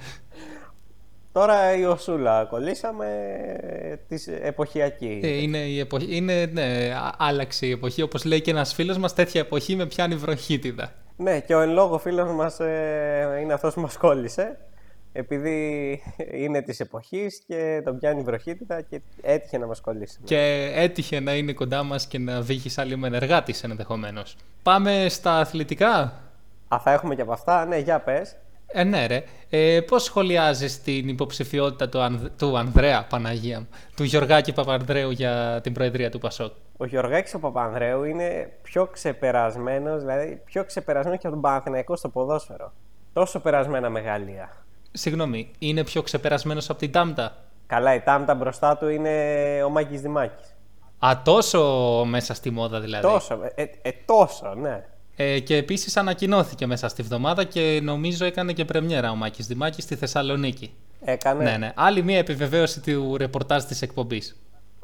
Τώρα 1.32 1.76
η 1.76 1.84
Οσούλα 1.84 2.44
κολλήσαμε 2.44 3.06
της 4.08 4.26
εποχιακή. 4.26 5.20
Ε, 5.22 5.28
είναι 5.28 5.58
η 5.58 5.78
εποχή, 5.78 6.16
είναι, 6.16 6.46
ναι, 6.46 6.92
α- 6.94 7.14
άλλαξε 7.18 7.66
η 7.66 7.70
εποχή. 7.70 8.02
Όπως 8.02 8.24
λέει 8.24 8.40
και 8.40 8.50
ένας 8.50 8.74
φίλος 8.74 8.98
μας, 8.98 9.14
τέτοια 9.14 9.40
εποχή 9.40 9.76
με 9.76 9.86
πιάνει 9.86 10.14
βροχίτιδα. 10.14 10.92
Ναι, 11.16 11.40
και 11.40 11.54
ο 11.54 11.60
εν 11.60 11.70
λόγω 11.70 11.98
φίλος 11.98 12.30
μας 12.32 12.60
ε, 12.60 13.38
είναι 13.42 13.52
αυτός 13.52 13.74
που 13.74 13.80
μας 13.80 13.96
κόλλησε. 13.96 14.58
Επειδή 15.12 16.00
είναι 16.32 16.62
της 16.62 16.80
εποχής 16.80 17.42
και 17.46 17.82
τον 17.84 17.98
πιάνει 17.98 18.22
βροχίτιδα 18.22 18.80
και 18.80 19.00
έτυχε 19.22 19.58
να 19.58 19.66
μας 19.66 19.80
κολλήσει. 19.80 20.18
Και 20.24 20.72
έτυχε 20.74 21.20
να 21.20 21.34
είναι 21.34 21.52
κοντά 21.52 21.82
μας 21.82 22.06
και 22.06 22.18
να 22.18 22.40
βύχει 22.40 22.80
άλλη 22.80 22.96
με 22.96 23.06
ενεργά 23.06 23.42
της 23.42 23.62
ενδεχομένως. 23.62 24.36
Πάμε 24.62 25.06
στα 25.08 25.32
αθλητικά. 25.38 26.12
Α, 26.68 26.78
θα 26.78 26.92
έχουμε 26.92 27.14
και 27.14 27.22
από 27.22 27.32
αυτά. 27.32 27.64
Ναι, 27.64 27.78
για 27.78 28.00
πες. 28.00 28.36
Ε, 28.72 28.84
ναι, 28.84 29.06
ρε. 29.06 29.24
Ε, 29.50 29.80
Πώς 29.80 30.02
σχολιάζεις 30.04 30.82
την 30.82 31.08
υποψηφιότητα 31.08 31.88
του, 31.88 31.98
Ανδ- 32.00 32.30
του 32.38 32.58
Ανδρέα 32.58 33.06
Παναγία 33.10 33.58
μου, 33.58 33.68
του 33.96 34.02
Γιωργάκη 34.04 34.52
Παπανδρέου 34.52 35.10
για 35.10 35.60
την 35.62 35.72
Προεδρία 35.72 36.10
του 36.10 36.18
Πασόκ; 36.18 36.52
Ο 36.76 36.84
Γιωργάκης 36.84 37.34
ο 37.34 37.38
Παπανδρέου 37.38 38.04
είναι 38.04 38.52
πιο 38.62 38.86
ξεπερασμένος, 38.86 40.00
δηλαδή 40.00 40.42
πιο 40.44 40.64
ξεπερασμένος 40.64 41.18
και 41.20 41.26
από 41.26 41.34
τον 41.36 41.44
Παναθηναϊκό 41.44 41.96
στο 41.96 42.08
ποδόσφαιρο. 42.08 42.72
Τόσο 43.12 43.40
περασμένα 43.40 43.90
μεγαλεία. 43.90 44.48
Συγγνώμη, 44.92 45.50
είναι 45.58 45.84
πιο 45.84 46.02
ξεπερασμένος 46.02 46.70
από 46.70 46.78
την 46.78 46.92
Τάμτα; 46.92 47.36
Καλά, 47.66 47.94
η 47.94 48.00
τάμτα 48.00 48.34
μπροστά 48.34 48.76
του 48.76 48.88
είναι 48.88 49.10
ο 49.64 49.68
Μάκης 49.68 50.00
Δημάκης. 50.00 50.54
Α, 50.98 51.20
τόσο 51.24 51.62
μέσα 52.06 52.34
στη 52.34 52.50
μόδα 52.50 52.80
δηλαδή. 52.80 53.06
Τόσο, 53.06 53.38
ε, 53.54 53.62
ε, 53.82 53.90
τόσο, 54.04 54.54
ναι. 54.54 54.84
Ε, 55.20 55.40
και 55.40 55.56
επίσης 55.56 55.96
ανακοινώθηκε 55.96 56.66
μέσα 56.66 56.88
στη 56.88 57.02
βδομάδα 57.02 57.44
και 57.44 57.80
νομίζω 57.82 58.24
έκανε 58.24 58.52
και 58.52 58.64
πρεμιέρα 58.64 59.10
ο 59.10 59.14
Μάκης 59.14 59.46
Δημάκης 59.46 59.84
στη 59.84 59.94
Θεσσαλονίκη. 59.94 60.74
Έκανε. 61.00 61.44
Ναι, 61.44 61.56
ναι. 61.56 61.72
Άλλη 61.74 62.02
μία 62.02 62.18
επιβεβαίωση 62.18 62.80
του 62.80 63.16
ρεπορτάζ 63.16 63.64
της 63.64 63.82
εκπομπής. 63.82 64.36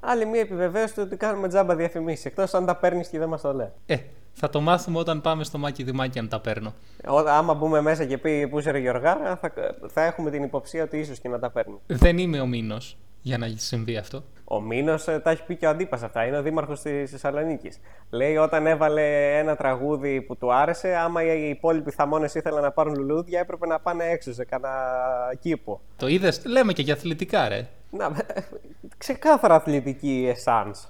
Άλλη 0.03 0.27
μία 0.27 0.41
επιβεβαίωση 0.41 0.95
του 0.95 1.03
ότι 1.07 1.17
κάνουμε 1.17 1.49
τζάμπα 1.49 1.77
διαφημίσεις. 1.77 2.25
Εκτός 2.25 2.55
αν 2.55 2.67
τα 2.67 2.77
παίρνεις 2.77 3.09
και 3.09 3.19
δεν 3.19 3.29
μας 3.29 3.41
το 3.41 3.53
λέει. 3.53 3.69
Ε, 3.87 3.97
θα 4.33 4.51
το 4.51 4.61
μάθουμε 4.61 4.99
όταν 4.99 5.21
πάμε 5.21 5.45
στο 5.45 5.59
Μάκη 5.59 5.83
Δημάκη 5.83 6.19
αν 6.19 6.29
τα 6.29 6.41
παίρνω. 6.41 6.75
Ό, 7.07 7.17
άμα 7.17 7.55
μπούμε 7.55 7.81
μέσα 7.81 8.05
και 8.05 8.19
πει 8.19 8.49
πού 8.49 8.59
είσαι 8.59 8.71
ρε 8.71 8.79
Γιωργάρα, 8.79 9.37
θα, 9.37 9.53
θα 9.89 10.05
έχουμε 10.05 10.31
την 10.31 10.43
υποψία 10.43 10.83
ότι 10.83 10.99
ίσως 10.99 11.19
και 11.19 11.29
να 11.29 11.39
τα 11.39 11.51
παίρνει. 11.51 11.79
Δεν 11.87 12.19
είμαι 12.19 12.41
ο 12.41 12.47
Μήνος 12.47 12.97
για 13.25 13.39
να 13.39 13.47
συμβεί 13.57 13.97
αυτό. 13.97 14.23
Ο 14.45 14.61
Μήνος 14.61 15.05
τα 15.05 15.31
έχει 15.31 15.45
πει 15.47 15.57
και 15.57 15.67
ο 15.67 15.69
Αντίπας 15.69 16.03
αυτά. 16.03 16.27
Είναι 16.27 16.39
ο 16.39 16.43
δήμαρχος 16.43 16.81
της 16.81 17.11
Θεσσαλονίκης. 17.11 17.81
Λέει 18.11 18.37
όταν 18.37 18.67
έβαλε 18.67 19.39
ένα 19.39 19.57
τραγούδι 19.57 20.21
που 20.23 20.37
του 20.37 20.55
άρεσε, 20.55 20.97
άμα 20.97 21.23
οι 21.23 21.49
υπόλοιποι 21.49 21.91
θαμώνες 21.91 22.35
ήθελαν 22.35 22.63
να 22.63 22.71
πάρουν 22.71 22.95
λουλούδια, 22.95 23.41
έπρεπε 23.41 23.67
να 23.67 23.81
πάνε 23.81 24.05
έξω 24.05 24.33
σε 24.33 24.45
κανένα 24.45 24.73
κήπο. 25.41 25.81
Το 25.97 26.07
είδες, 26.07 26.45
λέμε 26.45 26.73
και 26.73 26.83
για 26.83 26.95
αθλητικά, 26.95 27.49
ρε. 27.49 27.69
Να, 27.91 28.11
ξεκάθαρα 28.99 29.55
αθλητική 29.55 30.27
εσάνς. 30.31 30.89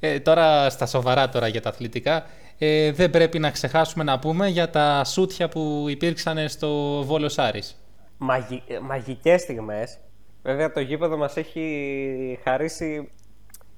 Ε, 0.00 0.20
τώρα 0.20 0.70
στα 0.70 0.86
σοβαρά 0.86 1.28
τώρα 1.28 1.48
για 1.48 1.62
τα 1.62 1.68
αθλητικά. 1.68 2.24
Ε, 2.58 2.92
δεν 2.92 3.10
πρέπει 3.10 3.38
να 3.38 3.50
ξεχάσουμε 3.50 4.04
να 4.04 4.18
πούμε 4.18 4.48
για 4.48 4.70
τα 4.70 5.04
σούτια 5.04 5.48
που 5.48 5.86
υπήρξαν 5.88 6.48
στο 6.48 7.02
Βόλος 7.02 7.38
Άρης. 7.38 7.80
Μαγι... 8.18 8.62
ε, 8.66 8.78
Μαγικές 8.78 9.40
στιγμές. 9.40 9.98
Βέβαια 10.46 10.72
το 10.72 10.80
γήπεδο 10.80 11.16
μας 11.16 11.36
έχει 11.36 12.38
χαρίσει 12.42 13.10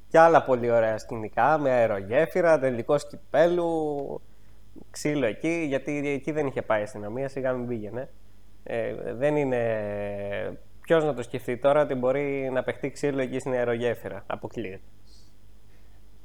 και 0.09 0.19
άλλα 0.19 0.43
πολύ 0.45 0.71
ωραία 0.71 0.99
σκηνικά 0.99 1.59
με 1.59 1.71
αερογέφυρα, 1.71 2.59
τελικό 2.59 2.97
κυπέλου, 2.97 4.21
ξύλο 4.91 5.27
εκεί, 5.27 5.65
γιατί 5.69 6.09
εκεί 6.09 6.33
δεν 6.33 6.47
είχε 6.47 6.63
πάει 6.63 6.81
η 6.81 6.83
αστυνομία, 6.83 7.29
σιγά 7.29 7.53
μην 7.53 7.67
πήγαινε. 7.67 8.09
Ε, 8.63 8.95
δεν 9.13 9.37
είναι... 9.37 10.59
Ποιος 10.81 11.05
να 11.05 11.15
το 11.15 11.23
σκεφτεί 11.23 11.57
τώρα 11.57 11.83
ότι 11.83 11.95
μπορεί 11.95 12.51
να 12.53 12.63
παιχτεί 12.63 12.91
ξύλο 12.91 13.21
εκεί 13.21 13.39
στην 13.39 13.53
αερογέφυρα. 13.53 14.25
Αποκλείεται. 14.27 14.81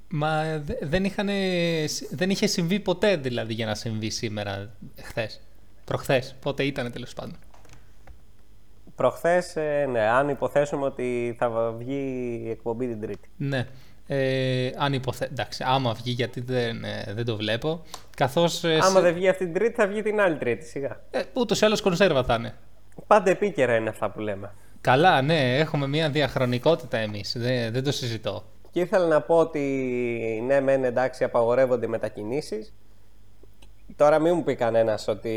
Μα 0.10 0.60
δε- 0.60 0.78
δεν, 0.82 1.04
είχαν, 1.04 1.30
δεν 2.10 2.30
είχε 2.30 2.48
συμβεί 2.48 2.80
ποτέ 2.80 3.16
δηλαδή 3.16 3.54
για 3.54 3.66
να 3.66 3.76
συμβεί 3.76 4.10
σήμερα, 4.10 4.76
χθες. 5.02 5.42
Προχθές. 5.86 6.36
Πότε 6.42 6.64
ήταν 6.64 6.92
τέλος 6.92 7.14
πάντων. 7.14 7.36
Προχθές, 8.96 9.56
ε, 9.56 9.86
ναι, 9.92 10.02
αν 10.02 10.30
υποθέσουμε 10.30 10.86
ότι 10.86 11.36
θα 11.40 11.74
βγει 11.78 12.42
η 12.46 12.50
εκπομπή 12.50 12.88
την 12.88 13.02
Τρίτη. 13.02 13.30
Ναι. 13.38 13.68
Ε, 14.08 14.70
αν 14.78 14.94
υποθε... 14.94 15.26
Εντάξει, 15.32 15.64
άμα 15.68 15.94
βγει 15.94 16.12
γιατί 16.12 16.42
δεν, 16.42 16.84
ε, 16.84 17.14
δεν 17.14 17.26
το 17.26 17.36
βλέπω. 17.36 17.82
Καθώς 18.18 18.64
ε, 18.64 18.74
Άμα 18.74 18.84
σε- 18.84 19.02
δεν 19.02 19.14
βγει 19.14 19.28
αυτή 19.28 19.44
την 19.46 19.54
Τρίτη, 19.54 19.74
θα 19.74 19.88
βγει 19.88 20.02
την 20.02 20.20
άλλη 20.22 20.38
Τρίτη, 20.38 20.66
σιγά. 20.66 21.02
ε, 21.12 21.22
ούτως 21.34 21.62
ή 21.62 21.66
άλλως 21.66 21.82
κονσέρβα 21.82 22.24
θα 22.24 22.36
είναι. 22.36 22.54
Πάντα 23.08 23.30
επίκαιρα 23.32 23.76
είναι 23.76 23.90
αυτά 23.90 24.10
που 24.10 24.20
λέμε. 24.20 24.52
Καλά, 24.82 25.22
ναι, 25.22 25.58
έχουμε 25.58 25.88
μια 25.88 26.10
διαχρονικότητα 26.10 26.98
εμείς. 26.98 27.36
Δεν, 27.38 27.72
δεν 27.74 27.84
το 27.84 27.92
συζητώ. 27.92 28.44
Και 28.72 28.80
ήθελα 28.80 29.08
να 29.08 29.22
πω 29.22 29.36
ότι 29.38 29.60
ναι, 30.46 30.62
μεν 30.62 30.84
εντάξει, 30.84 31.24
απαγορεύονται 31.24 31.86
οι 31.86 31.90
μετακινήσεις. 31.90 32.74
Τώρα 33.96 34.20
μην 34.20 34.34
μου 34.36 34.44
πει 34.44 34.56
κανένας 34.56 35.08
ότι 35.08 35.30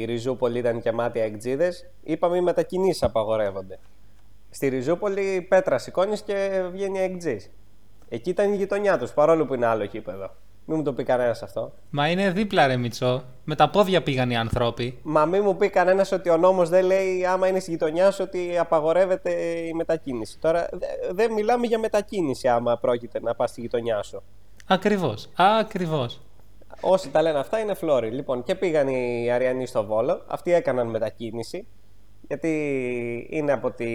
η 0.00 0.04
Ριζούπολη 0.04 0.58
ήταν 0.58 0.80
και 0.80 0.92
μάτια 0.92 1.24
εκτζίδε. 1.24 1.72
Είπαμε 2.02 2.36
οι 2.36 2.40
μετακινήσεις 2.40 3.02
απαγορεύονται. 3.02 3.78
Στη 4.50 4.68
Ριζούπολη 4.68 5.46
πέτρα 5.48 5.78
σηκώνεις 5.78 6.20
και 6.22 6.62
βγαίνει 6.72 6.98
εκτζή. 6.98 7.36
Εκεί 8.08 8.30
ήταν 8.30 8.52
η 8.52 8.56
γειτονιά 8.56 8.98
τους, 8.98 9.10
παρόλο 9.12 9.46
που 9.46 9.54
είναι 9.54 9.66
άλλο 9.66 9.86
κήπεδο. 9.86 10.30
Μην 10.64 10.76
μου 10.76 10.82
το 10.84 10.92
πει 10.92 11.02
κανένας 11.04 11.42
αυτό. 11.42 11.72
Μα 11.90 12.08
είναι 12.08 12.30
δίπλα 12.30 12.66
ρε 12.66 12.76
Μιτσό. 12.76 13.24
Με 13.44 13.54
τα 13.54 13.70
πόδια 13.70 14.02
πήγαν 14.02 14.30
οι 14.30 14.36
άνθρωποι. 14.36 14.98
Μα 15.02 15.24
μην 15.24 15.42
μου 15.44 15.56
πει 15.56 15.68
κανένας 15.68 16.12
ότι 16.12 16.28
ο 16.30 16.36
νόμος 16.36 16.68
δεν 16.68 16.84
λέει 16.84 17.24
άμα 17.26 17.48
είναι 17.48 17.60
στη 17.60 17.70
γειτονιά 17.70 18.10
σου 18.10 18.24
ότι 18.26 18.58
απαγορεύεται 18.58 19.30
η 19.48 19.72
μετακίνηση. 19.72 20.38
Τώρα 20.38 20.68
δε- 20.72 21.12
δεν 21.12 21.32
μιλάμε 21.32 21.66
για 21.66 21.78
μετακίνηση 21.78 22.48
άμα 22.48 22.76
πρόκειται 22.78 23.20
να 23.20 23.34
πας 23.34 23.50
στη 23.50 23.60
γειτονιά 23.60 24.02
σου. 24.02 24.22
Ακριβώς. 24.66 25.28
Ακριβώς. 25.36 26.20
Όσοι 26.84 27.10
τα 27.10 27.22
λένε 27.22 27.38
αυτά 27.38 27.58
είναι 27.58 27.74
φλόροι. 27.74 28.10
Λοιπόν, 28.10 28.42
και 28.42 28.54
πήγαν 28.54 28.88
οι 28.88 29.30
Αριανοί 29.30 29.66
στο 29.66 29.84
Βόλο. 29.84 30.22
Αυτοί 30.26 30.52
έκαναν 30.52 30.86
μετακίνηση. 30.86 31.66
Γιατί 32.28 32.48
είναι 33.30 33.52
από 33.52 33.70
τη 33.70 33.86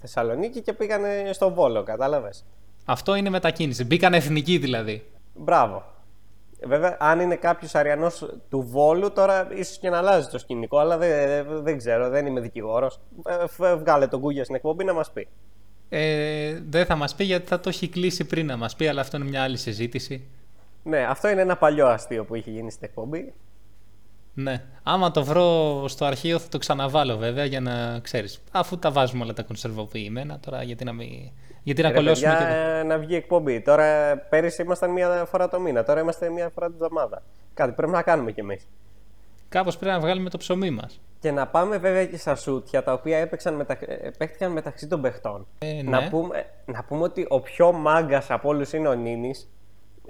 Θεσσαλονίκη 0.00 0.60
και 0.60 0.72
πήγανε 0.72 1.30
στο 1.32 1.54
Βόλο, 1.54 1.82
κατάλαβες. 1.82 2.44
Αυτό 2.84 3.14
είναι 3.14 3.30
μετακίνηση. 3.30 3.84
Μπήκαν 3.84 4.14
εθνικοί 4.14 4.58
δηλαδή. 4.58 5.02
Μπράβο. 5.34 5.82
Βέβαια, 6.66 6.96
αν 7.00 7.20
είναι 7.20 7.36
κάποιος 7.36 7.74
Αριανός 7.74 8.26
του 8.50 8.60
Βόλου, 8.60 9.12
τώρα 9.12 9.48
ίσως 9.54 9.78
και 9.78 9.90
να 9.90 9.98
αλλάζει 9.98 10.28
το 10.28 10.38
σκηνικό, 10.38 10.78
αλλά 10.78 10.98
δεν, 10.98 11.46
δεν 11.62 11.76
ξέρω, 11.76 12.08
δεν 12.08 12.26
είμαι 12.26 12.40
δικηγόρος. 12.40 13.00
Βγάλε 13.78 14.06
τον 14.06 14.20
Κούγια 14.20 14.42
στην 14.44 14.56
εκπομπή 14.56 14.84
να 14.84 14.92
μας 14.92 15.10
πει. 15.12 15.28
Ε, 15.88 16.60
δεν 16.68 16.84
θα 16.86 16.96
μας 16.96 17.14
πει 17.14 17.24
γιατί 17.24 17.46
θα 17.46 17.60
το 17.60 17.68
έχει 17.68 17.88
κλείσει 17.88 18.24
πριν 18.24 18.46
να 18.46 18.56
μας 18.56 18.76
πει, 18.76 18.88
αλλά 18.88 19.00
αυτό 19.00 19.16
είναι 19.16 19.26
μια 19.28 19.42
άλλη 19.42 19.56
συζήτηση. 19.56 20.28
Ναι, 20.84 21.04
αυτό 21.04 21.28
είναι 21.28 21.40
ένα 21.40 21.56
παλιό 21.56 21.86
αστείο 21.86 22.24
που 22.24 22.34
είχε 22.34 22.50
γίνει 22.50 22.70
στην 22.70 22.88
εκπομπή. 22.88 23.32
Ναι. 24.34 24.62
Άμα 24.82 25.10
το 25.10 25.24
βρω 25.24 25.84
στο 25.88 26.04
αρχείο 26.04 26.38
θα 26.38 26.48
το 26.48 26.58
ξαναβάλω 26.58 27.16
βέβαια 27.16 27.44
για 27.44 27.60
να 27.60 27.98
ξέρεις. 27.98 28.42
Αφού 28.52 28.78
τα 28.78 28.90
βάζουμε 28.90 29.24
όλα 29.24 29.32
τα 29.32 29.42
κονσερβοποιημένα, 29.42 30.38
τώρα 30.40 30.62
γιατί 30.62 30.84
να, 30.84 30.92
μην... 30.92 31.30
γιατί 31.62 31.82
να 31.82 31.88
Ρε 31.88 31.94
κολλώσουμε 31.94 32.32
παιδιά, 32.32 32.46
και 32.46 32.78
εδώ. 32.78 32.88
να 32.88 32.98
βγει 32.98 33.14
εκπομπή. 33.14 33.60
Τώρα 33.60 34.16
πέρυσι 34.16 34.62
ήμασταν 34.62 34.90
μία 34.90 35.24
φορά 35.24 35.48
το 35.48 35.60
μήνα, 35.60 35.84
τώρα 35.84 36.00
είμαστε 36.00 36.30
μία 36.30 36.50
φορά 36.54 36.66
την 36.66 36.74
εβδομάδα. 36.74 37.22
Κάτι 37.54 37.72
πρέπει 37.72 37.92
να 37.92 38.02
κάνουμε 38.02 38.32
κι 38.32 38.40
εμείς. 38.40 38.66
Κάπως 39.48 39.76
πρέπει 39.76 39.94
να 39.94 40.00
βγάλουμε 40.00 40.30
το 40.30 40.38
ψωμί 40.38 40.70
μας. 40.70 41.00
Και 41.20 41.30
να 41.30 41.46
πάμε 41.46 41.78
βέβαια 41.78 42.06
και 42.06 42.16
στα 42.16 42.34
σούτια 42.34 42.82
τα 42.82 42.92
οποία 42.92 43.18
έπαιξαν 43.18 43.54
μετα... 43.54 43.78
ε, 43.80 44.10
παίχτηκαν 44.18 44.52
μεταξύ 44.52 44.86
των 44.86 45.00
παιχτών. 45.00 45.46
Ε, 45.58 45.72
ναι. 45.72 45.82
να, 45.82 46.08
πούμε, 46.08 46.46
να 46.64 46.84
πούμε 46.84 47.02
ότι 47.02 47.26
ο 47.28 47.40
πιο 47.40 47.72
μάγκας 47.72 48.30
από 48.30 48.48
όλους 48.48 48.72
είναι 48.72 48.88
ο 48.88 48.94
Νίνης 48.94 49.48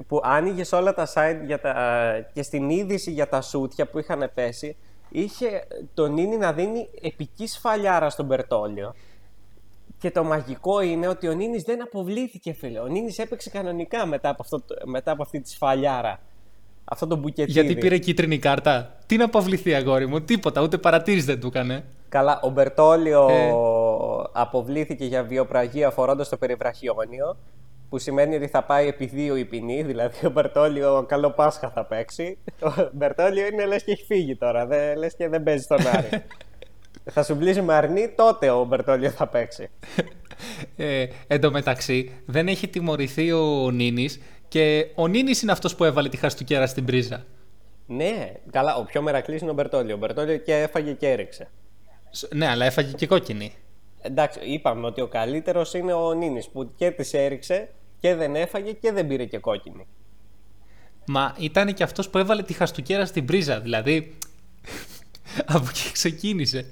που 0.07 0.21
άνοιγες 0.23 0.73
όλα 0.73 0.95
τα 0.95 1.07
site 1.15 1.41
για 1.47 1.61
τα... 1.61 1.75
και 2.33 2.43
στην 2.43 2.71
είδηση 2.71 3.11
για 3.11 3.29
τα 3.29 3.41
σούτια 3.41 3.87
που 3.87 3.99
είχαν 3.99 4.31
πέσει 4.35 4.77
είχε 5.09 5.67
τον 5.95 6.13
Νίνη 6.13 6.37
να 6.37 6.53
δίνει 6.53 6.89
επική 7.03 7.47
σφαλιάρα 7.47 8.11
στον 8.11 8.27
Μπερτόλιο. 8.27 8.95
Και 9.99 10.11
το 10.11 10.25
μαγικό 10.25 10.81
είναι 10.81 11.09
ότι 11.09 11.29
ο 11.29 11.33
Νίνης 11.33 11.63
δεν 11.63 11.83
αποβλήθηκε, 11.83 12.53
φίλε. 12.53 12.79
Ο 12.79 12.87
Νίνης 12.87 13.19
έπαιξε 13.19 13.51
κανονικά 13.51 14.07
μετά 14.07 14.29
από, 14.29 14.43
αυτό, 14.43 14.61
το- 14.61 14.75
μετά 14.85 15.11
από 15.11 15.23
αυτή 15.23 15.41
τη 15.41 15.49
σφαλιάρα. 15.51 16.21
Αυτό 16.85 17.07
το 17.07 17.17
μπουκετίδι. 17.17 17.61
Γιατί 17.61 17.77
πήρε 17.77 17.99
κίτρινη 17.99 18.39
κάρτα; 18.39 18.97
Τι 19.07 19.17
να 19.17 19.25
αποβληθεί, 19.25 19.75
αγόρι 19.75 20.07
μου, 20.07 20.21
τίποτα, 20.21 20.61
ούτε 20.63 20.79
παρατήρηση 20.79 21.27
δεν 21.27 21.41
του 21.41 21.47
έκανε. 21.47 21.85
Καλά, 22.09 22.41
ο 22.43 22.49
Μπερτόλιο 22.49 23.29
Ε. 23.31 23.51
αποβλήθηκε 24.33 25.05
για 25.05 25.23
βιοπραγία 25.23 25.91
φορώντας 25.91 26.29
το 26.29 26.37
περιβραχιόνιο, 26.37 27.37
που 27.95 28.01
σημαίνει 28.01 28.35
ότι 28.37 28.47
θα 28.47 28.63
πάει 28.65 28.89
επί 28.89 29.07
δύο 29.07 29.37
η 29.37 29.45
ποινή, 29.45 29.83
δηλαδή 29.83 30.27
ο 30.27 30.31
Μπερτόλιο 30.31 31.05
καλό 31.09 31.31
Πάσχα 31.31 31.71
θα 31.71 31.85
παίξει. 31.85 32.39
Ο 32.61 32.89
Μπερτόλιο 32.93 33.47
είναι 33.47 33.67
λες 33.67 33.83
και 33.85 33.91
έχει 33.93 34.05
φύγει 34.05 34.37
τώρα, 34.37 34.67
δεν, 34.67 34.97
λες 34.97 35.15
και 35.15 35.29
δεν 35.29 35.43
παίζει 35.43 35.63
στον 35.63 35.87
Άρη. 35.87 36.09
θα 37.15 37.23
σου 37.23 37.35
μπλύσει 37.35 37.63
με 37.63 37.75
αρνή, 37.75 38.09
τότε 38.17 38.51
ο 38.51 38.65
Μπερτόλιο 38.65 39.11
θα 39.11 39.27
παίξει. 39.29 39.71
Ε, 40.77 41.07
εν 41.27 41.41
τω 41.41 41.51
μεταξύ, 41.51 42.11
δεν 42.27 42.49
έχει 42.49 42.69
τιμωρηθεί 42.69 43.33
ο 43.33 43.71
Νίνης 43.71 44.21
και 44.49 44.87
ο 44.95 45.07
Νίνης 45.07 45.43
είναι 45.43 45.53
αυτός 45.53 45.75
που 45.77 45.85
έβαλε 45.85 46.09
τη 46.09 46.17
χαστούκέρα 46.17 46.67
στην 46.67 46.85
πρίζα. 46.85 47.25
ναι, 47.87 48.33
καλά, 48.51 48.75
ο 48.77 48.85
πιο 48.85 49.03
μερακλής 49.03 49.41
είναι 49.41 49.51
ο 49.51 49.55
Μπερτόλιο. 49.55 49.95
Ο 49.95 49.99
Μπερτόλιο 49.99 50.37
και 50.37 50.55
έφαγε 50.55 50.93
και 50.93 51.11
έριξε. 51.11 51.49
Σ- 52.11 52.35
Ναι, 52.35 52.47
αλλά 52.49 52.65
έφαγε 52.65 52.93
και 52.93 53.07
κόκκινη. 53.07 53.53
Εντάξει, 54.03 54.39
είπαμε 54.43 54.87
ότι 54.87 55.01
ο 55.01 55.07
καλύτερος 55.07 55.75
είναι 55.75 55.93
ο 55.93 56.13
Νίνης 56.13 56.49
που 56.49 56.71
και 56.77 56.91
της 56.91 57.15
έριξε 57.15 57.69
και 58.05 58.15
δεν 58.15 58.37
έφαγε 58.37 58.73
και 58.73 58.93
δεν 58.93 59.07
πήρε 59.07 59.25
και 59.25 59.39
κόκκινη. 59.39 59.87
Μα 61.07 61.35
ήταν 61.39 61.75
και 61.75 61.83
αυτός 61.83 62.11
που 62.11 62.19
έβαλε 62.19 62.43
τη 62.43 62.53
χαστούκέρα 62.53 63.07
στην 63.07 63.25
πρίζα, 63.25 63.61
δηλαδή 63.61 64.17
από 65.55 65.67
εκεί 65.69 65.93
ξεκίνησε. 65.93 66.71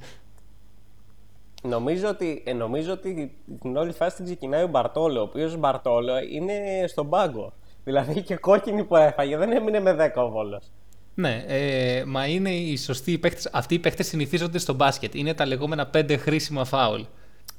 Νομίζω 1.62 2.08
ότι, 2.08 2.42
ε, 2.46 2.52
νομίζω 2.52 2.92
ότι 2.92 3.36
την 3.60 3.76
όλη 3.76 3.92
φάση 3.92 4.16
την 4.16 4.24
ξεκινάει 4.24 4.62
ο 4.62 4.66
Μπαρτόλο, 4.66 5.20
ο 5.20 5.22
οποίος 5.22 5.56
Μπαρτόλο 5.56 6.12
είναι 6.32 6.84
στον 6.86 7.08
πάγκο. 7.08 7.52
Δηλαδή 7.84 8.22
και 8.22 8.36
κόκκινη 8.36 8.84
που 8.84 8.96
έφαγε, 8.96 9.36
δεν 9.36 9.52
έμεινε 9.52 9.80
με 9.80 10.12
10 10.14 10.22
ο 10.22 10.30
Βόλος. 10.30 10.70
Ναι, 11.14 11.44
ε, 11.46 12.04
μα 12.06 12.26
είναι 12.26 12.50
οι 12.50 12.76
σωστοί 12.76 13.18
παίχτες. 13.18 13.48
Αυτοί 13.52 13.74
οι 13.74 13.78
παίχτες 13.78 14.06
συνηθίζονται 14.06 14.58
στο 14.58 14.74
μπάσκετ. 14.74 15.14
Είναι 15.14 15.34
τα 15.34 15.46
λεγόμενα 15.46 15.86
πέντε 15.86 16.16
χρήσιμα 16.16 16.64
φάουλ. 16.64 17.02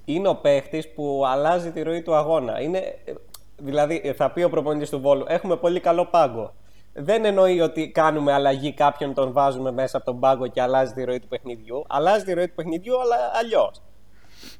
Είναι 0.06 0.28
ο 0.28 0.36
παίχτη 0.36 0.92
που 0.96 1.24
αλλάζει 1.26 1.72
τη 1.72 1.82
ροή 1.82 2.02
του 2.02 2.16
αγώνα. 2.16 2.62
Είναι, 2.62 2.78
ε, 2.78 3.14
δηλαδή, 3.64 4.02
ε, 4.04 4.14
θα 4.14 4.32
πει 4.32 4.44
ο 4.44 4.50
προπονητής 4.50 4.90
του 4.90 5.00
Βόλου, 5.00 5.26
έχουμε 5.28 5.58
πολύ 5.58 5.80
καλό 5.80 6.06
πάγκο. 6.06 6.54
Δεν 6.94 7.26
εννοεί 7.26 7.62
ότι 7.62 7.90
κάνουμε 7.90 8.34
αλλαγή 8.34 8.74
κάποιον, 8.74 9.14
τον 9.14 9.32
βάζουμε 9.32 9.72
μέσα 9.72 9.98
από 9.98 10.06
τον 10.06 10.20
πάγκο 10.20 10.48
και 10.48 10.62
αλλάζει 10.62 10.94
τη 10.94 11.04
ροή 11.04 11.20
του 11.20 11.28
παιχνιδιού. 11.28 11.86
Αλλάζει 11.88 12.24
τη 12.24 12.34
ροή 12.34 12.48
του 12.48 12.56
παιχνιδιού, 12.56 13.02
αλλά 13.02 13.16
αλλιώς. 13.34 13.82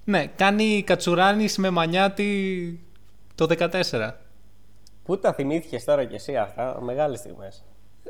Ναι, 0.04 0.26
κάνει 0.36 0.84
κατσουράνης 0.84 1.58
με 1.58 1.70
μανιάτη 1.70 2.80
το 3.36 3.46
14. 3.46 4.12
Πού 5.04 5.20
τα 5.20 5.34
θυμήθηκες 5.34 5.84
τώρα 5.84 6.06
κι 6.06 6.16
εσύ 6.16 6.36
αυτά, 6.38 6.78
μεγάλες 6.82 7.20
στιγμές. 7.20 7.64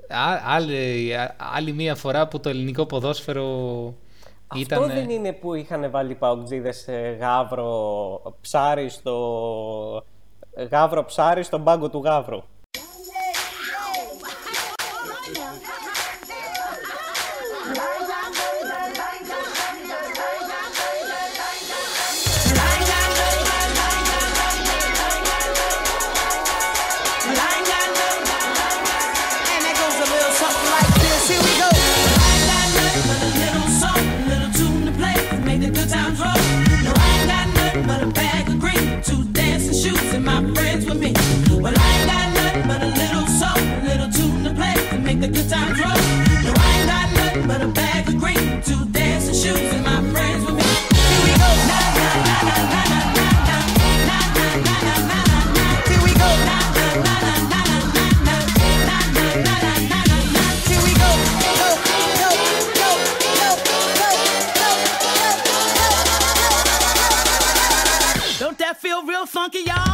Α, 0.08 0.42
άλλη, 0.46 1.16
α- 1.18 1.36
άλλη 1.56 1.72
μία 1.72 1.96
φορά 1.96 2.28
που 2.28 2.40
το 2.40 2.50
ελληνικό 2.50 2.86
ποδόσφαιρο 2.86 3.46
ήταν. 4.56 4.82
Αυτό 4.82 4.94
δεν 4.94 5.10
είναι 5.10 5.34
που 5.34 5.54
είχαν 5.54 5.92
βάλει 5.92 6.12
οι 6.12 6.16
παουτζίδες 6.16 6.88
ε, 6.88 7.18
γάβρο, 7.20 8.38
ψάρι 8.42 8.90
στο, 8.90 10.04
Γάβρο 10.56 11.06
ψάρι 11.06 11.44
στον 11.44 11.64
πάγκο 11.64 11.90
του 11.90 12.02
γάβρου. 12.04 12.42
Funky, 69.34 69.64
y'all? 69.64 69.93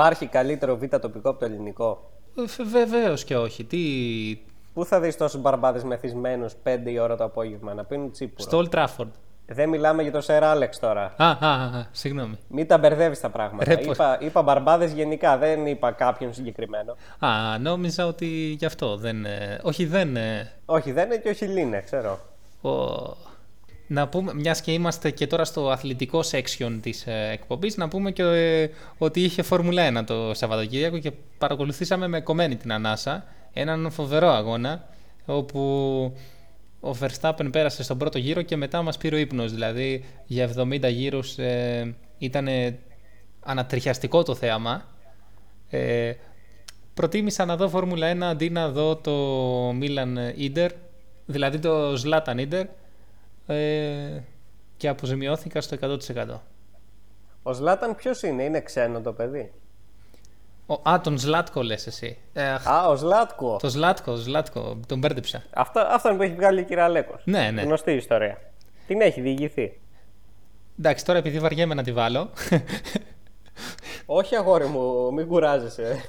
Υπάρχει 0.00 0.26
καλύτερο 0.26 0.76
β' 0.76 0.96
τοπικό 0.96 1.30
από 1.30 1.38
το 1.38 1.44
ελληνικό; 1.44 2.10
Βεβαίως 2.70 3.24
και 3.24 3.36
όχι. 3.36 3.64
Τι... 3.64 3.78
Πού 4.74 4.84
θα 4.84 5.00
δεις 5.00 5.16
τόσους 5.16 5.40
μπαρμπάδες 5.40 5.84
μεθυσμένους 5.84 6.52
5 6.64 6.78
η 6.84 6.98
ώρα 6.98 7.16
το 7.16 7.24
απόγευμα 7.24 7.74
να 7.74 7.84
πίνουν 7.84 8.10
τσίπουρο; 8.12 8.42
Στο 8.42 8.58
Old 8.64 8.74
Trafford. 8.78 9.08
Δεν 9.52 9.68
μιλάμε 9.68 10.02
για 10.02 10.12
το 10.12 10.20
Σερ 10.20 10.44
Άλεξ 10.44 10.78
τώρα. 10.78 11.14
Α, 11.16 11.24
α, 11.26 11.36
α, 11.40 11.52
α, 11.78 11.86
συγγνώμη. 11.90 12.38
Μην 12.48 12.66
τα 12.66 12.78
μπερδεύεις 12.78 13.20
τα 13.20 13.28
πράγματα. 13.30 13.64
Ρε, 13.64 13.76
πώς- 13.76 13.94
είπα 13.96 14.18
είπα 14.20 14.42
μπαρμπάδες 14.42 14.92
γενικά, 14.92 15.36
δεν 15.38 15.66
είπα 15.66 15.92
κάποιον 15.92 16.34
συγκεκριμένο. 16.34 16.96
Α, 17.18 17.58
νόμιζα 17.58 18.06
ότι 18.06 18.26
γι' 18.58 18.64
αυτό 18.66 18.96
δεν. 18.96 19.24
ε, 19.24 19.60
όχι, 19.62 19.84
δεν. 19.86 20.16
ε, 20.16 20.52
Όχι, 20.64 20.92
δεν 20.92 21.06
είναι 21.06 21.16
και 21.16 21.28
όχι 21.28 21.44
Λίνε, 21.44 21.80
ξέρω. 21.80 22.18
ο- 22.62 23.16
Να 23.92 24.08
πούμε, 24.08 24.34
μιας 24.34 24.60
και 24.60 24.72
είμαστε 24.72 25.10
και 25.10 25.26
τώρα 25.26 25.44
στο 25.44 25.70
αθλητικό 25.70 26.20
section 26.30 26.78
της 26.80 27.06
ε, 27.06 27.30
εκπομπής, 27.32 27.76
να 27.76 27.88
πούμε 27.88 28.10
και 28.10 28.22
ε, 28.22 28.70
ότι 28.98 29.22
είχε 29.22 29.42
Φόρμουλα 29.42 30.00
1 30.00 30.04
το 30.06 30.34
Σαββατοκύριακο 30.34 30.98
και 30.98 31.12
παρακολουθήσαμε 31.38 32.08
με 32.08 32.20
κομμένη 32.20 32.56
την 32.56 32.72
ανάσα 32.72 33.24
έναν 33.52 33.90
φοβερό 33.90 34.28
αγώνα 34.28 34.88
όπου 35.24 35.60
ο 36.80 36.90
Verstappen 37.00 37.48
πέρασε 37.52 37.82
στον 37.82 37.98
πρώτο 37.98 38.18
γύρο 38.18 38.42
και 38.42 38.56
μετά 38.56 38.82
μας 38.82 38.96
πήρε 38.96 39.16
ο 39.16 39.18
ύπνος. 39.18 39.52
Δηλαδή 39.52 40.04
για 40.26 40.50
70 40.56 40.90
γύρους 40.90 41.38
ε, 41.38 41.94
ήταν 42.18 42.48
ανατριχιαστικό 43.40 44.22
το 44.22 44.34
θέαμα. 44.34 44.84
Ε, 45.68 46.12
προτίμησα 46.94 47.44
να 47.44 47.56
δω 47.56 47.68
Φόρμουλα 47.68 48.12
1 48.12 48.20
αντί 48.20 48.50
να 48.50 48.68
δω 48.68 48.96
το 48.96 49.12
Μίλαν 49.72 50.18
Ίντερ, 50.36 50.70
δηλαδή 51.26 51.58
το 51.58 51.92
Zlatan 51.92 52.38
Ίντερ 52.38 52.66
ε, 53.54 54.22
και 54.76 54.88
αποζημιώθηκα 54.88 55.60
στο 55.60 55.76
100%. 55.80 55.98
Ο 57.42 57.52
Ζλάταν 57.52 57.94
ποιος 57.94 58.22
είναι, 58.22 58.42
είναι 58.42 58.60
ξένο 58.60 59.00
το 59.00 59.12
παιδί; 59.12 59.52
Ο, 60.66 60.90
α, 60.90 61.00
τον 61.00 61.18
Ζλάτκο 61.18 61.62
λες 61.62 61.86
εσύ. 61.86 62.18
Ε, 62.32 62.48
αχ, 62.48 62.66
Α, 62.68 62.88
ο 62.88 62.96
Ζλάτκο. 62.96 63.56
το 63.60 63.68
Ζλάτκο, 63.68 64.14
Ζλάτκο, 64.14 64.80
τον 64.86 64.98
μπέρδεψα. 64.98 65.42
Αυτό, 65.50 65.80
αυτόν 65.80 66.16
που 66.16 66.22
έχει 66.22 66.34
βγάλει 66.34 66.60
η 66.60 66.64
κυρία 66.64 66.88
Λέκος. 66.88 67.22
Ναι, 67.24 67.50
ναι. 67.50 67.62
Γνωστή 67.62 67.92
ιστορία. 67.92 68.38
Την 68.86 69.00
έχει 69.00 69.20
διηγηθεί. 69.20 69.80
Εντάξει, 70.78 71.04
τώρα 71.04 71.18
επειδή 71.18 71.38
βαριέμαι 71.38 71.74
να 71.74 71.82
τη 71.82 71.92
βάλω, 71.92 72.30
Όχι, 74.06 74.36
αγόρι 74.36 74.66
μου, 74.66 75.12
μην 75.12 75.26
κουράζεσαι. 75.26 76.00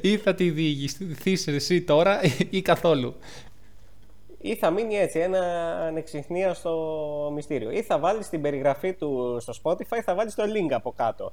ή 0.00 0.16
θα 0.16 0.34
τη 0.34 0.50
διηγηθείς 0.50 1.46
εσύ 1.46 1.82
τώρα 1.82 2.20
ή 2.50 2.62
καθόλου. 2.62 3.14
Ή 4.42 4.54
θα 4.54 4.70
μείνει 4.70 4.94
έτσι 4.94 5.18
ένα 5.18 5.40
ανεξιχνία 5.86 6.54
στο 6.54 7.30
μυστήριο. 7.34 7.70
Ή 7.70 7.82
θα 7.82 7.98
βάλεις 7.98 8.28
την 8.28 8.42
περιγραφή 8.42 8.92
του 8.92 9.36
στο 9.40 9.52
Spotify, 9.62 10.00
θα 10.04 10.14
βάλεις 10.14 10.34
το 10.34 10.42
link 10.42 10.72
από 10.72 10.92
κάτω. 10.96 11.32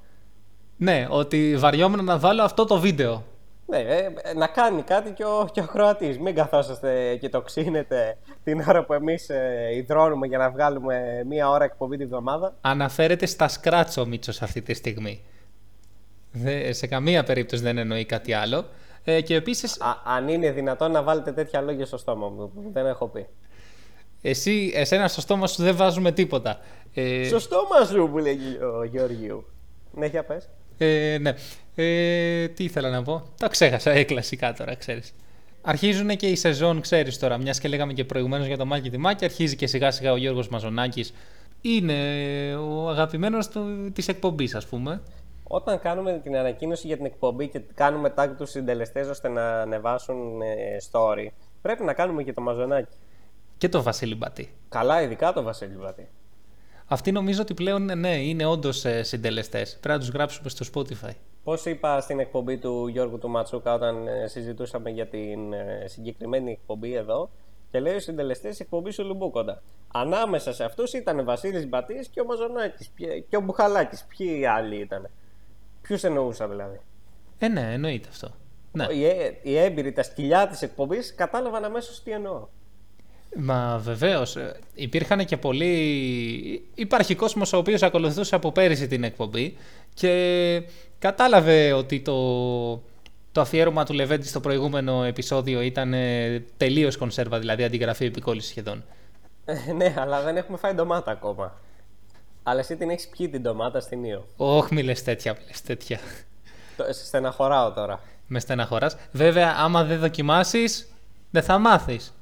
Ναι, 0.76 1.06
ότι 1.10 1.56
βαριόμουν 1.56 2.04
να 2.04 2.18
βάλω 2.18 2.42
αυτό 2.42 2.64
το 2.64 2.78
βίντεο. 2.78 3.22
Ναι, 3.66 3.78
ε, 3.78 4.12
ε, 4.22 4.34
να 4.34 4.46
κάνει 4.46 4.82
κάτι 4.82 5.10
και 5.10 5.24
ο, 5.24 5.48
και 5.52 5.60
ο 5.60 5.66
Κροατής. 5.66 6.18
Μην 6.18 6.34
καθόσαστε 6.34 7.16
και 7.16 7.28
το 7.28 7.40
ξύνετε 7.40 8.16
την 8.44 8.64
ώρα 8.68 8.84
που 8.84 8.92
εμείς 8.92 9.28
ε, 9.28 9.68
υδρώνουμε 9.74 10.26
για 10.26 10.38
να 10.38 10.50
βγάλουμε 10.50 11.24
μία 11.28 11.48
ώρα 11.48 11.64
εκπομπή 11.64 11.96
τη 11.96 12.06
βδομάδα. 12.06 12.54
Αναφέρεται 12.60 13.26
στα 13.26 13.48
σκράτς 13.48 13.96
ο 13.96 14.06
Μίτσος 14.06 14.42
αυτή 14.42 14.62
τη 14.62 14.74
στιγμή. 14.74 15.20
Δε, 16.32 16.72
σε 16.72 16.86
καμία 16.86 17.22
περίπτωση 17.22 17.62
δεν 17.62 17.78
εννοεί 17.78 18.04
κάτι 18.04 18.32
άλλο. 18.32 18.64
Ε, 19.04 19.20
και 19.20 19.34
επίσης, 19.34 19.80
Α, 19.80 19.96
αν 20.04 20.28
είναι 20.28 20.50
δυνατόν 20.50 20.90
να 20.90 21.02
βάλετε 21.02 21.32
τέτοια 21.32 21.60
λόγια 21.60 21.86
στο 21.86 21.96
στόμα 21.96 22.28
μου, 22.28 22.50
που 22.54 22.70
δεν 22.72 22.86
έχω 22.86 23.06
πει. 23.08 23.26
εσύ, 24.22 24.72
εσένα 24.74 25.08
στο 25.08 25.20
στόμα 25.20 25.46
σου 25.46 25.62
δεν 25.62 25.76
βάζουμε 25.76 26.12
τίποτα. 26.12 26.58
Ε, 26.94 27.24
Στο 27.24 27.38
στόμα 27.38 27.84
σου 27.86 28.08
που 28.12 28.18
λέγει 28.18 28.56
ο 28.80 28.84
Γεωργίου. 28.84 29.44
Ναι, 29.92 30.06
για 30.06 30.24
πες. 30.24 30.48
Ε, 30.78 31.18
ναι. 31.20 31.34
Ε, 31.74 32.48
τι 32.48 32.64
ήθελα 32.64 32.90
να 32.90 33.02
πω; 33.02 33.22
Τα 33.38 33.48
ξέχασα. 33.48 33.90
Ε, 33.90 34.02
κλασικά 34.04 34.52
τώρα, 34.52 34.74
ξέρεις. 34.74 35.12
Αρχίζουν 35.62 36.16
και 36.16 36.26
η 36.26 36.36
σεζόν, 36.36 36.80
ξέρεις 36.80 37.18
τώρα, 37.18 37.38
μιας 37.38 37.60
και 37.60 37.68
λέγαμε 37.68 37.92
και 37.92 38.04
προηγουμένως 38.04 38.46
για 38.46 38.56
το 38.56 38.66
Μάκη 38.66 38.88
Δημάκη, 38.88 39.24
αρχίζει 39.24 39.56
και 39.56 39.66
σιγά 39.66 39.90
σιγά 39.90 40.12
ο 40.12 40.16
Γιώργος 40.16 40.48
Μαζονάκης. 40.48 41.12
Είναι 41.60 41.94
ο 42.56 42.88
αγαπημένος 42.88 43.48
του, 43.48 43.90
της 43.92 44.08
εκπομπής, 44.08 44.54
ας 44.54 44.66
πούμε. 44.66 45.02
Όταν 45.52 45.80
κάνουμε 45.80 46.20
την 46.22 46.36
ανακοίνωση 46.36 46.86
για 46.86 46.96
την 46.96 47.04
εκπομπή 47.04 47.48
και 47.48 47.60
κάνουμε 47.74 48.14
tag 48.16 48.28
τους 48.36 48.50
συντελεστές 48.50 49.08
ώστε 49.08 49.28
να 49.28 49.60
ανεβάσουν 49.60 50.40
ε, 50.40 50.76
story, 50.90 51.26
πρέπει 51.62 51.84
να 51.84 51.92
κάνουμε 51.92 52.22
και 52.22 52.32
το 52.32 52.40
μαζονάκι. 52.40 52.96
Και 53.58 53.68
το 53.68 53.82
Βασίλη 53.82 54.14
Μπατή. 54.14 54.54
Καλά, 54.68 55.02
ειδικά 55.02 55.32
το 55.32 55.42
Βασίλη 55.42 55.76
Βατή. 55.76 56.08
Αυτοί 56.86 57.12
νομίζω 57.12 57.42
ότι 57.42 57.54
πλέον, 57.54 57.98
ναι, 57.98 58.16
είναι 58.16 58.46
όντως 58.46 58.84
ε, 58.84 59.02
συντελεστές. 59.02 59.78
Πρέπει 59.80 59.98
να 59.98 60.04
τους 60.04 60.14
γράψουμε 60.14 60.48
στο 60.48 60.66
Spotify. 60.74 61.14
Πώς 61.44 61.64
είπα 61.64 62.00
στην 62.00 62.20
εκπομπή 62.20 62.58
του 62.58 62.86
Γιώργου 62.86 63.18
του 63.18 63.28
Ματσούκα 63.28 63.74
όταν 63.74 64.06
ε, 64.06 64.26
συζητούσαμε 64.26 64.90
για 64.90 65.06
την 65.06 65.52
ε, 65.52 65.84
συγκεκριμένη 65.86 66.50
εκπομπή 66.50 66.94
εδώ, 66.94 67.30
και 67.70 67.80
λέει 67.80 67.94
ο 67.94 68.00
συντελεστής 68.00 68.60
εκπομπή 68.60 68.94
του 68.94 69.04
Λουμπούκοντα. 69.04 69.62
Ανάμεσα 69.92 70.52
σε 70.52 70.64
αυτούς 70.64 70.92
ήταν 70.92 71.24
Βασίλης 71.24 71.68
Μπατής 71.68 72.08
και 72.08 72.20
ο 72.20 72.24
Μαζονάκης. 72.24 72.90
Και 73.28 73.36
ο 73.36 73.40
Μπουχαλάκης. 73.40 74.04
Ποιοι 74.04 74.46
άλλοι 74.46 74.76
ήταν. 74.76 75.10
Ποιους 75.90 76.04
εννοούσα 76.04 76.48
δηλαδή; 76.48 76.80
Ε, 77.38 77.48
ναι, 77.48 77.72
εννοείται 77.72 78.08
αυτό. 78.10 78.30
Ναι. 78.72 78.86
Οι, 78.90 79.04
ε- 79.06 79.38
οι 79.42 79.56
έμπειροι, 79.56 79.92
τα 79.92 80.02
σκυλιά 80.02 80.46
της 80.46 80.62
εκπομπής 80.62 81.14
κατάλαβαν 81.14 81.64
αμέσως 81.64 82.02
τι 82.02 82.10
εννοώ. 82.10 82.46
Μα 83.36 83.80
βεβαίως. 83.82 84.36
Υπήρχαν 84.74 85.24
και 85.24 85.36
πολλοί. 85.36 86.68
Υπάρχει 86.74 87.14
κόσμος 87.14 87.52
ο 87.52 87.56
οποίος 87.56 87.82
ακολουθούσε 87.82 88.34
από 88.34 88.52
πέρυσι 88.52 88.86
την 88.86 89.04
εκπομπή 89.04 89.56
και 89.94 90.62
κατάλαβε 90.98 91.72
ότι 91.72 92.00
το, 92.00 92.14
το 93.32 93.40
αφιέρωμα 93.40 93.84
του 93.84 93.92
Λεβέντη 93.92 94.26
στο 94.26 94.40
προηγούμενο 94.40 95.04
επεισόδιο 95.04 95.60
ήταν 95.60 95.94
τελείως 96.56 96.96
κονσέρβα, 96.96 97.38
δηλαδή 97.38 97.64
αντιγραφή 97.64 98.04
επικόλλησης 98.04 98.50
σχεδόν. 98.50 98.84
Ε, 99.44 99.72
ναι, 99.72 99.94
αλλά 99.98 100.22
δεν 100.22 100.36
έχουμε 100.36 100.58
φάει 100.58 100.72
ντομάτα 100.72 101.10
ακόμα. 101.10 101.60
Αλλά 102.42 102.60
εσύ 102.60 102.76
την 102.76 102.90
έχεις 102.90 103.08
πιει 103.08 103.28
την 103.28 103.42
ντομάτα 103.42 103.80
στην 103.80 104.04
Ήο. 104.04 104.26
Όχι, 104.36 104.74
μη 104.74 104.82
λες 104.82 105.02
τέτοια, 105.02 105.32
μη 105.32 105.44
λες 105.46 105.62
τέτοια. 105.62 105.98
Το- 106.76 106.84
σε 106.92 107.04
στεναχωράω 107.04 107.72
τώρα. 107.72 108.00
Με 108.26 108.40
στεναχωράς. 108.40 108.96
Βέβαια, 109.12 109.54
άμα 109.58 109.84
δεν 109.84 109.98
δοκιμάσεις, 109.98 110.88
δεν 111.30 111.42
θα 111.42 111.58
μάθεις. 111.58 112.14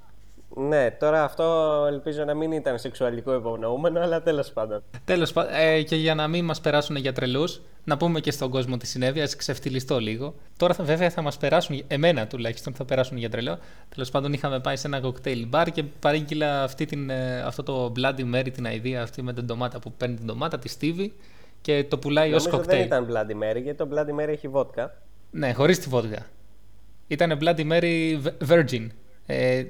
Ναι, 0.60 0.90
τώρα 0.90 1.24
αυτό 1.24 1.44
ελπίζω 1.88 2.24
να 2.24 2.34
μην 2.34 2.52
ήταν 2.52 2.78
σεξουαλικό 2.78 3.34
υπονοούμενο, 3.34 4.00
αλλά 4.00 4.22
τέλος 4.22 4.50
πάντων. 4.50 4.82
Τέλος 5.04 5.32
πάντων, 5.32 5.52
ε, 5.54 5.82
και 5.82 5.96
για 5.96 6.14
να 6.14 6.28
μην 6.28 6.44
μας 6.44 6.60
περάσουν 6.60 6.96
για 6.96 7.12
τρελούς, 7.12 7.60
να 7.84 7.96
πούμε 7.96 8.20
και 8.20 8.30
στον 8.30 8.50
κόσμο 8.50 8.76
τι 8.76 8.86
συνέβη, 8.86 9.20
ας 9.20 9.36
ξεφτυλιστώ 9.36 9.98
λίγο. 9.98 10.34
Τώρα 10.56 10.74
θα, 10.74 10.84
βέβαια 10.84 11.10
θα 11.10 11.22
μας 11.22 11.36
περάσουν, 11.36 11.82
εμένα 11.86 12.26
τουλάχιστον 12.26 12.74
θα 12.74 12.84
περάσουν 12.84 13.16
για 13.16 13.30
τρελό. 13.30 13.58
Τέλος 13.88 14.10
πάντων 14.10 14.32
είχαμε 14.32 14.60
πάει 14.60 14.76
σε 14.76 14.86
ένα 14.86 15.00
κοκτέιλ 15.00 15.46
μπαρ 15.46 15.70
και 15.70 15.82
παρήγγειλα 15.82 16.62
αυτή 16.62 16.84
την, 16.84 17.10
ε, 17.10 17.40
αυτό 17.40 17.62
το 17.62 17.92
Bloody 17.96 18.34
Mary, 18.34 18.48
την 18.52 18.66
αηδία 18.66 19.02
αυτή 19.02 19.22
με 19.22 19.32
την 19.32 19.44
ντομάτα 19.44 19.78
που 19.78 19.92
παίρνει 19.92 20.14
την 20.14 20.26
ντομάτα, 20.26 20.58
τη 20.58 20.76
Stevie 20.80 21.10
και 21.60 21.84
το 21.88 21.98
πουλάει 21.98 22.32
ως 22.34 22.44
Νομίζω 22.44 22.62
κοκτέιλ. 22.62 22.88
δεν 22.88 23.02
ήταν 23.02 23.08
Bloody 23.10 23.32
Mary, 23.32 23.62
γιατί 23.62 23.74
το 23.74 23.88
Bloody 23.92 24.22
Mary 24.22 24.28
έχει 24.28 24.48
βότκα. 24.48 24.94
Ναι, 25.30 25.52
χωρίς 25.52 25.78
τη 25.78 25.88
βόδια. 25.88 26.26
Ήταν 27.06 27.38
Bloody 27.42 27.72
Mary 27.72 28.18
Virgin. 28.48 28.86
Ε, 29.26 29.64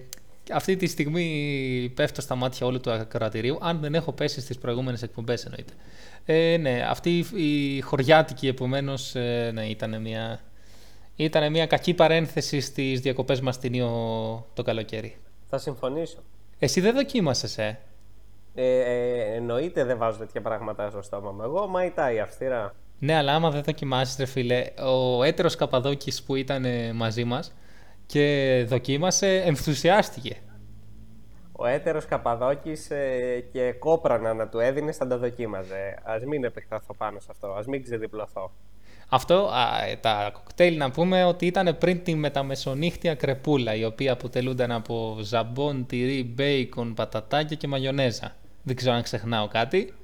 αυτή 0.53 0.77
τη 0.77 0.87
στιγμή 0.87 1.93
πέφτω 1.95 2.21
στα 2.21 2.35
μάτια 2.35 2.67
όλου 2.67 2.81
του 2.81 2.91
ακροατηρίου, 2.91 3.59
αν 3.61 3.81
δεν 3.81 3.95
έχω 3.95 4.13
πέσει 4.13 4.41
στις 4.41 4.59
προηγούμενες 4.59 5.03
εκπομπές 5.03 5.45
εννοείται. 5.45 5.73
Ε, 6.25 6.57
ναι, 6.57 6.87
αυτή 6.89 7.25
η 7.35 7.81
χωριάτικη 7.81 8.49
επομένως 8.49 9.15
ε, 9.15 9.51
ναι, 9.55 9.65
ήταν 9.67 10.01
μια, 10.01 10.41
ήταν 11.17 11.51
μια 11.51 11.67
κακή 11.67 11.95
παρένθεση 11.95 12.61
στις 12.61 13.01
διακοπές 13.01 13.41
μας 13.41 13.55
στην 13.55 13.75
Ήο 13.75 14.47
το 14.55 14.63
καλοκαίρι. 14.63 15.17
Θα 15.49 15.59
συμφωνήσω. 15.59 16.19
Εσύ 16.59 16.81
δεν 16.81 16.95
δοκίμασες, 16.95 17.59
ε; 17.59 17.79
Ε, 18.55 18.81
ε, 18.81 19.35
εννοείται 19.35 19.85
δεν 19.85 19.99
βάζω 19.99 20.19
τέτοια 20.19 20.41
πράγματα 20.41 20.91
στο 20.91 21.03
στόμα 21.03 21.31
μου. 21.31 21.43
Εγώ 21.43 21.67
μαϊτάει 21.67 22.21
αυστηρά. 22.21 22.75
Ναι, 22.99 23.15
αλλά 23.15 23.35
άμα 23.35 23.51
δεν 23.51 23.63
δοκιμάσεις, 23.63 24.17
ρε 24.19 24.27
φίλε, 24.27 24.67
ο 24.79 25.23
έτερος 25.23 25.57
Καπαδόκης 25.57 26.23
που 26.23 26.35
ήταν 26.35 26.65
ε, 26.65 26.93
μαζί 26.93 27.25
μας 27.25 27.53
και 28.13 28.65
δοκίμασε, 28.69 29.37
ενθουσιάστηκε. 29.37 30.37
Ο 31.53 31.67
έτερος 31.67 32.05
Καπαδόκης 32.07 32.91
ε, 32.91 33.45
και 33.53 33.73
κόπρανα 33.73 34.35
να 34.35 34.49
του 34.49 34.59
έδινες 34.59 34.97
θα 34.97 35.07
τα 35.07 35.19
δοκίμαζε. 35.19 35.99
Ας 36.05 36.25
μην 36.25 36.45
επεκταθώ 36.45 36.95
πάνω 36.95 37.21
σε 37.21 37.27
αυτό, 37.31 37.49
ας 37.49 37.67
μην 37.67 37.83
ξεδιπλωθώ. 37.83 38.53
Αυτό, 39.09 39.35
α, 39.35 39.85
ε, 39.85 39.97
τα 39.97 40.31
κοκτέιλ 40.33 40.77
να 40.77 40.91
πούμε 40.91 41.25
ότι 41.25 41.47
ήταν 41.47 41.79
πριν 41.79 42.03
τη 42.03 42.15
μεταμεσονύχτια 42.15 43.15
κρεπούλα, 43.15 43.75
η 43.75 43.85
οποία 43.85 44.13
αποτελούνταν 44.13 44.71
από 44.73 45.19
ζαμπόν, 45.23 45.87
τυρί, 45.87 46.25
μπέικον, 46.25 46.95
πατατάκια 46.95 47.57
και 47.57 47.67
μαγιονέζα. 47.69 48.37
Δεν 48.63 48.77
ξέρω 48.77 48.95
αν 48.95 49.03
ξεχνάω 49.03 49.49
κάτι. 49.49 49.95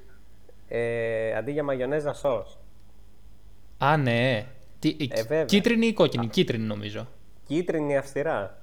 Ε, 0.69 1.35
αντί 1.37 1.53
για 1.53 1.63
μαγιονέζα 1.63 2.13
σως. 2.13 2.59
Α, 3.79 3.97
ναι. 3.97 4.47
Τι, 4.79 4.89
η- 4.89 5.11
Ε, 5.13 5.23
βέβαια. 5.23 5.45
κίτρινη 5.45 5.87
ή 5.87 5.93
κόκκινη, 5.93 6.27
κίτρινη 6.29 6.65
νομίζω. 6.65 7.09
Κίτρινη 7.45 7.97
αυστηρά. 7.97 8.57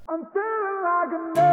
Where 1.36 1.51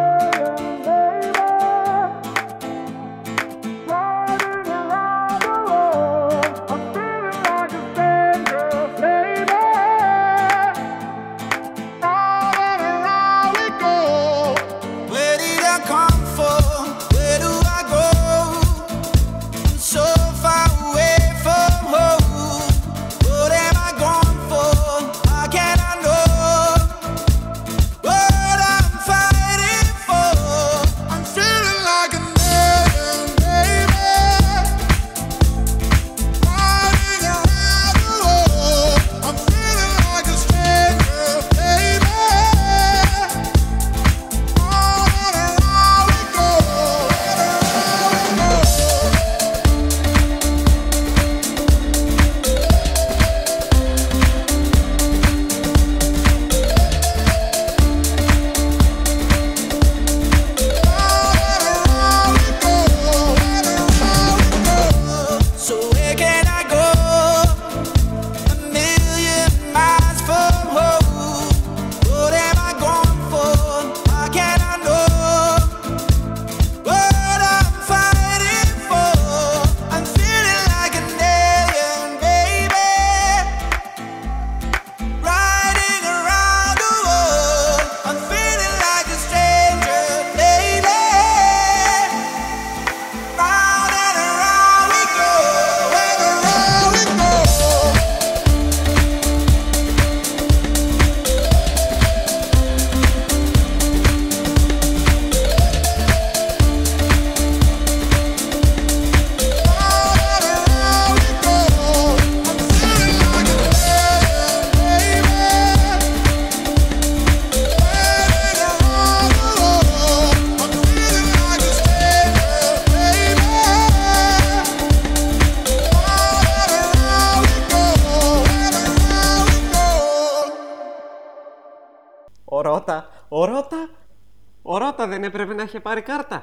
να 135.58 135.64
είχε 135.64 135.80
πάρει 135.80 136.02
κάρτα. 136.02 136.42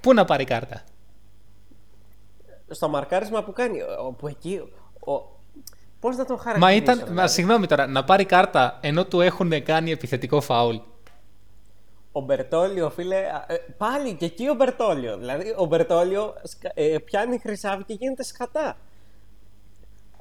Πού 0.00 0.14
να 0.14 0.24
πάρει 0.24 0.44
κάρτα; 0.44 0.82
Στο 2.70 2.88
μαρκάρισμα 2.88 3.42
που 3.44 3.52
κάνει, 3.52 3.78
όπου 4.00 4.26
εκεί, 4.26 4.72
ο... 5.00 5.12
πώς 6.00 6.16
να 6.16 6.24
τον 6.24 6.36
Μα 6.36 6.42
χαρακτηρίσω. 6.42 6.76
ήταν, 6.78 6.94
δηλαδή; 6.96 7.14
μα, 7.14 7.26
συγγνώμη 7.26 7.66
τώρα, 7.66 7.86
να 7.86 8.04
πάρει 8.04 8.24
κάρτα 8.24 8.78
ενώ 8.80 9.04
του 9.04 9.20
έχουν 9.20 9.62
κάνει 9.64 9.90
επιθετικό 9.90 10.40
φάουλ. 10.40 10.76
Ο 12.12 12.20
Μπερτόλιο, 12.20 12.90
φίλε, 12.90 13.16
α, 13.16 13.44
ε, 13.48 13.54
πάλι 13.76 14.14
και 14.14 14.24
εκεί 14.24 14.48
ο 14.48 14.54
Μπερτόλιο. 14.54 15.16
Δηλαδή, 15.16 15.54
ο 15.56 15.64
Μπερτόλιο 15.64 16.34
σκα- 16.42 16.72
ε, 16.74 16.98
πιάνει 17.04 17.38
χρυσάβι 17.38 17.84
και 17.84 17.94
γίνεται 17.94 18.22
σκατά. 18.24 18.76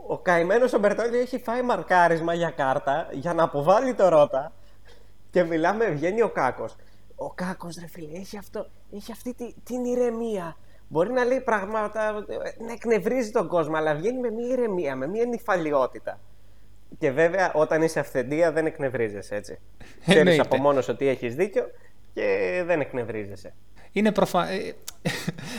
Ο 0.08 0.18
καημένος 0.18 0.74
ο 0.74 0.80
Μπερτόλιο 0.80 1.20
έχει 1.20 1.40
φάει 1.40 1.62
μαρκάρισμα 1.62 2.34
για 2.34 2.50
κάρτα 2.50 3.08
για 3.12 3.34
να 3.34 3.44
αποβάλει 3.44 3.94
το 3.94 4.08
ρότα 4.10 4.52
και 5.32 5.44
μιλάμε, 5.44 5.90
βγαίνει 5.90 6.22
ο 6.22 6.30
Κάκος. 6.30 6.76
Ο 7.20 7.30
Κάκος, 7.30 7.78
ρε 7.80 7.88
φίλε, 7.88 8.18
έχει, 8.18 8.38
αυτό, 8.38 8.70
έχει 8.96 9.12
αυτή 9.12 9.34
τη, 9.34 9.54
την 9.64 9.86
ηρεμία. 9.86 10.58
Μπορεί 10.88 11.12
να 11.12 11.24
λέει 11.24 11.42
πράγματα, 11.42 12.26
ε, 12.28 12.64
να 12.64 12.72
εκνευρίζει 12.72 13.32
τον 13.32 13.48
κόσμο, 13.48 13.76
αλλά 13.76 13.96
βγαίνει 13.96 14.20
με 14.20 14.30
μια 14.30 14.48
ηρεμία, 14.48 14.96
με 14.96 15.08
μια 15.08 15.26
νυφαλιότητα. 15.26 16.20
Και 17.00 17.12
βέβαια, 17.12 17.52
όταν 17.54 17.82
είσαι 17.82 18.00
αυθεντία, 18.00 18.52
δεν 18.52 18.66
εκνευρίζεσαι 18.66 19.36
έτσι. 19.36 19.60
Ξέρεις 20.02 20.20
Εννοείται. 20.20 20.42
από 20.42 20.58
μόνος 20.58 20.88
ότι 20.88 21.08
έχεις 21.08 21.36
δίκιο 21.36 21.72
και 22.14 22.64
δεν 22.66 22.80
εκνευρίζεσαι. 22.82 23.54
Είναι 23.92 24.12
προφα... 24.12 24.50
ε, 24.50 24.76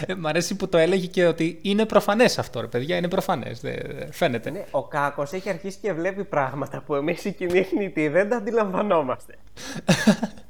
ε, 0.07 0.15
μ' 0.15 0.27
αρέσει 0.27 0.57
που 0.57 0.69
το 0.69 0.79
έλεγε 0.79 1.07
και 1.07 1.27
ότι 1.27 1.59
είναι 1.63 1.87
προφανές 1.87 2.39
αυτό, 2.39 2.61
ρε 2.61 2.67
παιδιά, 2.67 2.97
είναι 2.97 3.09
προφανές, 3.09 3.61
δεν 3.61 3.77
δεν 3.87 4.13
φαίνεται. 4.13 4.51
Ναι, 4.51 4.65
ο 4.71 4.85
Κάκος 4.85 5.33
έχει 5.33 5.49
αρχίσει 5.49 5.79
και 5.79 5.93
βλέπει 5.93 6.25
πράγματα 6.25 6.83
που 6.87 6.95
εμείς 6.95 7.25
οι 7.25 7.33
κοινοί 7.33 7.63
θνητοί 7.63 8.09
δεν 8.09 8.29
τα 8.29 8.37
αντιλαμβανόμαστε. 8.37 9.35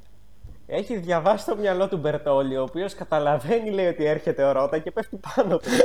έχει 0.70 0.96
διαβάσει 0.96 1.46
το 1.46 1.56
μυαλό 1.56 1.88
του 1.88 1.96
Μπερτόλιο, 1.96 2.60
ο 2.60 2.62
οποίος 2.62 2.94
καταλαβαίνει, 2.94 3.70
λέει, 3.70 3.86
ότι 3.86 4.04
έρχεται 4.04 4.44
ο 4.44 4.52
Ρώτα 4.52 4.78
και 4.78 4.90
πέφτει 4.90 5.20
πάνω 5.34 5.56
του. 5.56 5.68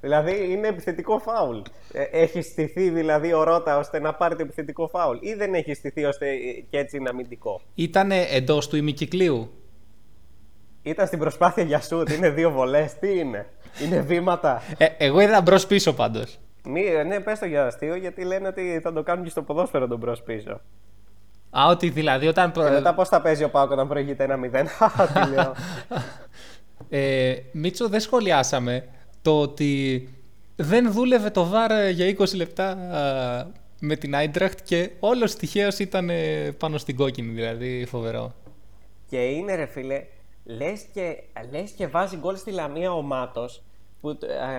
Δηλαδή 0.00 0.52
είναι 0.52 0.68
επιθετικό 0.68 1.18
φάουλ. 1.18 1.58
Ε, 1.92 2.02
έχει 2.02 2.42
στηθεί 2.42 2.90
δηλαδή 2.90 3.32
ο 3.32 3.42
Ρότα 3.42 3.78
ώστε 3.78 4.00
να 4.00 4.14
πάρει 4.14 4.36
το 4.36 4.42
επιθετικό 4.42 4.88
φάουλ 4.88 5.16
ή 5.20 5.34
δεν 5.34 5.54
έχει 5.54 5.74
στηθεί 5.74 6.04
ώστε 6.04 6.28
ε, 6.28 6.36
και 6.70 6.78
έτσι 6.78 6.96
είναι 6.96 7.08
αμυντικό. 7.08 7.60
Ήταν 7.74 8.10
εντός 8.10 8.68
του 8.68 8.76
ημικυκλίου; 8.76 9.50
Ήταν 10.82 11.06
στην 11.06 11.18
προσπάθεια 11.18 11.62
για 11.62 11.80
σουτ, 11.80 12.10
είναι 12.10 12.30
δύο 12.30 12.50
βολές. 12.50 12.98
Τι 12.98 13.18
είναι, 13.18 13.46
Είναι 13.84 14.00
βήματα. 14.00 14.62
Ε, 14.78 14.86
εγώ 14.98 15.20
είδα 15.20 15.40
μπρος 15.40 15.66
πίσω 15.66 15.92
πάντως. 15.92 16.38
Μη, 16.64 16.82
ναι, 17.06 17.20
πες 17.20 17.38
το 17.38 17.46
για 17.46 17.66
αστείο 17.66 17.94
γιατί 17.94 18.24
λένε 18.24 18.48
ότι 18.48 18.80
θα 18.82 18.92
το 18.92 19.02
κάνουν 19.02 19.24
και 19.24 19.30
στο 19.30 19.42
ποδόσφαιρο 19.42 19.86
τον 19.86 19.98
μπρος 19.98 20.22
πίσω. 20.22 20.60
Α, 21.50 21.66
ότι 21.68 21.88
δηλαδή 21.90 22.26
όταν. 22.26 22.52
προ- 22.52 22.64
Και 22.66 22.70
μετά 22.72 22.94
πώς 22.94 23.08
θα 23.08 23.20
παίζει 23.22 23.44
ο 23.44 23.50
Πάοκ 23.50 23.70
όταν 23.70 23.88
προηγείται 23.88 24.24
ένα 24.24 24.36
0. 24.36 24.66
Χαχα, 24.68 25.06
Τι 25.24 25.30
λέω. 25.30 25.54
Ε, 26.90 27.34
Μίτσο, 27.52 27.88
δεν 27.88 28.00
σχολιάσαμε 28.00 28.84
το 29.22 29.40
ότι 29.40 30.08
δεν 30.56 30.92
δούλευε 30.92 31.30
το 31.30 31.50
VAR 31.52 31.92
για 31.92 32.14
20 32.18 32.34
λεπτά 32.36 32.68
α, 32.70 33.46
με 33.80 33.96
την 33.96 34.14
Άιντραχτ 34.14 34.58
και 34.64 34.90
όλος 35.00 35.34
τυχαίως 35.34 35.78
ήταν 35.78 36.10
ε, 36.10 36.50
πάνω 36.58 36.78
στην 36.78 36.96
κόκκινη, 36.96 37.32
δηλαδή 37.32 37.86
φοβερό. 37.88 38.32
Και 39.08 39.24
είναι 39.24 39.54
ρε 39.54 39.66
φίλε, 39.66 40.02
λες 40.44 40.82
και, 40.92 41.16
λες 41.50 41.70
και 41.70 41.86
βάζει 41.86 42.16
γκολ 42.16 42.36
στη 42.36 42.50
Λαμία 42.50 42.92
ο 42.92 43.02
Μάτος 43.02 43.62
που 44.00 44.18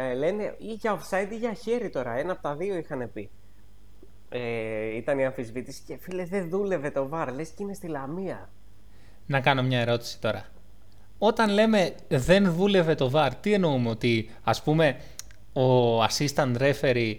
ε, 0.09 0.13
λένε 0.13 0.43
ή 0.57 0.73
για 0.73 0.99
offside 0.99 1.31
ή 1.31 1.35
για 1.35 1.53
χέρι 1.53 1.89
τώρα. 1.89 2.17
Ένα 2.17 2.31
από 2.31 2.41
τα 2.41 2.55
δύο 2.55 2.75
είχαν 2.77 3.09
πει. 3.13 3.29
Ε, 4.29 4.95
ήταν 4.95 5.19
η 5.19 5.25
αμφισβήτηση 5.25 5.81
και 5.87 5.97
φίλε 5.97 6.25
δεν 6.25 6.49
δούλευε 6.49 6.91
το 6.91 7.09
VAR. 7.13 7.27
Λες 7.35 7.49
και 7.49 7.63
είναι 7.63 7.73
στη 7.73 7.87
Λαμία. 7.87 8.49
Να 9.25 9.39
κάνω 9.39 9.63
μια 9.63 9.79
ερώτηση 9.79 10.19
τώρα. 10.19 10.45
Όταν 11.17 11.49
λέμε 11.49 11.95
δεν 12.07 12.51
δούλευε 12.53 12.95
το 12.95 13.11
VAR, 13.13 13.29
τι 13.41 13.53
εννοούμε 13.53 13.89
ότι 13.89 14.29
ας 14.43 14.63
πούμε 14.63 14.97
ο 15.53 16.03
assistant 16.03 16.57
referee 16.57 17.17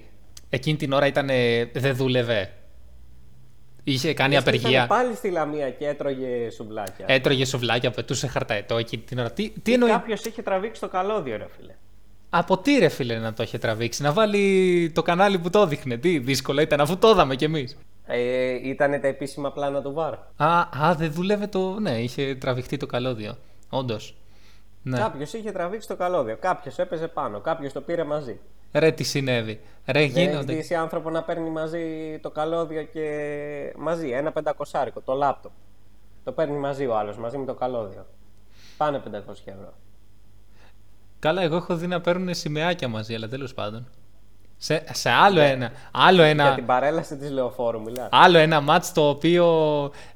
εκείνη 0.51 0.77
την 0.77 0.93
ώρα 0.93 1.07
ήταν, 1.07 1.27
δεν 1.73 1.97
δούλευε; 1.97 2.53
Είχε 3.85 4.15
κάνει 4.15 4.35
Λες 4.35 4.43
και 4.43 4.49
απεργία; 4.49 4.71
Ήταν 4.71 4.87
πάλι 4.87 5.15
στη 5.15 5.31
Λαμία 5.31 5.71
και 5.71 5.87
έτρωγε 5.87 6.51
σουβλάκια. 6.51 7.05
Έτρωγε 7.09 7.45
σουβλάκια, 7.45 7.91
πετούσε 7.91 8.27
χαρταετό 8.27 8.77
εκείνη 8.77 9.03
την 9.03 9.19
ώρα. 9.19 9.31
Τι, 9.33 9.51
τι 9.51 9.71
Ή 9.71 9.75
εννοεί; 9.75 9.91
κάποιος 9.91 10.25
είχε 10.25 10.43
τραβήξει 10.43 10.81
το 10.81 10.89
καλώδιο 10.89 11.37
ρε 11.37 11.47
φίλε. 11.57 11.75
Από 12.31 12.59
τι 12.59 12.79
ρε 12.79 12.89
φίλε 12.89 13.19
να 13.19 13.33
το 13.33 13.43
είχε 13.43 13.59
τραβήξει, 13.59 14.03
να 14.03 14.13
βάλει 14.13 14.91
το 14.95 15.03
κανάλι 15.03 15.39
που 15.39 15.51
το 15.51 15.67
δείχνε. 15.67 15.97
Τι 15.97 16.19
δύσκολο 16.19 16.61
ήταν, 16.61 16.81
αφού 16.81 16.99
το 16.99 17.09
είδαμε 17.11 17.37
κι 17.37 17.45
εμείς. 17.45 17.77
Ε, 18.07 18.69
ήταν 18.69 19.01
τα 19.01 19.07
επίσημα 19.07 19.53
πλάνα 19.53 19.83
του 19.83 19.95
VAR. 19.97 20.13
Α, 20.37 20.61
α, 20.87 20.95
δεν 20.95 21.13
δούλευε 21.13 21.47
το. 21.47 21.79
Ναι, 21.81 21.91
είχε 21.99 22.35
τραβηχτεί 22.35 22.77
το 22.77 22.87
καλώδιο. 22.87 23.37
Όντως. 23.69 24.15
Ναι. 24.83 24.99
Κάποιος 24.99 25.33
είχε 25.33 25.53
τραβήξει 25.53 25.89
το 25.89 25.97
καλώδιο. 25.97 26.37
Κάποιος 26.41 26.79
έπαιζε 26.79 27.09
πάνω. 27.09 27.41
Κάποιος 27.41 27.73
το 27.73 27.81
πήρε 27.81 28.05
μαζί. 28.05 28.41
Ρε, 28.73 28.91
τι 28.91 29.05
συνέβη. 29.05 29.53
Ρε, 29.87 29.93
Δεν 29.93 30.03
έχεις 30.03 30.17
γίνονται. 30.17 30.53
δει 30.53 30.59
εσύ 30.59 30.75
άνθρωπο 30.75 31.11
να 31.11 31.23
παίρνει 31.23 31.51
μαζί 31.51 32.19
το 32.23 32.31
καλώδιο 32.31 32.83
και 32.83 33.09
μαζί 33.77 34.09
ένα 34.11 34.33
πεντακοσάρικο, 34.33 35.01
το 35.01 35.15
λάπτοπ. 35.15 35.53
Το 36.25 36.33
παίρνει 36.33 36.57
μαζί 36.59 36.87
ο 36.87 36.97
άλλος, 36.97 37.17
μαζί 37.19 37.39
με 37.39 37.45
το 37.47 37.55
καλώδιο. 37.55 38.07
Πάνε 38.77 38.99
500 38.99 39.09
ευρώ. 39.45 39.73
Καλά, 41.21 41.43
εγώ 41.43 41.57
έχω 41.57 41.77
δει 41.77 41.87
να 41.87 42.01
παίρνουν 42.01 42.35
σημαίακια 42.35 42.89
μαζί, 42.89 43.15
αλλά 43.15 43.29
τέλος 43.29 43.55
πάντων. 43.55 43.89
Σε, 44.57 44.85
σε 44.93 45.11
άλλο 45.11 45.41
ένα. 45.41 45.71
Άλλο 45.93 46.23
ένα. 46.23 46.45
Για 46.45 46.55
την 46.55 46.67
παρέλαση 46.67 47.17
της 47.17 47.31
λεωφόρου 47.31 47.83
μιλά. 47.83 48.09
Άλλο 48.11 48.39
ένα 48.39 48.61
μάτς 48.61 48.93
το 48.93 49.09
οποίο 49.09 49.47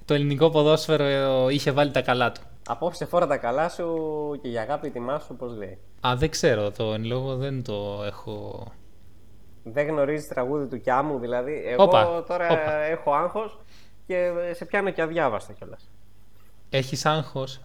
το 0.04 0.14
ελληνικό 0.14 0.50
ποδόσφαιρο 0.50 1.04
ε, 1.04 1.52
είχε 1.52 1.70
βάλει 1.70 1.90
τα 1.90 2.02
καλά 2.02 2.32
του. 2.32 2.40
Απόψε 2.66 3.04
φόρα 3.04 3.26
τα 3.26 3.36
καλά 3.36 3.68
σου 3.68 3.86
και 4.42 4.48
για 4.48 4.62
αγάπη 4.62 4.90
τιμά 4.90 5.18
σου, 5.18 5.36
πώς 5.36 5.56
λέει. 5.56 5.78
Α, 6.06 6.16
δεν 6.16 6.30
ξέρω, 6.30 6.70
το 6.70 6.92
εν 6.94 7.04
λόγω 7.04 7.36
δεν 7.36 7.62
το 7.62 8.02
έχω... 8.06 8.66
Δεν 9.62 9.86
γνωρίζεις 9.86 10.28
τραγούδι 10.28 10.66
του 10.66 10.80
Κιάμου, 10.80 11.18
δηλαδή. 11.18 11.62
Εγώ 11.66 11.82
Όπα, 11.82 12.24
τώρα 12.28 12.46
όπα. 12.50 12.74
έχω 12.74 13.14
άγχος 13.14 13.58
και 14.06 14.30
σε 14.52 14.64
πιάνω 14.64 14.90
και 14.90 15.02
αδιάβαστο 15.02 15.52
κιόλας. 15.52 15.90
Έχεις 16.70 17.06
άγχος; 17.06 17.60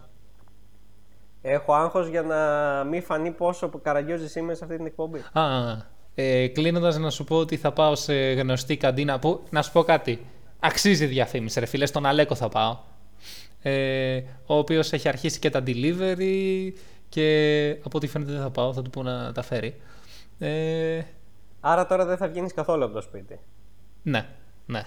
Έχω 1.42 1.72
άγχος 1.74 2.08
για 2.08 2.22
να 2.22 2.38
μην 2.84 3.02
φανεί 3.02 3.30
πόσο 3.30 3.68
καραγκιόζης 3.82 4.34
είμαι 4.34 4.54
σε 4.54 4.64
αυτή 4.64 4.76
την 4.76 4.86
εκπομπή. 4.86 5.24
Α, 5.32 5.42
ε, 6.14 6.46
κλείνοντας 6.48 6.98
να 6.98 7.10
σου 7.10 7.24
πω 7.24 7.36
ότι 7.36 7.56
θα 7.56 7.72
πάω 7.72 7.94
σε 7.94 8.14
γνωστή 8.14 8.76
καντίνα 8.76 9.18
που, 9.18 9.42
να 9.50 9.62
σου 9.62 9.72
πω 9.72 9.82
κάτι, 9.82 10.26
αξίζει 10.60 11.06
διαφήμιση 11.06 11.60
ρε 11.60 11.66
φίλε, 11.66 11.86
στον 11.86 12.06
Αλέκο 12.06 12.34
θα 12.34 12.48
πάω. 12.48 12.76
Ε, 13.62 14.22
ο 14.46 14.54
οποίος 14.56 14.92
έχει 14.92 15.08
αρχίσει 15.08 15.38
και 15.38 15.50
τα 15.50 15.62
delivery 15.66 16.72
και 17.08 17.76
από 17.84 17.96
ό,τι 17.96 18.06
φαίνεται 18.06 18.32
δεν 18.32 18.40
θα 18.40 18.50
πάω, 18.50 18.72
θα 18.72 18.82
του 18.82 18.90
πω 18.90 19.02
να 19.02 19.32
τα 19.32 19.42
φέρει. 19.42 19.80
Ε, 20.38 21.00
Άρα 21.60 21.86
τώρα 21.86 22.04
δεν 22.04 22.16
θα 22.16 22.28
βγαίνεις 22.28 22.54
καθόλου 22.54 22.84
από 22.84 22.94
το 22.94 23.00
σπίτι. 23.00 23.38
ναι, 24.02 24.26
ναι. 24.66 24.82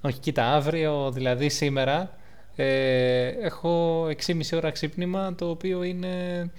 Όχι, 0.00 0.18
κοίτα, 0.18 0.54
αύριο, 0.54 1.10
δηλαδή 1.10 1.48
σήμερα, 1.48 2.16
ε, 2.56 3.26
έχω 3.26 4.04
6,5 4.04 4.40
ώρα 4.54 4.70
ξύπνημα, 4.70 5.34
το 5.34 5.48
οποίο 5.48 5.82
είναι... 5.82 6.50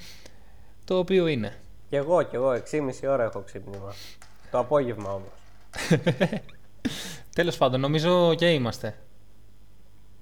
Το 0.86 0.98
οποίο 0.98 1.28
είναι. 1.28 1.54
Κι 1.90 1.96
εγώ, 1.96 2.24
κι 2.24 2.36
εγώ, 2.36 2.52
6,5 2.52 2.60
ώρα 3.08 3.24
έχω 3.24 3.40
ξύπνημα. 3.40 3.94
Το 4.52 4.60
απόγευμα 4.60 5.10
όμως. 5.10 5.32
Τέλος 7.36 7.58
πάντων, 7.58 7.80
νομίζω 7.80 8.36
και 8.36 8.54
είμαστε. 8.54 8.96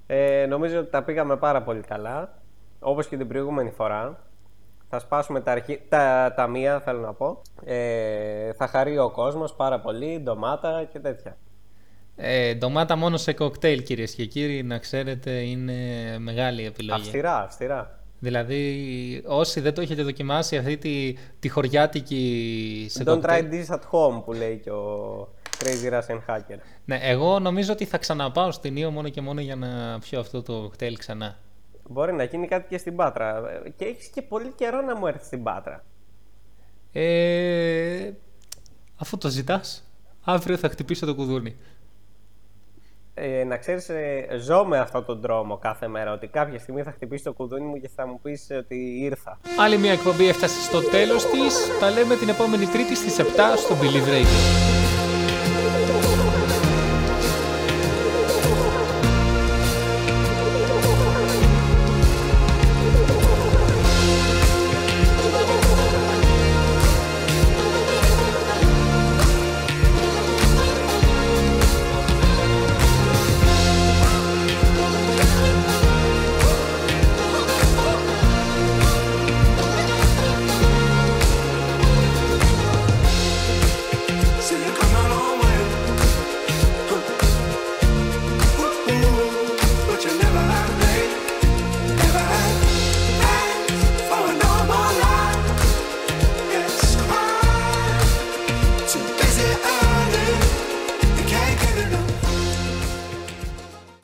Ε, 0.06 0.46
νομίζω 0.48 0.78
ότι 0.78 0.90
τα 0.90 1.02
πήγαμε 1.02 1.36
πάρα 1.36 1.62
πολύ 1.62 1.80
καλά. 1.80 2.42
Όπως 2.80 3.08
και 3.08 3.16
την 3.16 3.28
προηγούμενη 3.28 3.70
φορά. 3.70 4.18
Θα 4.88 4.98
σπάσουμε 4.98 5.40
τα, 5.40 5.52
αρχή... 5.52 5.80
τα 5.88 6.32
ταμεία, 6.36 6.80
θέλω 6.80 7.00
να 7.00 7.12
πω. 7.12 7.42
Ε, 7.64 8.52
θα 8.52 8.66
χαρεί 8.66 8.98
ο 8.98 9.10
κόσμος 9.10 9.54
πάρα 9.54 9.80
πολύ, 9.80 10.20
ντομάτα 10.20 10.84
και 10.92 10.98
τέτοια. 10.98 11.36
Ε, 12.16 12.54
ντομάτα 12.54 12.96
μόνο 12.96 13.16
σε 13.16 13.32
κοκτέιλ, 13.32 13.82
κυρίες 13.82 14.14
και 14.14 14.24
κύριοι, 14.24 14.62
να 14.62 14.78
ξέρετε, 14.78 15.30
είναι 15.30 15.74
μεγάλη 16.18 16.64
επιλογή. 16.64 17.00
Αυστηρά, 17.00 17.42
αυστηρά. 17.42 17.98
Δηλαδή, 18.18 19.22
όσοι 19.26 19.60
δεν 19.60 19.74
το 19.74 19.80
έχετε 19.80 20.02
δοκιμάσει 20.02 20.56
αυτή 20.56 20.76
τη, 20.76 21.14
τη 21.38 21.48
χωριάτικη 21.48 22.86
σε 22.90 23.02
Don't 23.06 23.10
try 23.10 23.20
κοκτέιλ. 23.20 23.48
this 23.50 23.74
at 23.74 23.80
home 23.90 24.24
που 24.24 24.32
λέει 24.32 24.56
και 24.56 24.70
ο 24.70 25.28
Crazy 25.58 25.92
Russian 25.92 26.18
Hacker. 26.28 26.58
Ναι, 26.84 26.98
εγώ 27.02 27.38
νομίζω 27.38 27.72
ότι 27.72 27.84
θα 27.84 27.98
ξαναπάω 27.98 28.52
στην 28.52 28.76
Ήο 28.76 28.90
μόνο 28.90 29.08
και 29.08 29.20
μόνο 29.20 29.40
για 29.40 29.56
να 29.56 29.98
πιω 29.98 30.20
αυτό 30.20 30.42
το 30.42 30.60
κοκτέιλ 30.60 30.96
ξανά. 30.98 31.38
Μπορεί 31.88 32.12
να 32.12 32.24
γίνει 32.24 32.46
κάτι 32.46 32.66
και 32.68 32.78
στην 32.78 32.96
Πάτρα. 32.96 33.42
Και 33.76 33.84
έχεις 33.84 34.06
και 34.06 34.22
πολύ 34.22 34.52
καιρό 34.56 34.80
να 34.80 34.96
μου 34.96 35.06
έρθεις 35.06 35.26
στην 35.26 35.42
Πάτρα. 35.42 35.84
Ε, 36.92 38.10
αφού 38.96 39.18
το 39.18 39.28
ζητάς, 39.28 39.84
αύριο 40.24 40.56
θα 40.56 40.68
χτυπήσω 40.68 41.06
το 41.06 41.14
κουδούνι. 41.14 41.56
Ε, 43.16 43.44
να 43.44 43.56
ξέρεις, 43.56 43.88
ε, 43.88 44.26
ζω 44.38 44.64
με 44.64 44.78
αυτόν 44.78 45.04
τον 45.04 45.20
τρόμο 45.20 45.56
κάθε 45.56 45.88
μέρα, 45.88 46.12
ότι 46.12 46.26
κάποια 46.26 46.58
στιγμή 46.58 46.82
θα 46.82 46.90
χτυπήσει 46.90 47.24
το 47.24 47.32
κουδούνι 47.32 47.64
μου 47.64 47.80
και 47.80 47.90
θα 47.96 48.06
μου 48.06 48.20
πεις 48.22 48.50
ε, 48.50 48.56
ότι 48.56 48.98
ήρθα. 49.00 49.38
Άλλη 49.58 49.78
μια 49.78 49.92
εκπομπή 49.92 50.28
έφτασε 50.28 50.62
στο 50.62 50.82
τέλος 50.82 51.26
της. 51.26 51.78
Τα 51.80 51.90
λέμε 51.90 52.16
την 52.16 52.28
επόμενη 52.28 52.66
Τρίτη 52.66 52.94
στις 52.94 53.20
7 53.20 53.24
στο 53.56 53.74
Believe 53.74 54.08
Radio. 54.08 56.23